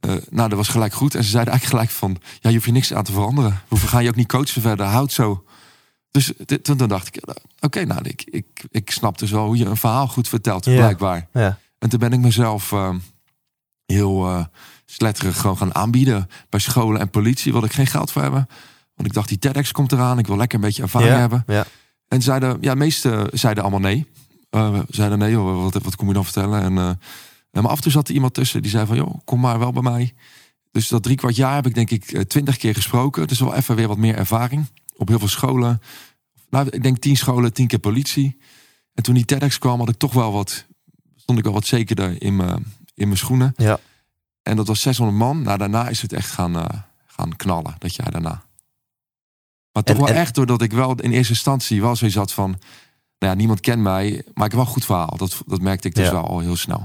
[0.00, 1.14] eh, nou, dat was gelijk goed.
[1.14, 3.60] En ze zeiden eigenlijk gelijk van, ja, je hoeft je niks aan te veranderen.
[3.68, 5.44] We gaan je ook niet coachen verder, houd zo.
[6.10, 9.56] Dus dit- toen, dacht ik, eh, oké, nou, ik, ik, ik snap dus wel hoe
[9.56, 10.74] je een verhaal goed vertelt, Ja.
[10.76, 11.28] blijkbaar.
[11.32, 11.58] Ja.
[11.78, 12.98] En toen ben ik mezelf ehm,
[13.86, 14.46] heel
[14.86, 17.52] sletterig gewoon gaan aanbieden bij scholen en politie.
[17.52, 18.48] Wil ik geen geld voor hebben.
[18.94, 20.18] Want ik dacht, die TEDx komt eraan.
[20.18, 21.44] Ik wil lekker een beetje ervaring ja, hebben.
[21.46, 21.64] Ja.
[22.12, 24.06] En zeiden, ja, de meesten zeiden allemaal nee.
[24.50, 26.62] Uh, zeiden nee, joh, wat, wat kom je dan vertellen?
[26.62, 26.90] En, uh,
[27.50, 29.72] maar af en toe zat er iemand tussen die zei van, joh, kom maar wel
[29.72, 30.14] bij mij.
[30.70, 33.28] Dus dat drie kwart jaar heb ik denk ik twintig keer gesproken.
[33.28, 34.66] Dus wel even weer wat meer ervaring.
[34.96, 35.80] Op heel veel scholen.
[36.50, 38.38] Nou, ik denk tien scholen, tien keer politie.
[38.94, 40.66] En toen die TEDx kwam, had ik toch wel wat,
[41.16, 43.52] stond ik wel wat zekerder in mijn, in mijn schoenen.
[43.56, 43.80] Ja.
[44.42, 45.42] En dat was 600 man.
[45.42, 46.64] Nou, daarna is het echt gaan, uh,
[47.06, 48.44] gaan knallen, dat jaar daarna.
[49.72, 52.32] Maar toch En- wel en- echt doordat ik wel in eerste instantie wel zoiets had
[52.32, 52.50] van...
[53.18, 55.16] Nou ja, niemand kent mij, maar ik heb wel een goed verhaal.
[55.16, 56.12] Dat, dat merkte ik dus Ja.
[56.12, 56.82] wel al heel snel.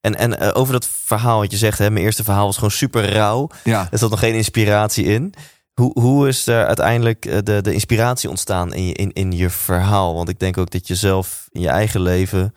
[0.00, 2.70] En, en eh, over dat verhaal wat je zegt, hè, mijn eerste verhaal was gewoon
[2.70, 3.48] super rauw.
[3.64, 5.34] Ja, Er zat nog geen inspiratie in.
[5.74, 9.50] Hoe, hoe is er uiteindelijk eh, de, de inspiratie ontstaan in je, in, in je
[9.50, 10.14] verhaal?
[10.14, 12.54] Want ik denk ook dat je zelf in je eigen leven,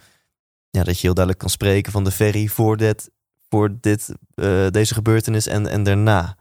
[0.69, 3.09] ja, dat je heel duidelijk kan spreken van de ferry voor, dit,
[3.49, 6.35] voor dit, eh, deze gebeurtenis en, en daarna.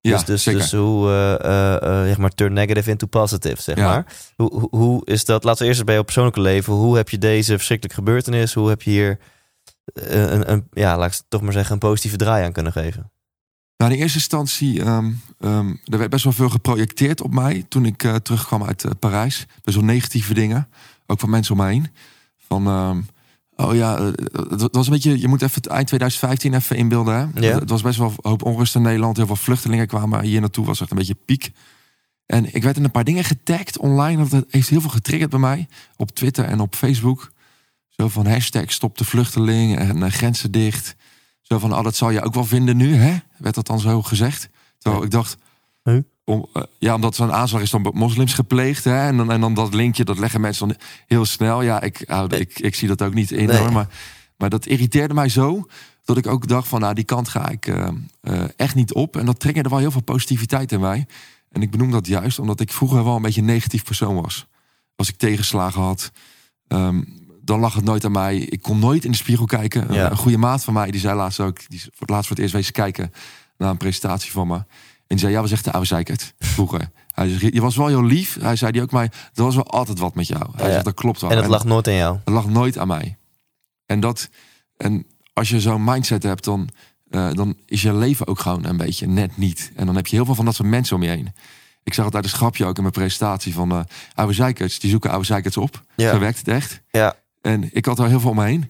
[0.00, 0.60] Ja dus, dus, zeker.
[0.60, 3.88] dus hoe, eh, eh, eh, zeg maar, turn negative into positive, zeg Ja.
[3.88, 4.06] maar.
[4.36, 6.72] Hoe, hoe, is dat, laten we eerst eens bij je persoonlijke leven.
[6.72, 9.18] Hoe heb je deze verschrikkelijke gebeurtenis, hoe heb je hier
[9.94, 13.10] een, een, ja, laat ik toch maar zeggen, een positieve draai aan kunnen geven?
[13.76, 15.10] Nou, in eerste instantie, ehm,
[15.84, 19.46] er werd best wel veel geprojecteerd op mij toen ik terugkwam uit Parijs.
[19.62, 20.68] Best wel negatieve dingen,
[21.06, 21.88] ook van mensen om me heen.
[22.48, 23.00] Van, ehm,
[23.58, 24.06] oh ja, eh,
[24.50, 27.14] het was een beetje, je moet even het eind 2015 even inbeelden.
[27.14, 27.46] Hè?
[27.46, 27.58] Ja.
[27.58, 29.16] Het was best wel een hoop onrust in Nederland.
[29.16, 31.50] Heel veel vluchtelingen kwamen hier naartoe, was echt een beetje piek.
[32.26, 34.28] En ik werd in een paar dingen getagd online.
[34.28, 35.66] Dat heeft heel veel getriggerd bij mij.
[35.96, 37.32] Op Twitter en op Facebook.
[37.88, 40.96] Zo van hashtag stop de vluchteling en eh, grenzen dicht.
[41.40, 43.16] Zo van, oh, dat zal je ook wel vinden nu, hè?
[43.38, 44.48] Werd dat dan zo gezegd?
[44.78, 45.36] Terwijl ik dacht,
[45.84, 46.02] Huh?
[46.28, 49.06] Om, eh, ja, omdat zo'n aanslag is dan moslims gepleegd, hè?
[49.06, 50.76] En dan, en dan dat linkje, dat leggen mensen dan
[51.06, 51.62] heel snel.
[51.62, 52.40] Ja, ik, Nee.
[52.40, 53.56] ik, ik zie dat ook niet in, Nee.
[53.56, 53.72] hoor.
[53.72, 53.88] Maar,
[54.36, 55.66] maar dat irriteerde mij zo,
[56.04, 57.88] dat ik ook dacht van, nou, die kant ga ik eh,
[58.20, 59.16] eh, echt niet op.
[59.16, 61.06] En dat triggerde wel heel veel positiviteit in mij.
[61.50, 64.46] En ik benoem dat juist omdat ik vroeger wel een beetje een negatief persoon was.
[64.96, 66.10] Als ik tegenslagen had,
[66.66, 67.02] ehm,
[67.42, 68.38] dan lag het nooit aan mij.
[68.38, 69.92] Ik kon nooit in de spiegel kijken.
[69.94, 70.10] Ja.
[70.10, 72.44] Een goede maat van mij, die zei laatst ook, die voor het laatst voor het
[72.44, 73.12] eerst wezen kijken
[73.56, 74.62] naar een presentatie van me.
[75.08, 76.90] En die zei, ja, was echt de oude zeikert vroeger.
[77.14, 78.36] Hij zei, je was wel heel lief.
[78.40, 80.44] Hij zei die ook mij, er was wel altijd wat met jou.
[80.56, 80.72] Hij Ja.
[80.72, 81.30] zegt, dat klopt wel.
[81.30, 82.18] En het lag nooit aan jou.
[82.24, 83.16] dat lag nooit aan mij.
[83.86, 84.28] En, dat,
[84.76, 86.68] en als je zo'n mindset hebt, dan,
[87.10, 89.72] eh, dan is je leven ook gewoon een beetje net niet.
[89.76, 91.32] En dan heb je heel veel van dat soort mensen om je heen.
[91.82, 93.80] Ik zag het uit een schapje ook in mijn presentatie van eh
[94.14, 94.78] oude zeikerts.
[94.78, 95.82] Die zoeken oude zeikerts op.
[95.96, 96.12] Ja.
[96.12, 96.82] Zo werkt het echt.
[96.90, 97.14] Ja.
[97.40, 98.60] En ik had er heel veel om me heen.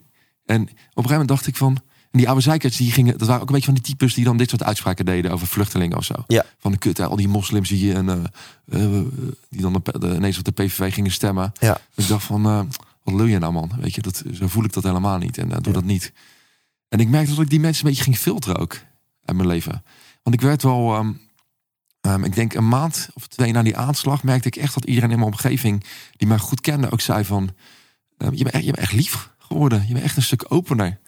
[0.44, 1.78] En op een gegeven moment dacht ik van...
[2.10, 4.24] En die oude zeikerts, die gingen, dat waren ook een beetje van die types die
[4.24, 6.14] dan dit soort uitspraken deden over vluchtelingen of zo.
[6.26, 6.44] Ja.
[6.58, 9.04] Van de kut, hè, al die moslims die, en, eh, eh,
[9.50, 11.52] die dan de, de, ineens op de PVV gingen stemmen.
[11.60, 11.80] Ja.
[11.94, 12.60] Ik dacht van, eh,
[13.02, 13.70] wat lul je nou man?
[13.80, 15.72] Weet je, dat, zo voel ik dat helemaal niet en eh, doe Ja.
[15.72, 16.12] dat niet.
[16.88, 18.72] En ik merkte dat ik die mensen een beetje ging filteren ook
[19.24, 19.82] uit mijn leven.
[20.22, 21.12] Want ik werd wel, ehm,
[22.00, 25.10] ehm, ik denk een maand of twee na die aanslag, merkte ik echt dat iedereen
[25.10, 25.84] in mijn omgeving
[26.16, 27.50] die mij goed kende ook zei van,
[28.18, 29.84] ehm, je, bent echt, je bent echt lief geworden.
[29.86, 30.98] Je bent echt een stuk opener.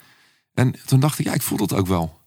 [0.55, 2.19] En toen dacht ik, ja, ik voel dat ook wel.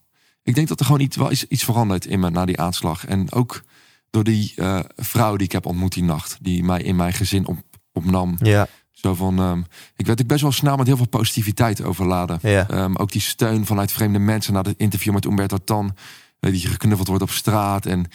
[0.44, 3.06] Ik denk dat er gewoon iets, wel iets, iets verandert in me na die aanslag.
[3.06, 3.64] En ook
[4.10, 7.48] door die eh, vrouw die ik heb ontmoet die nacht, die mij in mijn gezin
[7.48, 7.58] op,
[7.92, 8.36] opnam.
[8.42, 8.68] Ja.
[8.92, 9.62] Zo van, ehm,
[9.96, 12.40] ik werd ook best wel snel met heel veel positiviteit overladen.
[12.42, 12.70] Ja.
[12.70, 15.96] Ehm, ook die steun vanuit vreemde mensen na het interview met Umberto Tan.
[16.40, 17.86] eh, die geknuffeld wordt op straat.
[17.86, 18.06] En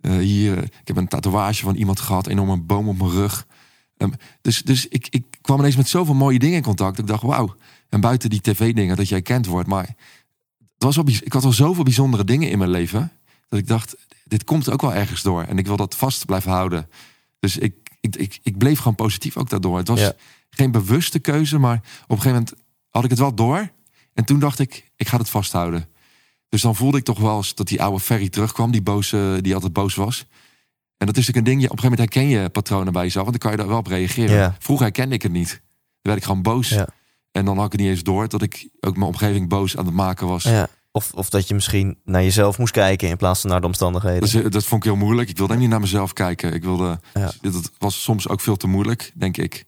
[0.00, 3.46] eh, hier, ik heb een tatoeage van iemand gehad, een enorme boom op mijn rug.
[3.96, 6.98] Ehm, dus dus ik, ik kwam ineens met zoveel mooie dingen in contact.
[6.98, 7.54] Ik dacht, wauw.
[7.90, 9.68] En buiten die tv-dingen, dat jij kent wordt.
[9.68, 9.86] Maar
[10.58, 13.12] het was wel, ik had al zoveel bijzondere dingen in mijn leven.
[13.48, 15.42] Dat ik dacht, dit komt ook wel ergens door.
[15.42, 16.88] En ik wil dat vast blijven houden.
[17.40, 19.76] Dus ik, ik, ik, ik bleef gewoon positief ook daardoor.
[19.78, 20.12] Het was Ja.
[20.50, 21.82] geen bewuste keuze, maar op
[22.16, 22.52] een gegeven moment
[22.90, 23.70] had ik het wel door.
[24.14, 25.88] En toen dacht ik, ik ga het vasthouden.
[26.48, 29.54] Dus dan voelde ik toch wel eens dat die oude Ferry terugkwam, die, boze, die
[29.54, 30.24] altijd boos was.
[30.96, 33.02] En dat is natuurlijk een ding, je- op een gegeven moment herken je patronen bij
[33.02, 34.36] jezelf, want dan kan je daar wel op reageren.
[34.36, 34.56] Ja.
[34.58, 35.48] Vroeger herkende ik het niet.
[35.48, 35.58] Dan
[36.02, 36.68] werd ik gewoon boos.
[36.68, 36.88] Ja.
[37.32, 39.84] En dan had ik het niet eens door dat ik ook mijn omgeving boos aan
[39.84, 40.42] het maken was.
[40.42, 40.68] ja.
[40.92, 44.20] Of, of dat je misschien naar jezelf moest kijken in plaats van naar de omstandigheden.
[44.20, 45.28] Dus, eh, dat vond ik heel moeilijk.
[45.28, 46.52] Ik wilde niet naar mezelf kijken.
[46.52, 47.32] Ik wilde, Ja.
[47.40, 49.64] Dat was soms ook veel te moeilijk, denk ik.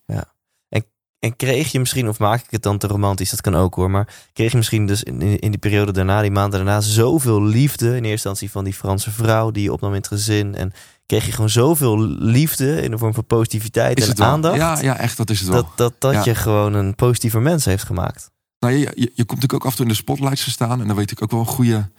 [1.23, 3.91] En kreeg je misschien, of maak ik het dan te romantisch, dat kan ook hoor,
[3.91, 7.87] maar kreeg je misschien dus in, in die periode daarna, die maanden daarna, zoveel liefde,
[7.87, 10.73] in eerste instantie van die Franse vrouw die je opnam in het gezin, en
[11.19, 14.97] kreeg je gewoon zoveel liefde in de vorm van positiviteit Is en aandacht, Ja, ja,
[14.97, 15.63] echt, dat is het wel.
[15.63, 16.23] dat, dat, dat Ja.
[16.25, 18.31] je gewoon een positiever mens heeft gemaakt.
[18.59, 20.81] Nou, je, je, je komt natuurlijk ook af en toe in de spotlights te staan.
[20.81, 21.91] En dan weet ik ook wel een goede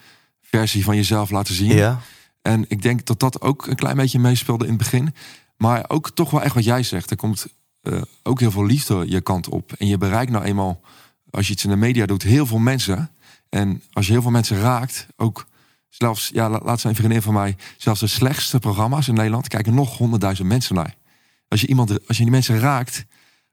[0.42, 1.76] versie van jezelf laten zien.
[1.76, 2.00] Ja,
[2.42, 5.14] En ik denk dat dat ook een klein beetje meespeelde in het begin.
[5.58, 7.10] Maar ook toch wel echt wat jij zegt.
[7.12, 7.46] Er komt
[7.82, 9.74] eh, ook heel veel liefde je kant op.
[9.78, 10.82] En je bereikt nou eenmaal,
[11.32, 13.12] als je iets in de media doet, heel veel mensen.
[13.50, 15.46] En als je heel veel mensen raakt, ook
[15.98, 19.74] zelfs, ja, la- laat zijn vriendin van mij, zelfs de slechtste programma's in Nederland kijken
[19.74, 20.96] nog honderdduizend mensen naar.
[21.48, 23.06] Als je iemand, als je die mensen raakt,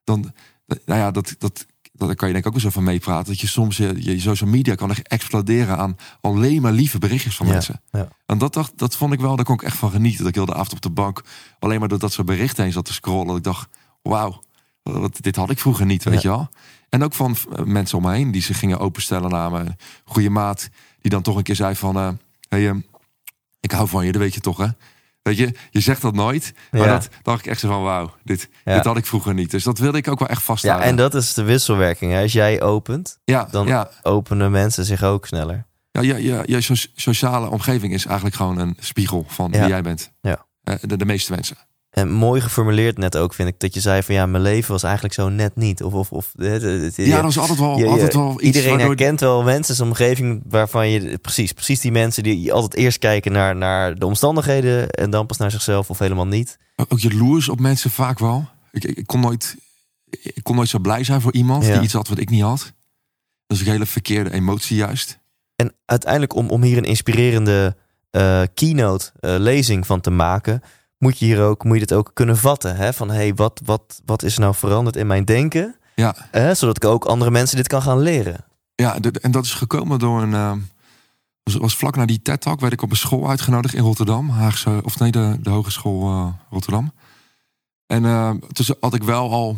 [0.04, 0.32] dan,
[0.66, 3.26] nou ja, dat, dat, dat kan je denk ik ook zo van meepraten.
[3.32, 7.36] Dat je soms je, je social media kan echt exploderen aan alleen maar lieve berichtjes
[7.36, 7.80] van Ja, mensen.
[7.90, 8.08] ja.
[8.26, 10.18] En dat, dacht, dat vond ik wel, daar kon ik echt van genieten.
[10.18, 11.22] Dat ik heel de avond op de bank
[11.58, 13.26] alleen maar door dat soort berichten heen zat te scrollen.
[13.26, 13.68] Dat ik dacht,
[14.02, 14.42] wauw,
[14.82, 16.30] wat- dit had ik vroeger niet, weet Ja.
[16.30, 16.48] je wel.
[16.88, 19.58] En ook van eh, mensen om me heen die zich gingen openstellen naar me.
[19.58, 20.68] Een goede maat
[21.00, 21.96] die dan toch een keer zei van...
[21.96, 22.08] eh
[22.50, 22.74] hey, eh,
[23.60, 24.66] ik hou van je, dat weet je toch, hè?
[25.22, 26.52] Weet je, je zegt dat nooit.
[26.70, 26.86] Maar Ja.
[26.86, 28.74] dat dacht ik echt zo van, wauw, dit, Ja.
[28.74, 29.50] dit had ik vroeger niet.
[29.50, 30.86] Dus dat wilde ik ook wel echt Ja, vasthouden.
[30.86, 32.12] en dat is de wisselwerking.
[32.12, 32.22] Hè?
[32.22, 35.66] Als jij opent, ja, dan ja, openen mensen zich ook sneller.
[35.90, 39.58] ja, je, je, je so- sociale omgeving is eigenlijk gewoon een spiegel van Ja.
[39.60, 40.12] wie jij bent.
[40.20, 40.46] Ja.
[40.62, 41.56] Eh, de, de meeste mensen.
[41.90, 43.60] En mooi geformuleerd net ook, vind ik.
[43.60, 45.82] Dat je zei van ja, mijn leven was eigenlijk zo net niet.
[45.82, 48.86] Of, of, of het- Ja, dat is altijd wel, je- altijd wel iets Iedereen waardoor-
[48.86, 53.32] herkent wel mensen zijn omgeving waarvan je precies, precies die mensen die altijd eerst kijken
[53.32, 56.58] naar, naar de omstandigheden en dan pas naar zichzelf of helemaal niet.
[56.88, 58.48] Ook jaloers op mensen vaak wel.
[58.72, 59.56] Ik, ik, ik kon nooit,
[60.10, 61.72] ik kon nooit zo blij zijn voor iemand Ja.
[61.72, 62.72] die iets had wat ik niet had.
[63.46, 65.18] Dat is een hele verkeerde emotie juist.
[65.56, 67.76] En uiteindelijk om, om hier een inspirerende
[68.10, 70.62] eh, keynote eh, lezing van te maken,
[71.00, 72.76] moet je hier ook, moet je dit ook kunnen vatten.
[72.76, 72.92] Hè?
[72.92, 75.76] Van hey, wat, wat, wat is nou veranderd in mijn denken?
[75.94, 76.54] Ja?
[76.54, 78.44] Zodat ik ook andere mensen dit kan gaan leren.
[78.74, 80.34] ja en dat is gekomen door een...
[80.34, 80.58] ehm,
[81.42, 84.28] was, was vlak na die TED-talk werd ik op een school uitgenodigd in Rotterdam.
[84.28, 86.92] Haagse, of nee, de, de Hogeschool eh, Rotterdam.
[87.86, 89.56] En eh tussen had ik wel al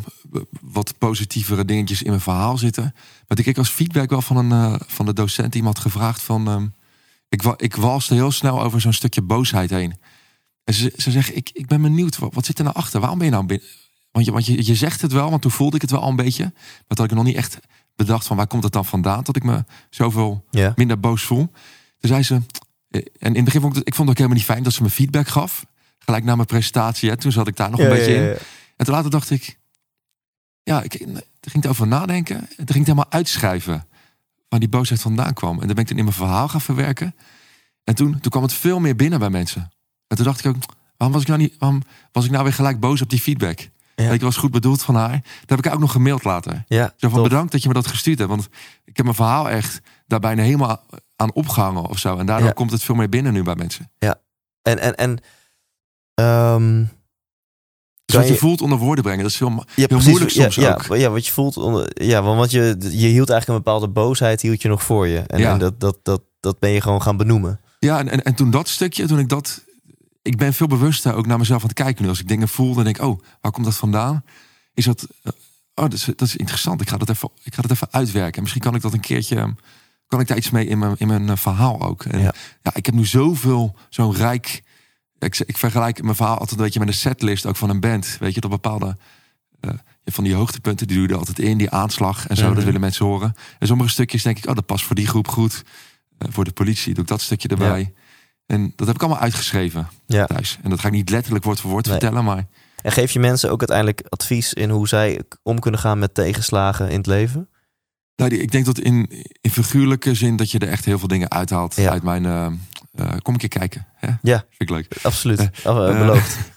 [0.61, 2.83] wat positievere dingetjes in mijn verhaal zitten.
[3.27, 6.47] Maar ik kreeg als feedback wel van, een, eh, van de docent iemand gevraagd van...
[6.47, 6.67] ehm,
[7.29, 9.95] ik, wa- ik walste heel snel over zo'n stukje boosheid heen.
[10.63, 12.99] En ze, ze zeggen, ik, ik ben benieuwd, wat, wat zit er nou achter?
[12.99, 13.67] Waarom ben je nou binnen?
[14.11, 16.09] Want, je, want je, je zegt het wel, want toen voelde ik het wel al
[16.09, 16.43] een beetje.
[16.43, 16.53] Maar
[16.87, 17.57] toen had ik nog niet echt
[17.95, 19.23] bedacht van waar komt het dan vandaan...
[19.23, 20.73] dat ik me zoveel Ja.
[20.75, 21.45] minder boos voel.
[21.99, 22.33] Toen zei ze,
[22.89, 24.63] eh, en in het begin vond ik, het- ik vond het ook helemaal niet fijn
[24.63, 25.65] dat ze me feedback gaf.
[25.99, 28.37] Gelijk na mijn presentatie, hè, toen zat ik daar nog een beetje in.
[28.77, 29.57] En toen later dacht ik,
[30.63, 31.05] ja, ik
[31.41, 32.35] ging erover nadenken.
[32.35, 33.87] En toen ging het helemaal uitschrijven
[34.49, 35.53] waar die boosheid vandaan kwam.
[35.53, 37.15] En dan ben ik toen in mijn verhaal gaan verwerken.
[37.83, 39.71] En toen, toen kwam het veel meer binnen bij mensen.
[40.13, 40.63] En toen dacht ik ook,
[40.97, 43.69] waarom was ik nou niet, waarom was ik nou weer gelijk boos op die feedback?
[43.95, 44.11] Ja.
[44.11, 45.11] Je, was goed bedoeld van haar.
[45.11, 46.63] Dat heb ik ook nog gemaild later.
[46.67, 48.29] Ja, Zo van bedankt dat je me dat gestuurd hebt.
[48.29, 48.47] Want
[48.85, 50.81] ik heb mijn verhaal echt daar bijna helemaal
[51.15, 52.17] aan opgehangen of zo.
[52.17, 52.53] En daardoor Ja.
[52.53, 53.91] komt het veel meer binnen nu bij mensen.
[54.61, 55.19] En, en, en
[56.13, 56.83] ehm,
[58.05, 60.41] Dus wat je je- voelt onder woorden brengen, dat is veel, ja, heel moeilijk ja,
[60.41, 60.97] soms ja, ook.
[60.97, 64.61] Ja, wat je voelt, onder, ja, want je, je hield eigenlijk een bepaalde boosheid, hield
[64.61, 65.19] je nog voor je.
[65.19, 65.51] En, Ja.
[65.51, 67.59] en dat, dat, dat, dat ben je gewoon gaan benoemen.
[67.79, 69.63] Ja, en, en, en toen dat stukje, toen ik dat...
[70.23, 72.09] Ik ben veel bewuster ook naar mezelf aan het kijken nu.
[72.09, 74.23] Als ik dingen voel, dan denk ik, oh, waar komt dat vandaan?
[74.73, 75.07] Is dat...
[75.23, 75.31] eh,
[75.75, 76.81] oh, dat is, dat is interessant.
[76.81, 78.33] Ik ga dat even, ik ga dat even uitwerken.
[78.35, 79.55] En misschien kan ik dat een keertje...
[80.07, 82.03] Kan ik daar iets mee in mijn, in mijn eh, verhaal ook.
[82.05, 82.33] En Ja.
[82.61, 82.75] ja.
[82.75, 84.63] ik heb nu zoveel, zo'n rijk...
[85.19, 88.17] Ik, ik vergelijk mijn verhaal altijd een beetje met een setlist ook van een band.
[88.19, 88.97] Weet je, dat bepaalde...
[89.59, 89.69] eh,
[90.05, 91.57] van die hoogtepunten, die doe je er altijd in.
[91.57, 92.55] Die aanslag en zo, Mhm.
[92.55, 93.33] dat willen mensen horen.
[93.59, 95.63] En sommige stukjes denk ik, oh, dat past voor die groep goed.
[96.19, 97.93] Voor de politie doe ik dat stukje erbij.
[98.53, 100.25] En dat heb ik allemaal uitgeschreven Ja.
[100.25, 100.57] thuis.
[100.63, 101.97] En dat ga ik niet letterlijk woord voor woord Nee.
[101.99, 102.45] vertellen, maar
[102.81, 106.89] En geef je mensen ook uiteindelijk advies in hoe zij om kunnen gaan met tegenslagen
[106.89, 107.47] in het leven?
[108.15, 109.09] nou, ik denk dat in,
[109.41, 111.89] in figuurlijke zin dat je er echt heel veel dingen uithaalt Ja.
[111.91, 112.25] uit mijn.
[112.25, 113.87] eh, eh, kom een keer kijken.
[113.95, 114.07] Hè?
[114.21, 114.37] Ja.
[114.37, 114.87] Vind ik leuk.
[115.01, 115.49] Absoluut.
[115.63, 116.37] Eh, beloofd.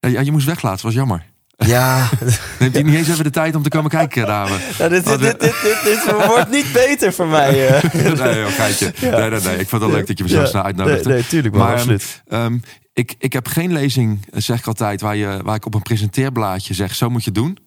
[0.00, 1.24] Ja, je moest weglaten, was jammer.
[1.56, 2.08] Ja,
[2.58, 4.56] Neemt hij niet eens even de tijd om te komen kijken, dame?
[4.78, 5.54] Nou, dit, dit, dit,
[5.84, 7.68] dit, wordt niet beter voor mij.
[7.68, 7.94] eh.
[8.20, 8.92] nee, joh, geitje.
[9.00, 9.58] Nee, nee, nee.
[9.58, 11.08] Ik vond het leuk dat je me zo snel uitnodigde.
[11.08, 12.22] nee, tuurlijk, maar, Maar, ehm, absoluut.
[12.28, 12.58] Ehm,
[12.92, 15.82] ik, ik heb geen lezing, eh, zeg ik altijd, waar, je, waar ik op een
[15.82, 17.58] presenteerblaadje zeg, zo moet je doen.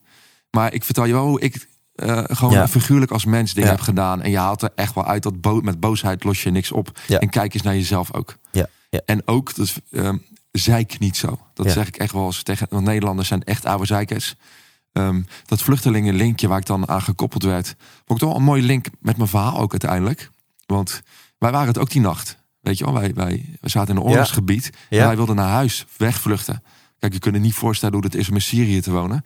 [0.52, 2.68] Maar ik vertel je wel hoe ik eh, gewoon Ja.
[2.68, 3.76] figuurlijk als mens dingen Ja.
[3.76, 4.22] heb gedaan.
[4.22, 7.00] En je haalt er echt wel uit dat bo met boosheid los je niks op.
[7.08, 7.20] Ja.
[7.20, 8.36] En kijk eens naar jezelf ook.
[8.52, 9.02] Ja, ja.
[9.06, 9.52] En ook,
[9.92, 10.18] ehm,
[10.52, 11.40] zeik niet zo.
[11.54, 11.72] Dat Ja.
[11.72, 14.36] zeg ik echt wel eens tegen, want Nederlanders zijn echt oude zeikers.
[14.92, 17.68] Ehm, dat vluchtelingenlinkje waar ik dan aan gekoppeld werd,
[18.06, 20.30] vond ik toch wel een mooie link met mijn verhaal ook uiteindelijk.
[20.66, 21.02] Want
[21.38, 22.38] wij waren het ook die nacht.
[22.62, 24.70] Weet je wel, wij, wij, wij zaten in een oorlogsgebied.
[24.90, 25.00] Ja.
[25.00, 26.64] En wij wilden naar huis, wegvluchten.
[27.00, 29.26] Kijk, je kunt je niet voorstellen hoe het is om in Syrië te wonen.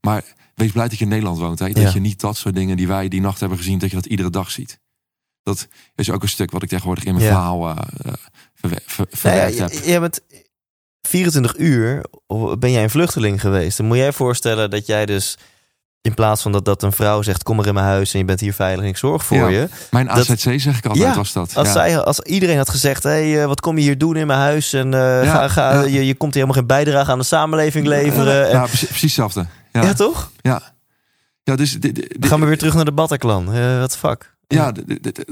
[0.00, 1.58] Maar wees blij dat je in Nederland woont.
[1.58, 1.66] Hè?
[1.70, 1.90] Dat Ja.
[1.94, 4.30] je niet dat soort dingen die wij die nacht hebben gezien, dat je dat iedere
[4.30, 4.80] dag ziet.
[5.42, 7.32] Dat is ook een stuk wat ik tegenwoordig in mijn Ja.
[7.32, 7.76] verhaal
[8.54, 8.78] ver-
[9.84, 10.00] je- heb.
[10.00, 10.20] bent
[11.08, 12.04] 24 uur
[12.58, 13.76] ben jij een vluchteling geweest.
[13.76, 15.38] Dan moet jij voorstellen dat jij dus
[16.00, 18.24] in plaats van dat, dat een vrouw zegt kom maar in mijn huis en je
[18.24, 19.48] bent hier veilig en ik zorg voor Ja.
[19.48, 19.68] je.
[19.90, 21.56] Mijn dat- AZC zeg ik altijd Ja, was dat.
[21.56, 21.72] Als, ja.
[21.72, 24.72] zij, als iedereen had gezegd, hey, eh, wat kom je hier doen in mijn huis?
[24.72, 28.44] En eh, ga, ga, je, je komt hier helemaal geen bijdrage aan de samenleving leveren.
[28.46, 29.40] En, Ja, precies, hetzelfde.
[29.72, 29.92] Ja, ja, ja.
[29.94, 30.30] toch?
[30.42, 30.62] ja.
[31.42, 31.78] dus
[32.20, 33.52] gaan we weer terug naar de Bataclan.
[33.52, 34.33] Eh wat fuck.
[34.48, 34.72] Ja,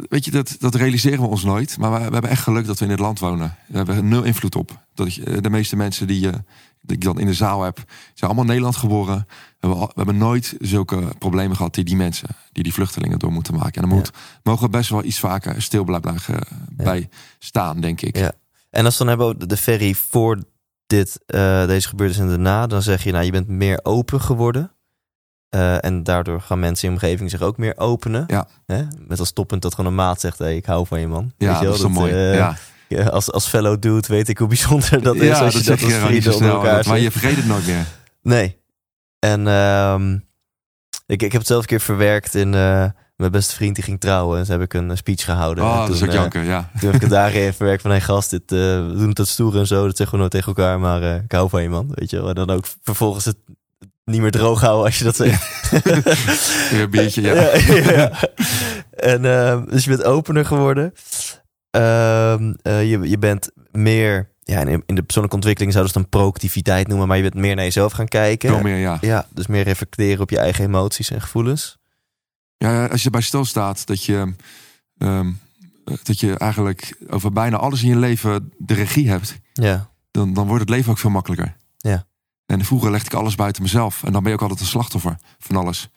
[0.08, 1.78] weet je, dat, dat realiseren we ons nooit.
[1.78, 3.56] Maar we, we hebben echt geluk dat we in dit land wonen.
[3.66, 4.84] We hebben nul invloed op.
[4.94, 6.34] Dat je, de meeste mensen die, eh,
[6.80, 7.86] die ik dan in de zaal heb, zijn
[8.20, 9.26] allemaal in Nederland geboren.
[9.28, 13.32] We hebben, we hebben nooit zulke problemen gehad die die mensen, die die vluchtelingen door
[13.32, 13.82] moeten maken.
[13.82, 14.10] En dan moet,
[14.42, 16.40] mogen we best wel iets vaker stil blijven eh,
[16.70, 17.08] bij
[17.38, 18.16] staan, denk ik.
[18.16, 18.32] Ja.
[18.70, 20.42] En als we dan hebben over de ferry voor
[20.86, 24.72] dit, eh, deze gebeurtenis en daarna, dan zeg je, nou, je bent meer open geworden.
[25.52, 28.24] Eh, en daardoor gaan mensen in omgeving zich ook meer openen.
[28.26, 28.46] Ja.
[28.66, 28.82] Hè?
[29.06, 31.32] Met als toppunt dat gewoon een maat zegt, hey, ik hou van je man.
[31.38, 32.12] Ja, je dat is toch mooi.
[32.12, 32.34] eh,
[32.88, 33.04] ja.
[33.10, 36.12] als, als fellow dude weet ik hoe bijzonder dat is ja, als je dat, als
[36.12, 36.54] je zo snel.
[36.54, 37.86] elkaar Maar je vergeet het nooit meer.
[38.22, 38.58] Nee.
[39.18, 40.12] En ehm,
[41.06, 42.54] ik, ik heb het zelf een keer verwerkt in...
[42.54, 42.84] eh,
[43.16, 45.64] mijn beste vriend die ging trouwen en ze heb ik een speech gehouden.
[45.64, 46.70] Oh, En dat is toen, ook janken, ja.
[46.78, 47.90] toen heb ik het daarin verwerkt van...
[47.90, 49.86] Hey gast, dit, we doen het dat stoer en zo.
[49.86, 51.92] Dat zeggen we nooit tegen elkaar, maar ik hou van je man.
[51.94, 52.28] Weet je wel.
[52.28, 53.36] En dan ook vervolgens het
[54.04, 55.70] niet meer droog houden als je dat zegt.
[56.70, 57.34] Weer een biertje, ja.
[57.34, 58.28] ja, ja, ja.
[58.90, 60.92] En ehm, dus je bent opener geworden.
[61.70, 64.30] Ehm, eh, je, je bent meer...
[64.44, 67.08] Ja, in, in de persoonlijke ontwikkeling zouden ze het dan proactiviteit noemen.
[67.08, 68.48] Maar je bent meer naar jezelf gaan kijken.
[68.48, 68.98] Veel meer, ja.
[69.00, 71.78] Ja, dus meer reflecteren op je eigen emoties en gevoelens.
[72.56, 74.34] Ja, als je erbij stilstaat dat je,
[74.98, 75.30] ehm,
[76.02, 80.46] dat je eigenlijk over bijna alles in je leven de regie hebt, Ja, dan, dan
[80.46, 81.56] wordt het leven ook veel makkelijker.
[81.76, 82.06] Ja.
[82.60, 84.02] En vroeger legde ik alles buiten mezelf.
[84.04, 85.88] En dan ben je ook altijd een slachtoffer van alles.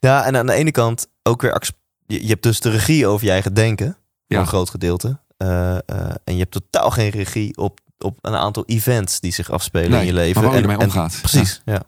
[0.00, 1.72] ja en aan de ene kant ook weer...
[2.06, 3.86] Je, hebt dus de regie over je eigen denken.
[3.86, 3.96] Voor
[4.26, 4.40] Ja.
[4.40, 5.20] een groot gedeelte.
[5.36, 5.80] Eh, eh,
[6.24, 10.00] en je hebt totaal geen regie op, op een aantal events die zich afspelen Nee,
[10.00, 10.42] in je leven.
[10.42, 11.18] maar waar je En- en- omgaat.
[11.20, 11.82] Precies, ja.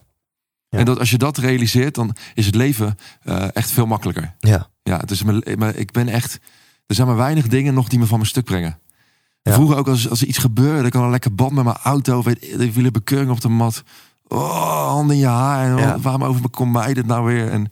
[0.69, 0.79] Ja.
[0.79, 4.35] En dat, als je dat realiseert, dan is het leven eh, echt veel makkelijker.
[4.39, 6.39] Ja, Ja, dus mijn- maar ik ben echt.
[6.87, 8.79] Er zijn maar weinig dingen nog die me van mijn stuk brengen.
[9.43, 9.53] Ja.
[9.53, 12.23] Vroeger ook als, als er iets gebeurde, ik had een lekker band met mijn auto,
[12.23, 13.83] weet, de wielen bekeuring op de mat.
[14.29, 15.71] Oh, handen in je haar.
[15.71, 15.99] En Ja.
[16.01, 17.51] waarom over me komt mij dit nou weer?
[17.51, 17.71] En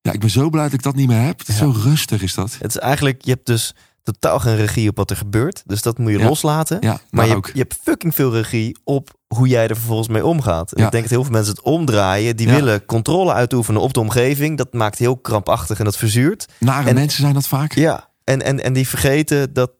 [0.00, 1.38] ja, ik ben zo blij dat ik dat niet meer heb.
[1.38, 1.64] Het is Ja.
[1.72, 2.56] Zo rustig is dat.
[2.60, 5.62] Het is eigenlijk, je hebt dus totaal geen regie op wat er gebeurt.
[5.66, 6.24] Dus dat moet je Ja.
[6.26, 6.76] loslaten.
[6.80, 7.44] Ja, Maar je, ook.
[7.44, 10.72] hebt- je hebt fucking veel regie op hoe jij er vervolgens mee omgaat.
[10.72, 10.84] En Ja.
[10.86, 12.36] ik denk dat heel veel mensen het omdraaien.
[12.36, 14.56] Die willen controle uitoefenen op de omgeving.
[14.58, 16.46] Dat maakt heel krampachtig en dat verzuurt.
[16.58, 17.72] Nare en- mensen zijn dat vaak.
[17.74, 18.08] Ja.
[18.24, 19.70] En, en, en die vergeten dat...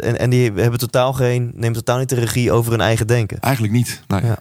[0.00, 1.52] en, en die hebben totaal geen...
[1.54, 3.40] Neemt totaal niet de regie over hun eigen denken.
[3.40, 4.02] Eigenlijk niet.
[4.06, 4.24] Nee.
[4.24, 4.38] Ja.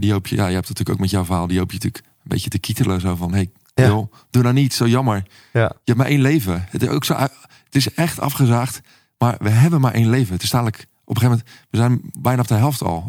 [0.00, 1.76] Die hoop je, ja, je hebt het natuurlijk ook met jouw verhaal, die hoop je
[1.76, 3.00] natuurlijk een beetje te kietelen.
[3.00, 3.86] Zo van, hey, Ja.
[3.86, 5.22] joh, doe nou niet, zo jammer.
[5.52, 5.60] Ja.
[5.62, 6.66] Je hebt maar één leven.
[6.70, 8.80] Het is, ook zo, het is echt afgezaagd,
[9.18, 10.34] maar we hebben maar één leven.
[10.34, 13.08] Het is dadelijk, op een gegeven moment, we zijn bijna op de helft al.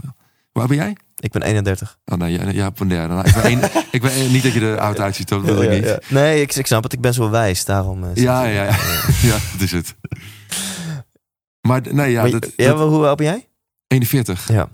[0.53, 0.95] Oud ben jij?
[1.15, 1.97] Ik ben 31.
[2.05, 3.13] Oh nee, jij, jij hebt een derde.
[3.13, 5.75] Nou, ik ben ik ben niet dat je er oud uitziet, dat wil ik Ja,
[5.75, 5.85] niet.
[5.85, 5.99] ja.
[6.09, 6.93] Nee, ik, ik snap het.
[6.93, 7.65] Ik ben zo wijs.
[7.65, 8.03] Daarom...
[8.03, 8.77] eh, Ja, ja, ja.
[9.29, 9.95] Ja, dat is het.
[11.61, 13.47] Maar nee, ja, Maar dat, ja, hoe oud ben jij?
[13.87, 14.47] 41.
[14.47, 14.69] Ja.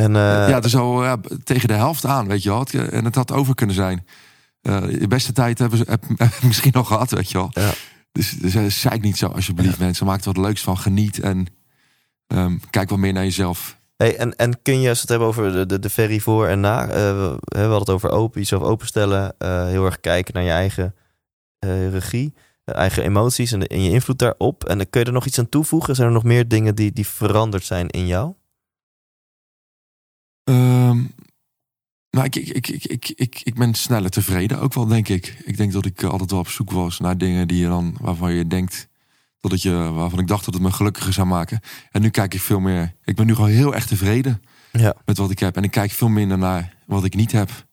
[0.00, 2.66] En, eh, ja, het is al ja, tegen de helft aan, weet je wel.
[2.90, 4.06] En het had over kunnen zijn.
[4.62, 7.48] Eh de beste tijd hebben ze heb, heb ik misschien nog gehad, weet je wel.
[7.52, 7.70] Ja.
[8.12, 10.06] Dus, dus eh, zeik niet zo, alsjeblieft, mensen.
[10.06, 11.46] Maak er wat leuks van, geniet en
[12.26, 13.78] ehm, kijk wat meer naar jezelf.
[13.96, 16.46] Hey, en, en kun je, als we het hebben over de, de, de ferry voor
[16.46, 20.34] en na, eh, we, we hadden het over open, jezelf openstellen, eh, heel erg kijken
[20.34, 20.94] naar je eigen
[21.58, 22.34] eh, regie,
[22.64, 24.64] eh, eigen emoties en, de- en je invloed daarop.
[24.64, 25.94] En kun je er nog iets aan toevoegen?
[25.94, 28.34] Zijn er nog meer dingen die, die veranderd zijn in jou?
[30.44, 31.04] Ehm,
[32.10, 35.42] nou, ik, ik, ik, ik, ik, ik, ben sneller tevreden ook wel, denk ik.
[35.44, 37.96] Ik denk dat ik eh, altijd wel op zoek was naar dingen die je dan,
[38.00, 38.88] waarvan je denkt
[39.40, 41.60] dat het je, waarvan ik dacht dat het me gelukkiger zou maken.
[41.90, 42.94] En nu kijk ik veel meer.
[43.04, 44.94] Ik ben nu gewoon heel erg tevreden Ja.
[45.04, 45.56] met wat ik heb.
[45.56, 47.68] En ik kijk veel minder naar wat ik niet heb.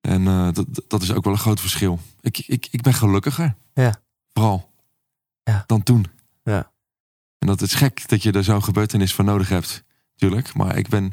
[0.00, 1.98] En eh, dat, dat is ook wel een groot verschil.
[2.20, 3.54] Ik, ik, ik ben gelukkiger.
[3.74, 4.00] Ja.
[4.32, 4.70] Vooral.
[5.42, 5.64] Ja.
[5.66, 6.06] Dan toen.
[6.42, 6.72] Ja.
[7.38, 9.84] En dat is gek dat je er zo'n gebeurtenis voor nodig hebt.
[10.16, 10.54] Tuurlijk.
[10.54, 11.12] Maar ik ben,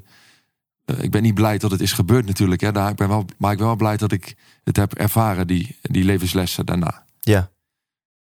[1.00, 2.62] ik ben niet blij dat het is gebeurd natuurlijk.
[2.62, 2.72] Hè.
[2.72, 5.76] Daar, ik ben wel, maar ik ben wel blij dat ik het heb ervaren, die,
[5.82, 7.04] die levenslessen daarna.
[7.20, 7.50] Ja.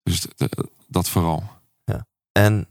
[0.03, 0.27] Dus
[0.87, 1.43] dat vooral.
[2.31, 2.67] En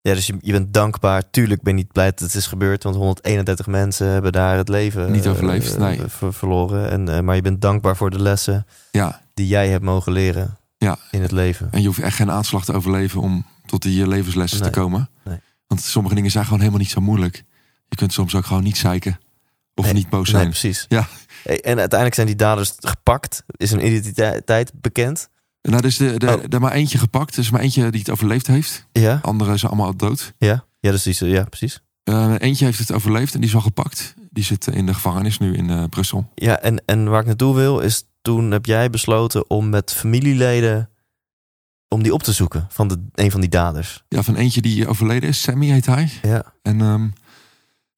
[0.00, 1.30] ja, dus je, je bent dankbaar.
[1.30, 4.68] Tuurlijk ben je niet blij dat het is gebeurd, want 131 mensen hebben daar het
[4.68, 6.00] leven Niet eh, overleefd, eh, nee.
[6.06, 6.90] ver- verloren.
[6.90, 9.20] En, eh, maar je bent dankbaar voor de lessen Ja.
[9.34, 10.98] die jij hebt mogen leren Ja.
[11.10, 11.68] in het leven.
[11.72, 14.70] En je hoeft echt geen aanslag te overleven om tot die levenslessen Nee.
[14.70, 15.08] te komen.
[15.24, 15.38] Nee.
[15.66, 17.44] Want sommige dingen zijn gewoon helemaal niet zo moeilijk.
[17.88, 19.18] Je kunt soms ook gewoon niet zeiken.
[19.74, 20.48] Of Nee, niet boos Nee, zijn.
[20.48, 20.84] precies.
[20.88, 21.08] Ja.
[21.44, 23.44] En uiteindelijk zijn die daders gepakt.
[23.46, 25.28] Is een identiteit bekend.
[25.62, 26.42] nou, er is de, de, Oh.
[26.48, 27.34] er maar eentje gepakt.
[27.34, 28.86] Er is maar eentje die het overleefd heeft.
[28.92, 30.32] Ja, Anderen zijn allemaal dood.
[30.38, 30.64] ja.
[30.80, 31.80] Ja, dus die, ja, precies.
[32.02, 34.14] Eh, eentje heeft het overleefd en die is al gepakt.
[34.30, 36.30] Die zit in de gevangenis nu in eh, Brussel.
[36.34, 38.04] Ja, en, en waar ik naartoe wil is...
[38.22, 40.90] Toen heb jij besloten om met familieleden...
[41.88, 44.04] om die op te zoeken van de, een van die daders.
[44.08, 45.40] Ja, van eentje die overleden is.
[45.42, 46.10] Sammy heet hij.
[46.22, 47.08] Ja, En ehm,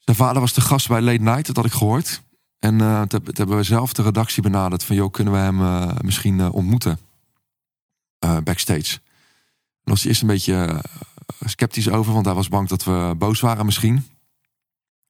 [0.06, 1.46] zijn vader was de gast bij Late Night.
[1.46, 2.22] Dat had ik gehoord.
[2.58, 4.84] En eh toen hebben we zelf de redactie benaderd.
[4.84, 6.98] Van joh, kunnen we hem eh, misschien eh, ontmoeten?
[8.44, 8.94] backstage.
[9.84, 10.82] En was hij eerst een beetje
[11.44, 14.06] sceptisch over, want hij was bang dat we boos waren misschien.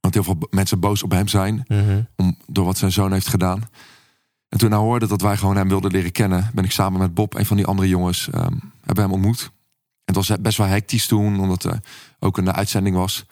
[0.01, 2.03] Want heel veel mensen boos op hem zijn Mhm.
[2.17, 3.69] om, door wat zijn zoon heeft gedaan.
[4.49, 7.15] En toen hij hoorde dat wij gewoon hem wilden leren kennen, ben ik samen met
[7.15, 9.41] Bob, een van die andere jongens, ehm, hebben hem ontmoet.
[10.05, 11.81] En het was best wel hectisch toen, omdat er
[12.19, 13.25] ook een uitzending was.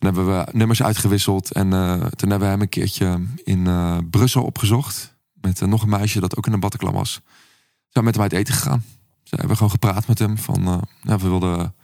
[0.00, 3.98] Toen hebben we nummers uitgewisseld en eh, toen hebben we hem een keertje in eh,
[4.10, 5.16] Brussel opgezocht.
[5.32, 7.20] Met eh, nog een meisje dat ook in een Bataclan was.
[7.88, 8.84] Zijn met hem uit eten gegaan.
[9.22, 10.38] Ze hebben gewoon gepraat met hem.
[10.38, 11.74] Van, ja, we wilden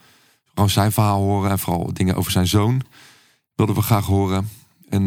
[0.45, 2.83] gewoon zijn verhaal horen en vooral dingen over zijn zoon
[3.55, 4.49] wilden we graag horen.
[4.89, 5.05] En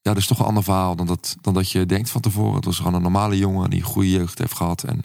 [0.00, 2.54] ja, dat is toch een ander verhaal dan dat, dan dat je denkt van tevoren.
[2.54, 4.82] Het was gewoon een normale jongen die een goede jeugd heeft gehad.
[4.82, 5.02] En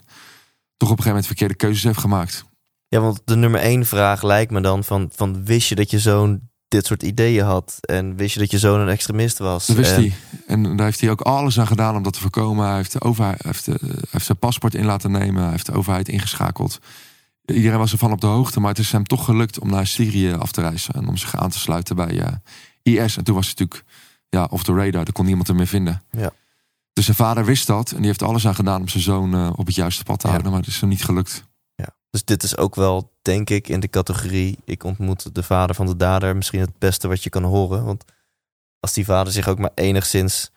[0.76, 2.44] toch op een gegeven moment verkeerde keuzes heeft gemaakt.
[2.88, 5.98] Ja, want de nummer één vraag lijkt me dan van, van wist je dat je
[5.98, 7.78] zoon dit soort ideeën had?
[7.80, 9.66] En wist je dat je zoon een extremist was?
[9.66, 10.12] Dat wist En- hij.
[10.46, 12.66] En daar heeft hij ook alles aan gedaan om dat te voorkomen.
[12.66, 15.42] Hij heeft, de overheid, heeft, de- hij heeft zijn paspoort in laten nemen.
[15.42, 16.78] Hij heeft de overheid ingeschakeld.
[17.44, 18.60] Iedereen was ervan op de hoogte.
[18.60, 20.94] Maar het is hem toch gelukt om naar Syrië af te reizen.
[20.94, 22.32] En om zich aan te sluiten bij eh,
[22.82, 23.16] IS.
[23.16, 23.84] En toen was hij natuurlijk
[24.28, 25.06] ja, off the radar.
[25.06, 26.02] Er kon niemand hem meer vinden.
[26.10, 26.30] Ja.
[26.92, 27.90] Dus zijn vader wist dat.
[27.90, 30.26] En die heeft alles aan gedaan om zijn zoon eh, op het juiste pad te
[30.26, 30.32] Ja.
[30.32, 30.52] houden.
[30.52, 31.44] Maar het is hem niet gelukt.
[32.16, 34.58] Dus dit is ook wel, denk ik, in de categorie...
[34.64, 37.84] ik ontmoet de vader van de dader misschien het beste wat je kan horen.
[37.84, 38.04] Want
[38.80, 40.50] als die vader zich ook maar enigszins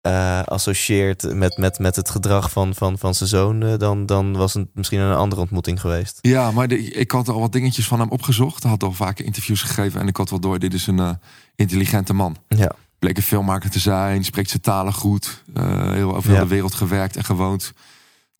[0.00, 3.62] eh, associeert met, met, met het gedrag van, van, van zijn zoon...
[3.62, 6.18] eh, dan, dan was het misschien een andere ontmoeting geweest.
[6.20, 8.62] Ja, maar de- ik had al wat dingetjes van hem opgezocht.
[8.62, 10.00] Hij had al vaker interviews gegeven.
[10.00, 11.10] En ik had wel door, dit is een eh,
[11.54, 12.36] intelligente man.
[12.48, 12.72] Ja.
[12.98, 17.16] bleek een filmmaker te zijn, spreekt zijn talen goed, heel over heel de wereld gewerkt
[17.16, 17.72] en gewoond.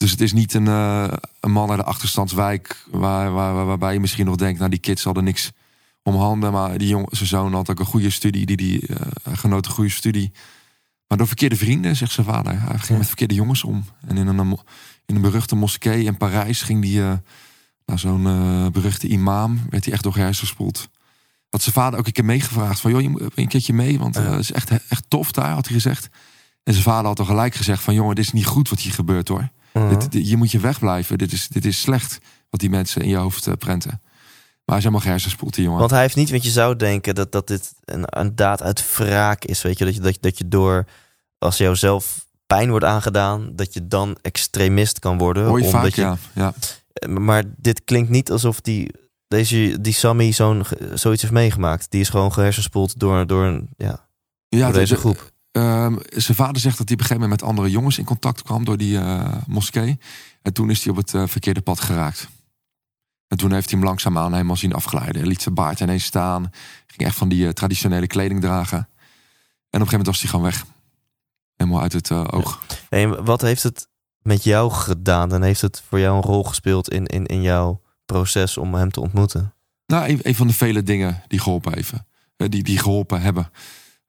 [0.03, 1.09] Dus het is niet een, eh,
[1.40, 4.78] een man uit de achterstandswijk waar, waar, waar- waarbij je misschien nog denkt, nou die
[4.78, 5.50] kids hadden niks
[6.03, 8.96] om handen, maar die jongen, zijn zoon had ook een goede studie, die, die eh,
[9.22, 10.32] hij genoot een goede studie.
[11.09, 12.61] Maar door verkeerde vrienden, zegt zijn vader.
[12.61, 12.96] Hij ging Ja.
[12.96, 13.84] met verkeerde jongens om.
[14.07, 14.59] En in een,
[15.07, 17.12] in een beruchte moskee in Parijs ging die eh,
[17.86, 20.88] naar zo'n eh, beruchte imam, werd hij echt door gespoeld.
[21.50, 24.16] Had zijn vader ook een keer meegevraagd van, joh, je moet een keertje mee, want
[24.16, 26.09] eh, het is echt, echt tof daar, had hij gezegd.
[26.62, 28.92] En zijn vader had al gelijk gezegd van, jongen, dit is niet goed wat hier
[28.92, 29.48] gebeurt hoor.
[29.73, 29.89] Mhm.
[29.89, 31.18] Dit, dit- hier moet je wegblijven.
[31.18, 32.18] Dit is, dit is slecht
[32.51, 33.91] wat die mensen in je hoofd eh, prenten.
[33.91, 34.01] Maar
[34.64, 35.79] hij is helemaal gehersenspoeld, die jongen.
[35.79, 38.97] Want hij heeft niet, want je zou denken dat, dat dit een, een daad uit
[38.97, 39.62] wraak is.
[39.62, 39.85] Weet je?
[39.85, 40.85] Dat, je, dat, je, dat je door,
[41.39, 45.47] als jou zelf pijn wordt aangedaan, dat je dan extremist kan worden.
[45.47, 46.16] Hoor je omdat vaak, je, ja.
[46.35, 46.53] ja.
[46.93, 48.91] Eh, Maar dit klinkt niet alsof die,
[49.29, 50.64] deze, die Sammy zo'n,
[50.95, 51.91] zoiets heeft meegemaakt.
[51.91, 54.07] Die is gewoon gehersenspoeld door, door, een, ja,
[54.49, 55.32] ja door de- deze de- groep.
[55.53, 58.42] Ehm, zijn vader zegt dat hij op een gegeven moment met andere jongens in contact
[58.42, 59.98] kwam door die eh, moskee.
[60.42, 62.28] En toen is hij op het eh, verkeerde pad geraakt.
[63.28, 65.16] En toen heeft hij hem langzaamaan helemaal zien afglijden.
[65.16, 66.50] Hij liet zijn baard ineens staan.
[66.86, 68.78] Ging echt van die eh, traditionele kleding dragen.
[68.78, 68.84] En
[69.80, 70.64] op een gegeven moment was hij gewoon weg.
[71.57, 72.62] Helemaal uit het oog.
[73.24, 73.88] Wat heeft het
[74.22, 75.32] met jou gedaan?
[75.32, 78.90] En heeft het voor jou een rol gespeeld in, in, in jouw proces om hem
[78.90, 79.55] te ontmoeten?
[79.86, 83.50] Nou, een, een van de vele dingen die geholpen, even, eh, die, die geholpen hebben.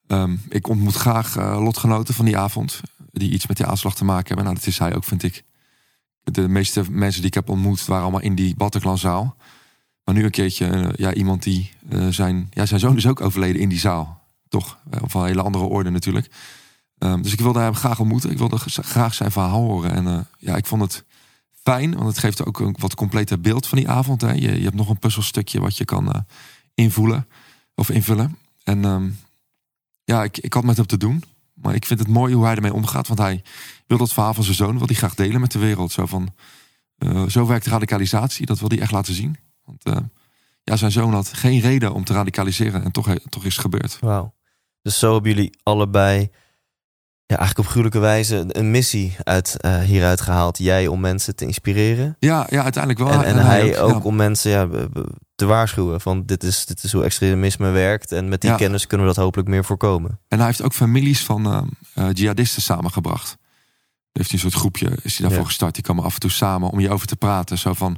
[0.08, 2.82] Ehm, ik ontmoet graag eh, lotgenoten van die avond.
[3.12, 4.44] Die iets met die aanslag te maken hebben.
[4.46, 5.44] Nou, dat is hij ook, vind ik.
[6.24, 9.36] De meeste mensen die ik heb ontmoet waren allemaal in die Bataclanzaal.
[10.04, 12.48] Maar nu een keertje eh, ja, iemand die eh, zijn...
[12.52, 14.22] Ja, zijn zoon is ook overleden in die zaal.
[14.50, 14.78] Toch?
[15.02, 16.30] Of van een hele andere orde natuurlijk.
[16.98, 18.32] Ehm, dus ik wilde hem graag ontmoeten.
[18.32, 19.92] Ik wilde graag zijn verhaal horen.
[19.92, 21.04] En ja, ik vond het
[21.64, 21.96] fijn.
[21.96, 24.22] Want het geeft ook een wat completer beeld van die avond.
[24.22, 24.32] Hè.
[24.32, 26.26] Je, je hebt nog een puzzelstukje wat je kan
[26.74, 27.28] invoelen.
[27.76, 28.38] Of invullen.
[28.64, 29.10] En ehm,
[30.04, 31.24] ja, ik, ik had met hem te doen.
[31.54, 33.08] Maar ik vind het mooi hoe hij ermee omgaat.
[33.08, 33.44] Want hij
[33.88, 35.92] wil dat verhaal van zijn zoon wil hij graag delen met de wereld.
[35.92, 36.34] Zo van,
[36.98, 38.46] eh, zo werkt radicalisatie.
[38.46, 39.38] Dat wil hij echt laten zien.
[39.66, 39.98] Want eh,
[40.64, 42.84] ja, zijn zoon had geen reden om te radicaliseren.
[42.84, 43.98] En toch, toch is het gebeurd.
[44.00, 44.34] Wauw.
[44.82, 46.30] Dus zo hebben jullie allebei
[47.26, 50.58] ja, eigenlijk op gruwelijke wijze een missie uit, eh, hieruit gehaald.
[50.58, 52.16] Jij om mensen te inspireren.
[52.20, 53.12] Ja, ja uiteindelijk wel.
[53.12, 54.00] En, en hij ook ja.
[54.00, 54.68] om mensen ja,
[55.36, 58.12] te waarschuwen van dit is, dit is hoe extremisme werkt.
[58.12, 58.56] En met die Ja.
[58.56, 60.20] kennis kunnen we dat hopelijk meer voorkomen.
[60.28, 63.28] En hij heeft ook families van eh, jihadisten samengebracht.
[63.28, 65.46] Daar heeft hij een soort groepje, is hij daarvoor Ja.
[65.50, 65.74] gestart.
[65.76, 67.58] Die komen af en toe samen om je over te praten.
[67.58, 67.98] Zo van,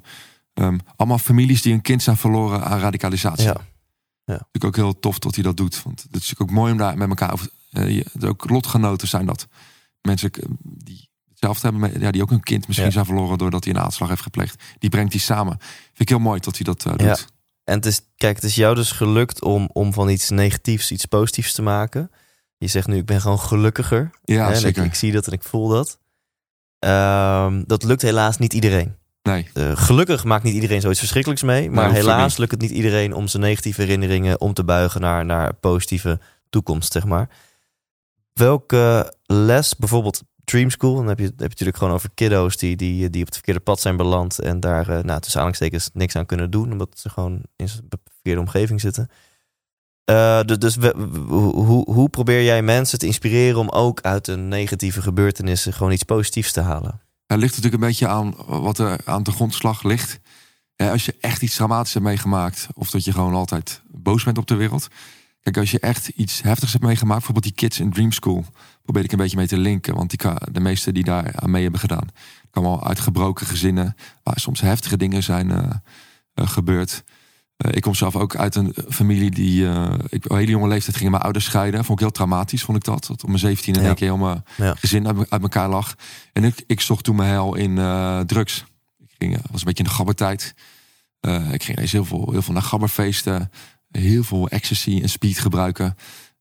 [0.54, 3.46] ehm, allemaal families die een kind zijn verloren aan radicalisatie.
[3.46, 3.58] Ja.
[4.26, 5.84] Natuurlijk ook heel tof dat hij dat doet.
[5.84, 7.48] Want het is natuurlijk ook mooi om daar met elkaar over...
[7.72, 9.48] eh, ook lotgenoten zijn dat.
[10.02, 11.05] Mensen eh, die
[11.40, 12.94] hetzelfde hebben, met- ja, die ook een kind misschien Ja.
[12.94, 13.38] zijn verloren...
[13.38, 14.64] doordat hij een aanslag heeft gepleegd.
[14.80, 15.58] Die brengt hij samen.
[15.60, 17.02] Vind ik heel mooi dat hij dat eh, doet.
[17.02, 17.16] Ja.
[17.64, 21.06] En het is, kijk, het is jou dus gelukt om, om van iets negatiefs iets
[21.06, 22.12] positiefs te maken.
[22.58, 24.10] Je zegt nu, ik ben gewoon gelukkiger.
[24.24, 24.84] Ja, Hè, en ik, zeker.
[24.84, 26.00] ik zie dat en ik voel dat.
[26.80, 28.96] Ehm, dat lukt helaas niet iedereen.
[29.22, 31.70] Nee, Eh, gelukkig maakt niet iedereen zoiets verschrikkelijks mee.
[31.72, 35.54] Maar helaas lukt het niet iedereen om zijn negatieve herinneringen om te buigen naar, naar
[35.54, 36.20] positieve
[36.50, 37.30] toekomst, zeg maar.
[38.34, 40.96] Welke les bijvoorbeeld Dream School.
[40.96, 43.98] Dan heb je, natuurlijk gewoon over kiddo's die, die, die op het verkeerde pad zijn
[43.98, 44.40] beland.
[44.40, 46.72] En daar, uh, nou, tussen aanhalingstekens niks aan kunnen doen.
[46.72, 49.10] Omdat ze gewoon in een verkeerde omgeving zitten.
[50.10, 50.76] Uh, dus
[51.28, 56.04] hoe, hoe probeer jij mensen te inspireren om ook uit een negatieve gebeurtenissen gewoon iets
[56.04, 57.02] positiefs te halen?
[57.28, 60.20] Het ligt natuurlijk een beetje aan wat er aan de grondslag ligt.
[60.76, 64.48] als je echt iets dramatisch hebt meegemaakt, of dat je gewoon altijd boos bent op
[64.48, 64.88] de wereld.
[65.46, 68.46] Kijk, als je echt iets heftigs hebt meegemaakt, bijvoorbeeld die kids in Dream School,
[68.86, 69.96] probeer ik een beetje mee te linken.
[69.96, 70.20] Want die,
[70.52, 72.08] de meeste die daar aan mee hebben gedaan,
[72.52, 77.04] komen uit gebroken gezinnen, waar soms heftige dingen zijn uh, uh, gebeurd.
[77.58, 79.64] Uh, ik kom zelf ook uit een familie die.
[80.10, 81.86] ik, op een hele jonge leeftijd gingen mijn ouders scheiden.
[81.86, 83.06] Vond ik heel traumatisch, vond ik dat.
[83.08, 83.86] Dat op mijn 17 in ja.
[83.86, 84.74] één keer heel mijn ja.
[84.74, 85.96] gezin uit, uit, elkaar lag.
[86.34, 87.76] En ik, ik zocht toen mijn hel in
[88.26, 88.66] drugs.
[89.08, 90.54] Ik ging, was een beetje in de gabbertijd.
[91.52, 93.52] ik ging ineens heel veel, heel veel naar gabberfeesten
[93.98, 95.96] heel veel ecstasy en speed gebruiken.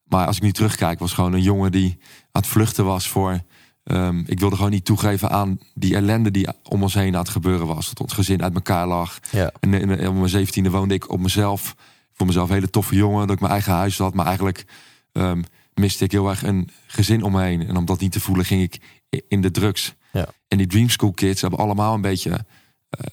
[0.05, 1.99] Maar als ik nu terugkijk, was gewoon een jongen die
[2.35, 3.41] aan het vluchten was voor.
[3.85, 7.29] Um, ik wilde gewoon niet toegeven aan die ellende die om ons heen aan het
[7.29, 7.89] gebeuren was.
[7.89, 9.19] Dat ons gezin uit elkaar lag.
[9.31, 9.53] Ja.
[9.61, 11.75] En in, in, op mijn zeventiende woonde ik op mezelf.
[12.13, 13.27] Voor mezelf een hele toffe jongen.
[13.27, 14.15] Dat ik mijn eigen huis had.
[14.15, 14.65] Maar eigenlijk
[15.13, 17.67] um, miste ik heel erg een gezin om me heen.
[17.67, 18.81] En om dat niet te voelen, ging ik
[19.29, 19.95] in de drugs.
[20.13, 20.27] Ja.
[20.49, 22.37] En die Dream School kids hebben allemaal een beetje uh,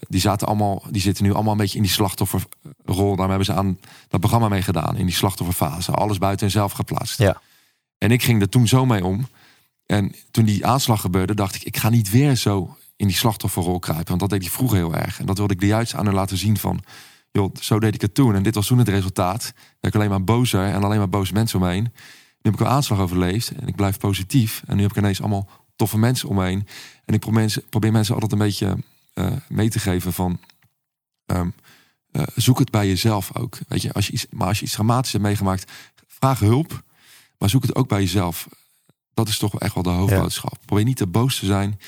[0.07, 2.45] die, zaten allemaal, die zitten nu allemaal een beetje in die slachtofferrol.
[2.85, 4.97] Daarom hebben ze aan dat programma mee gedaan.
[4.97, 5.91] In die slachtofferfase.
[5.91, 7.17] Alles buiten zelf geplaatst.
[7.17, 7.41] Ja.
[8.03, 9.27] En ik ging er toen zo mee om.
[9.85, 11.63] En toen die aanslag gebeurde, dacht ik...
[11.63, 14.07] ik ga niet weer zo in die slachtofferrol kruipen.
[14.07, 15.19] Want dat deed ik vroeger heel erg.
[15.19, 16.83] En dat wilde ik de juist aan hen laten zien van...
[17.31, 18.35] joh, zo deed ik het toen.
[18.35, 19.53] En dit was toen het resultaat.
[19.79, 21.83] Dat ik alleen maar bozer en alleen maar boze mensen omheen.
[21.83, 23.51] Nu heb ik een aanslag overleefd.
[23.51, 24.63] En ik blijf positief.
[24.67, 26.67] En nu heb ik ineens allemaal toffe mensen omheen.
[27.05, 28.77] En ik probeer mensen, probeer mensen altijd een beetje
[29.13, 30.39] uh, mee te geven van.
[31.25, 31.53] Um,
[32.11, 33.57] uh, zoek het bij jezelf ook.
[33.67, 35.71] Weet je, als je iets, maar als je iets dramatisch hebt meegemaakt,
[36.07, 36.83] vraag hulp.
[37.41, 38.47] Maar zoek het ook bij jezelf.
[39.13, 40.57] Dat is toch echt wel de hoofdboodschap.
[40.59, 40.65] Ja.
[40.65, 41.79] Probeer niet te boos te zijn.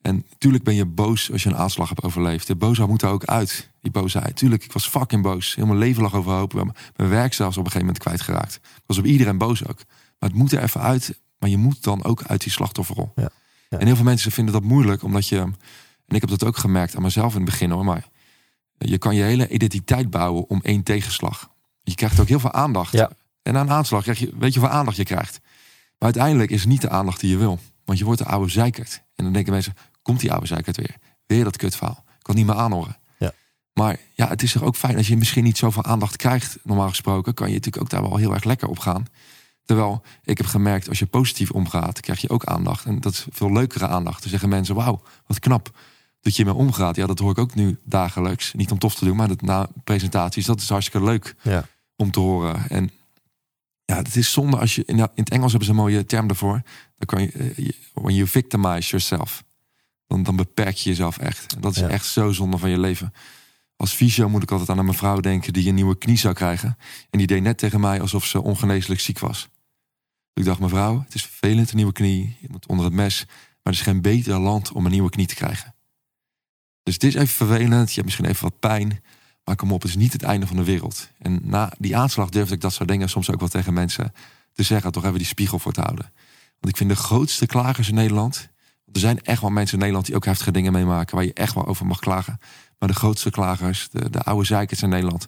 [0.00, 2.46] En tuurlijk ben je boos als je een aanslag hebt overleefd.
[2.46, 3.70] De boosheid moet er ook uit.
[3.80, 4.36] Die boosheid.
[4.36, 5.54] Tuurlijk, ik was fucking boos.
[5.54, 6.52] Heel mijn leven lag overhoop.
[6.96, 8.54] Mijn werk zelfs op een gegeven moment kwijtgeraakt.
[8.54, 9.78] Ik was op iedereen boos ook.
[10.18, 11.20] Maar het moet er even uit.
[11.38, 13.12] Maar je moet dan ook uit die slachtofferrol.
[13.14, 13.30] Ja.
[13.68, 13.78] Ja.
[13.78, 15.02] En heel veel mensen vinden dat moeilijk.
[15.02, 17.84] Omdat je en ik heb dat ook gemerkt aan mezelf in het begin hoor.
[17.84, 18.08] Maar
[18.78, 21.50] je kan je hele identiteit bouwen om één tegenslag.
[21.82, 22.92] Je krijgt ook heel veel aandacht.
[22.92, 23.10] Ja.
[23.50, 25.40] En aan aanslag krijg je, weet je hoeveel aandacht je krijgt.
[25.98, 27.58] Maar uiteindelijk is het niet de aandacht die je wil.
[27.84, 29.02] Want je wordt de oude zeikert.
[29.14, 30.96] En dan denken mensen, komt die oude zeikert weer?
[31.26, 32.04] Weer dat kutverhaal.
[32.06, 32.96] Ik kan niet meer aanhoren.
[33.18, 33.32] Ja.
[33.72, 36.58] Maar ja, het is er ook fijn als je misschien niet zoveel aandacht krijgt.
[36.62, 39.06] Normaal gesproken kan je natuurlijk ook daar wel heel erg lekker op gaan.
[39.64, 42.84] Terwijl ik heb gemerkt, als je positief omgaat, krijg je ook aandacht.
[42.84, 44.20] En dat is veel leukere aandacht.
[44.20, 45.78] Dan zeggen mensen, wauw, wat knap
[46.20, 46.96] dat je mee omgaat.
[46.96, 48.52] Ja, dat hoor ik ook nu dagelijks.
[48.52, 51.64] Niet om tof te doen, maar dat na presentaties, dat is hartstikke leuk ja.
[51.96, 52.68] om te horen.
[52.68, 52.90] En
[53.90, 56.26] ja, het is zonde als je in, in het Engels hebben ze een mooie term
[56.26, 56.62] daarvoor.
[56.96, 59.44] Dan kan je, uh, when you victimize yourself,
[60.06, 61.54] dan, dan beperk je jezelf echt.
[61.54, 61.88] En dat is Ja.
[61.88, 63.12] echt zo zonde van je leven.
[63.76, 66.76] Als fysio moet ik altijd aan een mevrouw denken die een nieuwe knie zou krijgen.
[67.10, 69.48] En die deed net tegen mij alsof ze ongeneeslijk ziek was.
[70.32, 72.36] Ik dacht, mevrouw, het is vervelend, een nieuwe knie.
[72.40, 73.24] Je moet onder het mes.
[73.26, 75.74] Maar er is geen beter land om een nieuwe knie te krijgen.
[76.82, 77.88] Dus het is even vervelend.
[77.88, 79.02] Je hebt misschien even wat pijn.
[79.50, 81.10] Maar kom op, het is niet het einde van de wereld.
[81.18, 84.12] En na die aanslag durfde ik dat soort dingen soms ook wel tegen mensen
[84.52, 84.92] te zeggen.
[84.92, 86.12] Toch even die spiegel voor te houden.
[86.60, 88.48] Want ik vind de grootste klagers in Nederland.
[88.92, 91.16] Er zijn echt wel mensen in Nederland die ook heftige dingen meemaken.
[91.16, 92.40] Waar je echt wel over mag klagen.
[92.78, 95.26] Maar de grootste klagers, de, de oude zeikers in Nederland.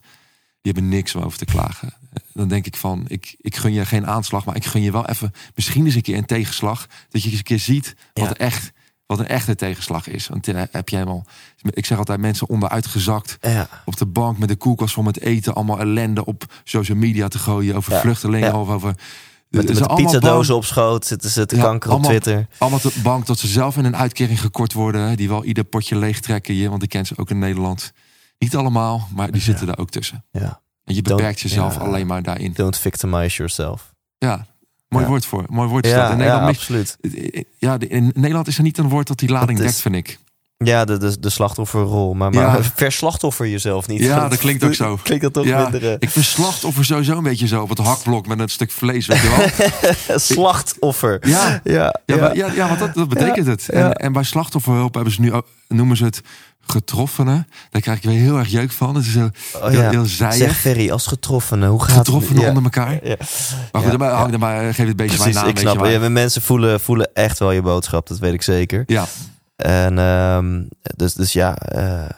[0.60, 1.94] Die hebben niks om over te klagen.
[2.32, 4.44] Dan denk ik van, ik, ik gun je geen aanslag.
[4.44, 6.86] Maar ik gun je wel even, misschien eens een keer een tegenslag.
[7.08, 8.34] Dat je eens een keer ziet wat, Ja.
[8.34, 8.72] echt,
[9.16, 10.28] wat een echte tegenslag is.
[10.28, 11.24] Want eh, heb jij helemaal,
[11.62, 13.68] ik zeg altijd mensen onderuit gezakt Ja.
[13.84, 17.38] op de bank met de koelkast vol met eten, allemaal ellende op social media te
[17.38, 18.58] gooien over Ja, vluchtelingen ja.
[18.60, 18.94] of over.
[19.48, 22.46] Met, met pizzadozen op schoot zitten ze te kanker op allemaal- Twitter.
[22.58, 25.96] Allemaal te bang dat ze zelf in een uitkering gekort worden, die wel ieder potje
[25.96, 27.92] leegtrekken hier, want ik ken ze ook in Nederland.
[28.38, 30.24] Niet allemaal, maar die zitten daar ook tussen.
[30.30, 30.60] Ja.
[30.84, 32.52] En je Don't- beperkt jezelf alleen maar daarin.
[32.52, 33.92] Don't victimize yourself.
[34.18, 34.46] Ja,
[34.93, 35.11] mooi Ja.
[35.11, 35.45] woord voor.
[35.49, 36.01] Mooi woord is dat.
[36.01, 36.97] Ja, In ja, Nederland, absoluut.
[37.59, 39.95] ja, de- in Nederland is er niet een woord dat die lading is- dekt, vind
[39.95, 40.18] ik.
[40.64, 42.14] Ja, de, de, de slachtofferrol.
[42.14, 42.62] Maar, maar Ja.
[42.74, 44.01] verslachtoffer jezelf niet.
[44.01, 44.99] Ja, dat klinkt ook zo.
[45.03, 45.88] Klinkt dat toch Ja, minder...
[45.90, 49.07] eh, Ik vind slachtoffer sowieso een beetje zo op het hakblok met een stuk vlees,
[49.07, 49.28] weet je
[50.09, 50.18] wel.
[50.18, 51.18] slachtoffer.
[51.28, 52.16] Ja, Ja, Ja, ja.
[52.16, 53.64] maar, ja, ja want dat, dat betekent het.
[53.66, 53.72] ja.
[53.72, 56.20] En, en bij slachtofferhulp hebben ze nu ook, noemen ze het
[56.66, 57.48] getroffenen.
[57.70, 58.94] Daar krijg ik weer heel erg jeuk van.
[58.94, 59.90] Het is zo Oh, heel, ja.
[59.90, 60.56] heel Zeg.
[60.56, 62.42] Ferry, als getroffenen, hoe gaat Getroffenen het?
[62.42, 62.48] Ja.
[62.48, 63.06] onder elkaar.
[63.06, 63.16] Ja.
[63.72, 64.08] Maar goed, ja.
[64.08, 65.52] hang er maar, geef het beestje Precies, maar naam.
[65.52, 65.86] ik snap.
[65.86, 68.82] Ja, mensen voelen, voelen echt wel je boodschap, dat weet ik zeker.
[68.86, 69.06] Ja,
[69.56, 70.62] En ehm,
[70.96, 72.08] dus, dus ja, eh,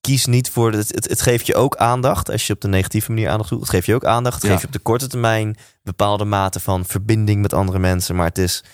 [0.00, 0.72] kies niet voor.
[0.72, 3.60] Het, het, het geeft je ook aandacht als je op de negatieve manier aandacht doet.
[3.60, 4.42] Het geeft je ook aandacht.
[4.42, 8.16] Het geeft je op de korte termijn bepaalde mate van verbinding met andere mensen.
[8.16, 8.64] Maar het is.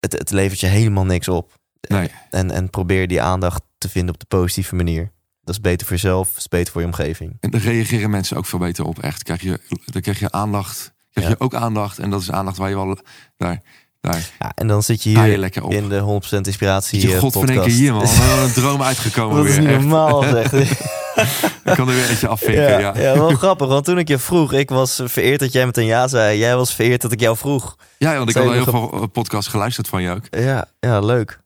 [0.00, 1.52] Het, het levert je helemaal niks op.
[1.80, 2.10] Nee.
[2.30, 5.10] En, en probeer die aandacht te vinden op de positieve manier.
[5.42, 7.36] Dat is beter voor jezelf, dat is beter voor je omgeving.
[7.40, 8.98] En daar reageren mensen ook veel beter op.
[8.98, 10.92] Echt, krijg je, dan krijg je aandacht.
[11.10, 11.34] Krijg Ja.
[11.38, 11.98] je ook aandacht.
[11.98, 12.98] En dat is aandacht waar je wel...
[13.36, 13.60] Daar,
[14.00, 15.72] daar Ja, en dan zit je hier je lekker op.
[15.72, 18.02] in de 100% inspiratie je eh, god van één keer hier, man.
[18.44, 19.60] Een droom uitgekomen Dat is weer.
[19.60, 19.80] niet echt.
[19.80, 20.52] normaal, zeg.
[20.52, 22.98] Ik kan er weer eentje afvinken, ja, ja.
[22.98, 23.14] ja.
[23.14, 23.68] wel grappig.
[23.68, 26.38] Want toen ik je vroeg, ik was vereerd dat jij meteen ja zei.
[26.38, 27.76] Jij was vereerd dat ik jou vroeg.
[27.98, 30.24] Ja, want ik had al heel veel podcasts geluisterd van je ook.
[30.30, 31.40] Ja, ja leuk.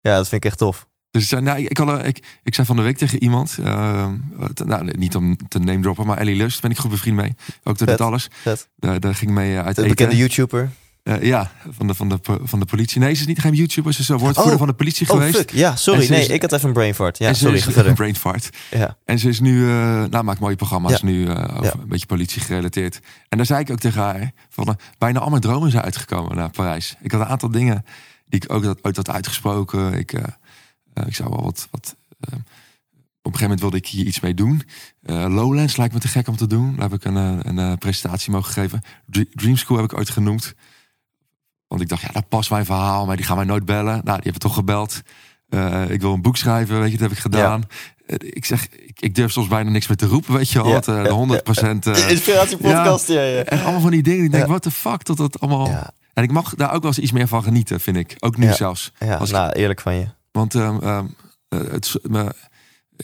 [0.00, 0.86] Ja, dat vind ik echt tof.
[1.10, 4.08] Dus ik zei, nou, ik, had, ik, ik zei van de week tegen iemand, eh,
[4.54, 7.34] te- nou, niet om te name droppen, maar Ellie Lust ben ik goed bevriend mee.
[7.64, 8.28] Ook door dit alles.
[8.32, 8.68] Vet.
[8.76, 9.96] Daar, daar ging mee eh, uit De eten.
[9.96, 10.70] bekende YouTuber.
[11.02, 13.00] Eh, ja, van de, van, de, van de politie.
[13.00, 14.58] Nee, ze is niet geen YouTuber, ze is een woordvoerder Oh.
[14.58, 15.36] van de politie Oh, geweest.
[15.36, 15.50] fuck.
[15.50, 16.08] Ja, sorry.
[16.10, 17.18] Nee, is- ik had even een brain fart.
[17.18, 17.56] Ja, en ze sorry.
[17.56, 18.50] is een brain fart.
[18.70, 18.96] Ja.
[19.04, 19.64] En ze is nu,
[20.08, 21.06] nou, maakt mooie programma's Ja.
[21.06, 21.72] nu over Ja.
[21.80, 23.00] een beetje politie gerelateerd.
[23.28, 26.50] En daar zei ik ook tegen haar, van bijna al mijn dromen zijn uitgekomen naar
[26.50, 26.96] Parijs.
[27.02, 27.84] Ik had een aantal dingen
[28.28, 29.94] die ik ook ooit had uitgesproken.
[29.94, 30.12] Ik,
[30.94, 32.34] eh, ik zou wel wat, wat eh,
[33.22, 34.62] op een gegeven moment wilde ik hier iets mee doen.
[35.02, 36.72] Eh, Lowlands lijkt me te gek om te doen.
[36.76, 38.82] Daar heb ik een, een, presentatie mogen geven.
[39.06, 40.54] Dr- Dream School heb ik ooit genoemd.
[41.66, 43.06] Want ik dacht, ja, dat past mijn verhaal.
[43.06, 43.84] Maar die gaan mij nooit bellen.
[43.84, 45.00] Nou, die hebben toch gebeld.
[45.88, 47.62] Ik wil een boek schrijven, weet je, dat heb ik gedaan.
[48.06, 50.68] Ik zeg, ik, ik durf soms bijna niks meer te roepen, weet je wel.
[50.68, 51.82] Ja, de 100 procent.
[51.84, 53.22] De inspiratiepodcast, ja.
[53.22, 54.24] ja, En allemaal van die dingen.
[54.24, 55.68] Ik denk, what the fuck, dat dat allemaal...
[56.14, 58.16] En ik mag daar ook wel eens iets meer van genieten, vind ik.
[58.18, 58.92] Ook nu zelfs.
[58.98, 60.06] ja, Als ik- nou, eerlijk van je.
[60.32, 61.06] Want ehm, ehm,
[61.48, 61.94] eh, het,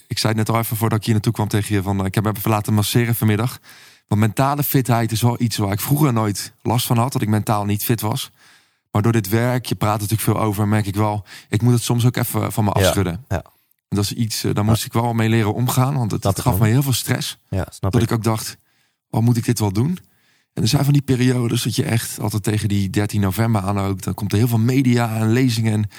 [0.07, 2.07] ik zei het net al even voordat ik hier naartoe kwam tegen je van, eh,
[2.07, 3.59] ik heb me even laten masseren vanmiddag.
[4.07, 7.29] Want mentale fitheid is wel iets waar ik vroeger nooit last van had, dat ik
[7.29, 8.31] mentaal niet fit was.
[8.91, 11.83] Maar door dit werk, je praat natuurlijk veel over, merk ik wel, ik moet het
[11.83, 13.25] soms ook even van me afschudden.
[13.29, 13.43] ja.
[13.89, 16.59] En dat is iets, eh, daar moest ik wel mee leren omgaan, want het, gaf
[16.59, 17.39] me heel veel stress.
[17.81, 18.03] Dat ik.
[18.03, 18.57] ik ook dacht,
[19.11, 19.99] oh, moet ik dit wel doen?
[20.53, 23.79] En er zijn van die periodes dat je echt altijd tegen die 13 november aan
[23.79, 24.03] ook.
[24.03, 25.73] Dan komt er heel veel media en lezingen.
[25.73, 25.91] En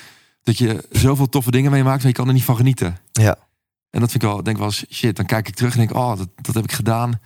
[0.48, 2.98] dat je zoveel toffe dingen meemaakt, maar je kan er niet van genieten.
[3.12, 3.36] Ja.
[3.90, 5.16] En dat vind ik wel, denk wel eens, shit.
[5.16, 7.20] Dan kijk ik terug en denk, oh, dat, dat heb ik gedaan.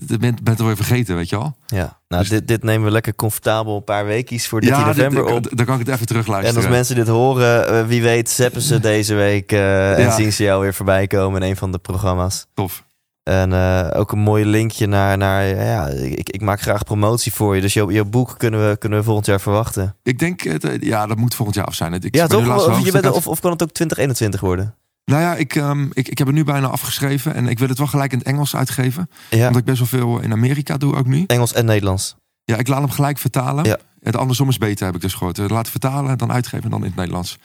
[0.00, 1.56] Dat bent ben het alweer vergeten, weet je wel?
[1.66, 5.24] Ja, nou, Dus- dit, dit nemen we lekker comfortabel een paar weekjes voor 13 november
[5.26, 5.56] dit- op.
[5.56, 6.62] Dan kan ik het even En terugluisteren.
[6.62, 10.10] als mensen dit horen, eh, wie weet, zeppen ze deze week eh, en Ja.
[10.16, 12.46] zien ze jou weer voorbij komen in een van de programma's.
[12.54, 12.84] Tof.
[13.28, 17.54] En eh, ook een mooi linkje naar, naar ja, ik, ik maak graag promotie voor
[17.54, 17.60] je.
[17.60, 19.96] Dus jouw, jouw boek kunnen we, kunnen we volgend jaar verwachten.
[20.02, 21.92] Ik denk, eh, ja, dat moet volgend jaar af zijn.
[21.92, 22.68] Ik ja, toch?
[22.68, 24.74] Of, je bent, of, of kan het ook 2021 worden?
[25.04, 27.34] Nou ja, ik, ehm, ik, ik heb het nu bijna afgeschreven.
[27.34, 29.10] En ik wil het wel gelijk in het Engels uitgeven.
[29.30, 31.24] Ja, Omdat ik best wel veel in Amerika doe ook nu.
[31.26, 32.16] Engels en Nederlands.
[32.44, 33.64] Ja, ik laat hem gelijk vertalen.
[33.64, 33.78] Ja.
[34.02, 35.38] Het andersom is beter, heb ik dus gehoord.
[35.38, 37.38] Eh, Laten vertalen, dan uitgeven en dan in het Nederlands.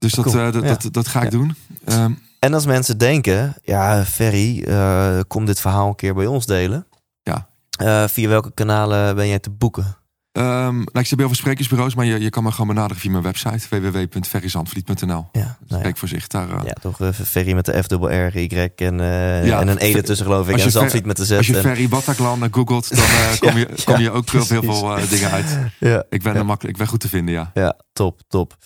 [0.00, 0.38] Dus dat, cool.
[0.46, 0.68] eh, dat, Ja.
[0.68, 1.38] dat, dat ga ik Ja.
[1.38, 1.54] doen.
[1.84, 6.46] Ehm, En als mensen denken, ja, Ferry, eh, kom dit verhaal een keer bij ons
[6.46, 6.86] delen.
[7.22, 7.48] Ja.
[7.78, 9.96] Eh, via welke kanalen ben jij te boeken?
[10.32, 12.96] Ehm, nou, ik zit bij heel veel sprekersbureaus, maar je, je kan me gewoon benaderen
[13.02, 15.28] via mijn website www.ferryzandvliet.nl.
[15.32, 15.76] Ja, nou ja.
[15.78, 16.26] Spreek voor zich.
[16.26, 19.60] Daar, eh, Ja, toch eh, Ferry met de F dubbel R Y en, eh, Ja,
[19.60, 20.58] en een E Fer- ertussen geloof ik.
[20.58, 21.32] En Zandvliet met de Z.
[21.32, 23.04] Als je Ferry Bataclan googelt, dan
[23.50, 24.82] kom je, Ja, kom ja, je ook heel veel precies.
[25.04, 25.58] eh, dingen uit.
[25.78, 27.50] ja, Ik ben, er makkelijk, ik ben goed te vinden, ja.
[27.54, 28.56] ja, top, top.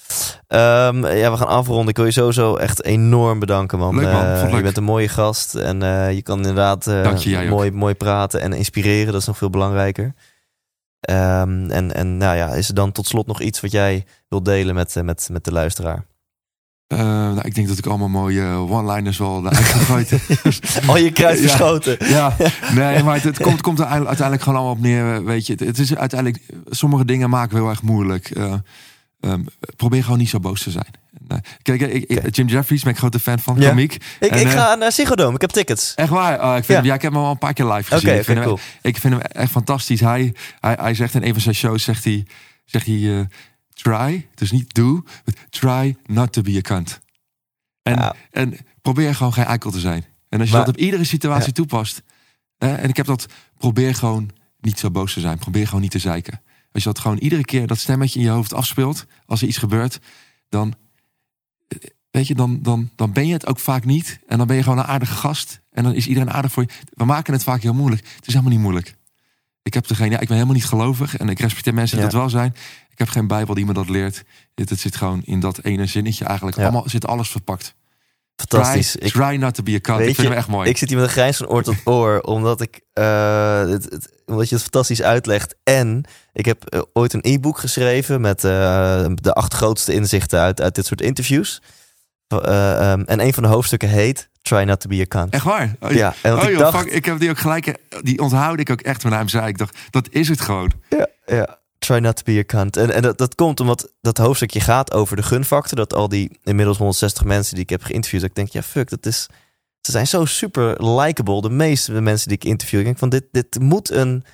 [0.48, 1.88] Ehm, ja, we gaan afronden.
[1.88, 3.94] Ik wil je sowieso echt enorm bedanken, man.
[3.96, 4.56] Leuk, man.
[4.56, 5.80] Je bent een mooie gast en
[6.14, 7.48] je kan inderdaad je, ook.
[7.48, 9.12] mooi, mooi praten en inspireren.
[9.12, 10.14] Dat is nog veel belangrijker.
[11.04, 14.44] Ehm, en, en nou ja, is er dan tot slot nog iets wat jij wilt
[14.44, 16.04] delen met, eh, met, met de luisteraar?
[16.86, 20.20] Eh, nou, ik denk dat ik allemaal mooie eh, one-liners wel eruit gegooid heb.
[20.88, 21.42] Oh, je kruid Ja.
[21.48, 21.96] verschoten.
[22.08, 22.36] Ja,
[22.74, 25.24] nee, maar het, het komt, komt er uiteindelijk gewoon allemaal op neer.
[25.24, 28.32] Weet je, het, het is uiteindelijk, sommige dingen maken we heel erg moeilijk.
[29.24, 29.44] Ehm,
[29.76, 30.90] probeer gewoon niet zo boos te zijn.
[31.28, 32.36] Eh, kijk, ik.
[32.36, 33.68] Jim Jeffries ben ik grote fan van, Ja.
[33.68, 33.94] komiek.
[33.94, 35.34] Ik, En, ik eh, ga naar Ziggo Dome.
[35.34, 35.94] Ik heb tickets.
[35.94, 36.42] Echt waar?
[36.42, 36.74] Oh, ik, vind Ja.
[36.74, 38.14] hem, ja, ik heb hem al een paar keer live gezien.
[38.18, 38.58] ik, vind hem, cool.
[38.82, 40.00] ik vind hem echt fantastisch.
[40.00, 42.26] Hij, hij, hij zegt in een van zijn shows, zegt hij,
[42.64, 43.24] zegt hij eh,
[43.74, 47.00] try, dus niet do, but try not to be a cunt.
[47.82, 50.04] En, en probeer gewoon geen eikel te zijn.
[50.28, 51.52] En als je Maar- dat op iedere situatie Ja.
[51.52, 52.02] toepast.
[52.58, 53.26] En ik heb dat,
[53.58, 54.30] probeer gewoon
[54.60, 55.38] niet zo boos te zijn.
[55.38, 56.40] Probeer gewoon niet te zeiken.
[56.74, 59.58] Als je dat gewoon iedere keer dat stemmetje in je hoofd afspeelt, als er iets
[59.58, 60.00] gebeurt,
[60.48, 60.74] dan,
[62.10, 64.18] weet je, dan, dan, dan ben je het ook vaak niet.
[64.26, 65.60] En dan ben je gewoon een aardige gast.
[65.70, 66.68] En dan is iedereen aardig voor je.
[66.90, 68.06] We maken het vaak heel moeilijk.
[68.16, 68.96] Het is helemaal niet moeilijk.
[69.62, 72.06] Ik heb er geen, ja, ik ben helemaal niet gelovig en ik respecteer mensen die
[72.06, 72.12] Ja.
[72.12, 72.54] dat wel zijn.
[72.90, 74.24] Ik heb geen Bijbel die me dat leert.
[74.54, 76.56] Het, het zit gewoon in dat ene zinnetje eigenlijk.
[76.56, 76.62] Ja.
[76.62, 77.74] Allemaal zit alles verpakt.
[78.36, 78.90] Fantastisch.
[78.90, 79.98] Try, Ik, try not to be a cunt.
[79.98, 80.68] Weet Ik vind je, hem echt mooi.
[80.68, 84.12] ik zit hier met een grijns van oor tot oor, omdat, ik, eh, het, het-
[84.26, 85.54] omdat je het fantastisch uitlegt.
[85.64, 88.50] En ik heb eh, ooit een e-book geschreven met eh,
[89.14, 91.62] de acht grootste inzichten uit, uit dit soort interviews.
[92.28, 95.32] Eh, ehm, en een van de hoofdstukken heet Try Not To Be A Cunt.
[95.32, 95.74] Echt waar?
[95.80, 96.78] Oh, Ja, en oh, ik joh, dacht...
[96.78, 99.46] fuck, ik heb die ook gelijk, die onthoud ik ook echt van hem zei.
[99.46, 100.72] Ik dacht, dat is het gewoon.
[100.88, 101.58] Ja, ja.
[101.84, 102.76] Try not to be a cunt.
[102.76, 105.76] En, en dat, dat komt omdat dat hoofdstukje gaat over de gunfactor.
[105.76, 108.20] Dat al die inmiddels 160 mensen die ik heb geïnterviewd...
[108.20, 109.28] dat ik denk, ja, fuck, dat is...
[109.80, 111.40] Ze zijn zo super likable.
[111.40, 112.78] De meeste mensen die ik interview.
[112.78, 114.24] Ik denk van, dit, dit moet een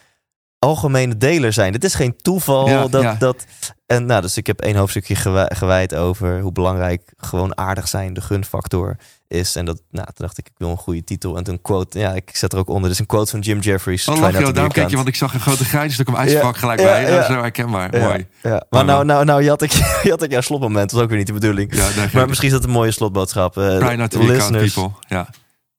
[0.67, 1.73] algemene deler zijn.
[1.73, 2.69] Dit is geen toeval.
[2.69, 3.17] Ja, dat, ja.
[3.19, 3.45] dat,
[3.87, 8.13] en nou, dus ik heb één hoofdstukje gewi- gewijd over hoe belangrijk gewoon aardig zijn,
[8.15, 8.97] de gunfactor
[9.29, 9.57] is.
[9.57, 11.37] En dat, nou, toen dacht ik, ik wil een goede titel.
[11.37, 12.89] En toen quote, ja, ik zet er ook onder.
[12.91, 14.09] Dus een quote van Jim Jeffries.
[14.09, 16.55] Oh, lach je, daarom kijk je, want ik zag een grote grijs stuk om ijsvak
[16.55, 17.05] Ja, gelijk ja, bij.
[17.11, 17.91] Dat is zo herkenbaar.
[18.01, 18.27] Mooi.
[18.71, 19.73] Maar nou, nou, nou, je had ik,
[20.03, 20.81] je had ik jouw slotmoment.
[20.83, 21.75] Dat was ook weer niet de bedoeling.
[22.13, 23.57] Maar misschien is dat een mooie slotboodschap.
[23.59, 24.99] Eh, Try not to listeners, people.
[25.09, 25.29] Ja,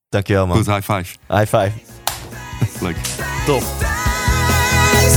[0.09, 0.57] dankjewel man.
[0.57, 1.15] goed, high five.
[1.27, 1.71] High five.
[2.79, 2.97] Leuk.
[3.45, 3.63] Top.
[5.01, 5.07] 100%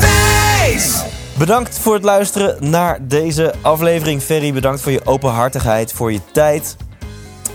[0.00, 1.02] wijs!
[1.34, 4.22] Bedankt voor het luisteren naar deze aflevering.
[4.22, 6.76] Ferry, bedankt voor je openhartigheid, voor je tijd.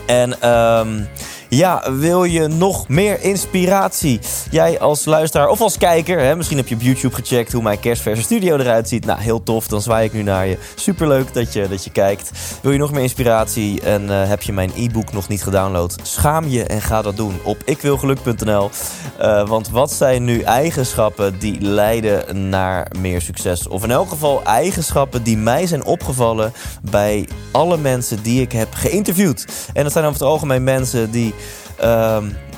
[0.06, 1.02] En ehm,
[1.50, 4.20] ja, wil je nog meer inspiratie?
[4.50, 7.80] Jij als luisteraar of als kijker, hè, misschien heb je op YouTube gecheckt hoe mijn
[7.80, 9.06] kerstverse studio eruit ziet.
[9.06, 10.58] Nou, heel tof, dan zwaai ik nu naar je.
[10.76, 12.32] Superleuk dat je, dat je kijkt.
[12.62, 15.96] Wil je nog meer inspiratie en eh, heb je mijn e-book nog niet gedownload?
[16.02, 18.70] Schaam je en ga dat doen op ikwilgeluk.nl.
[19.18, 23.68] Eh, want wat zijn nu eigenschappen die leiden naar meer succes?
[23.68, 28.74] Of in elk geval eigenschappen die mij zijn opgevallen bij alle mensen die ik heb
[28.74, 29.46] geïnterviewd.
[29.74, 31.34] En dat zijn over het algemeen mensen die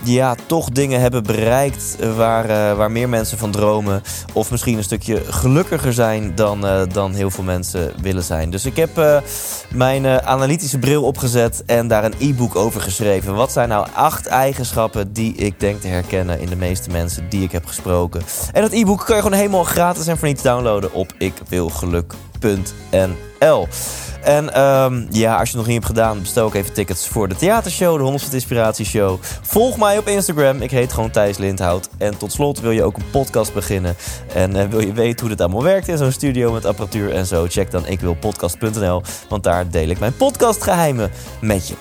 [0.04, 4.02] ja, toch dingen hebben bereikt waar, eh, waar meer mensen van dromen.
[4.34, 8.50] Of misschien een stukje gelukkiger zijn dan, eh, dan heel veel mensen willen zijn.
[8.50, 9.18] Dus ik heb eh,
[9.74, 13.36] mijn eh, analytische bril opgezet en daar een e-book over geschreven.
[13.36, 17.44] Wat zijn nou acht eigenschappen die ik denk te herkennen in de meeste mensen die
[17.44, 18.22] ik heb gesproken?
[18.54, 23.68] En dat e-book kan je gewoon helemaal gratis en voor niets downloaden op ikwilgeluk.nl.
[24.24, 27.28] En ehm, ja, als je het nog niet hebt gedaan, bestel ook even tickets voor
[27.28, 29.20] de theatershow, de 100% Inspiratieshow.
[29.42, 31.90] Volg mij op Instagram, ik heet gewoon Thijs Lindhout.
[31.98, 33.96] En tot slot wil je ook een podcast beginnen
[34.34, 37.26] en eh, wil je weten hoe dit allemaal werkt in zo'n studio met apparatuur en
[37.26, 41.74] zo, check dan ikwilpodcast.nl, want daar deel ik mijn podcastgeheimen met je.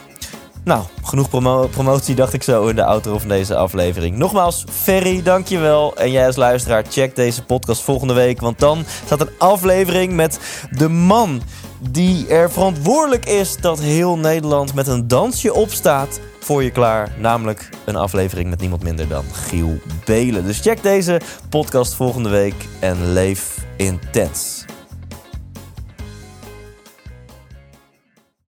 [0.64, 4.16] Nou, genoeg promo- promotie dacht ik zo in de outro van deze aflevering.
[4.16, 5.96] Nogmaals, Ferry, dankjewel.
[5.96, 8.40] En jij als luisteraar, check deze podcast volgende week.
[8.40, 10.38] Want dan staat een aflevering met
[10.70, 11.42] de man
[11.80, 17.12] die er verantwoordelijk is dat heel Nederland met een dansje opstaat voor je klaar.
[17.18, 20.44] Namelijk een aflevering met niemand minder dan Giel Belen.
[20.44, 24.57] Dus check deze podcast volgende week en leef intens.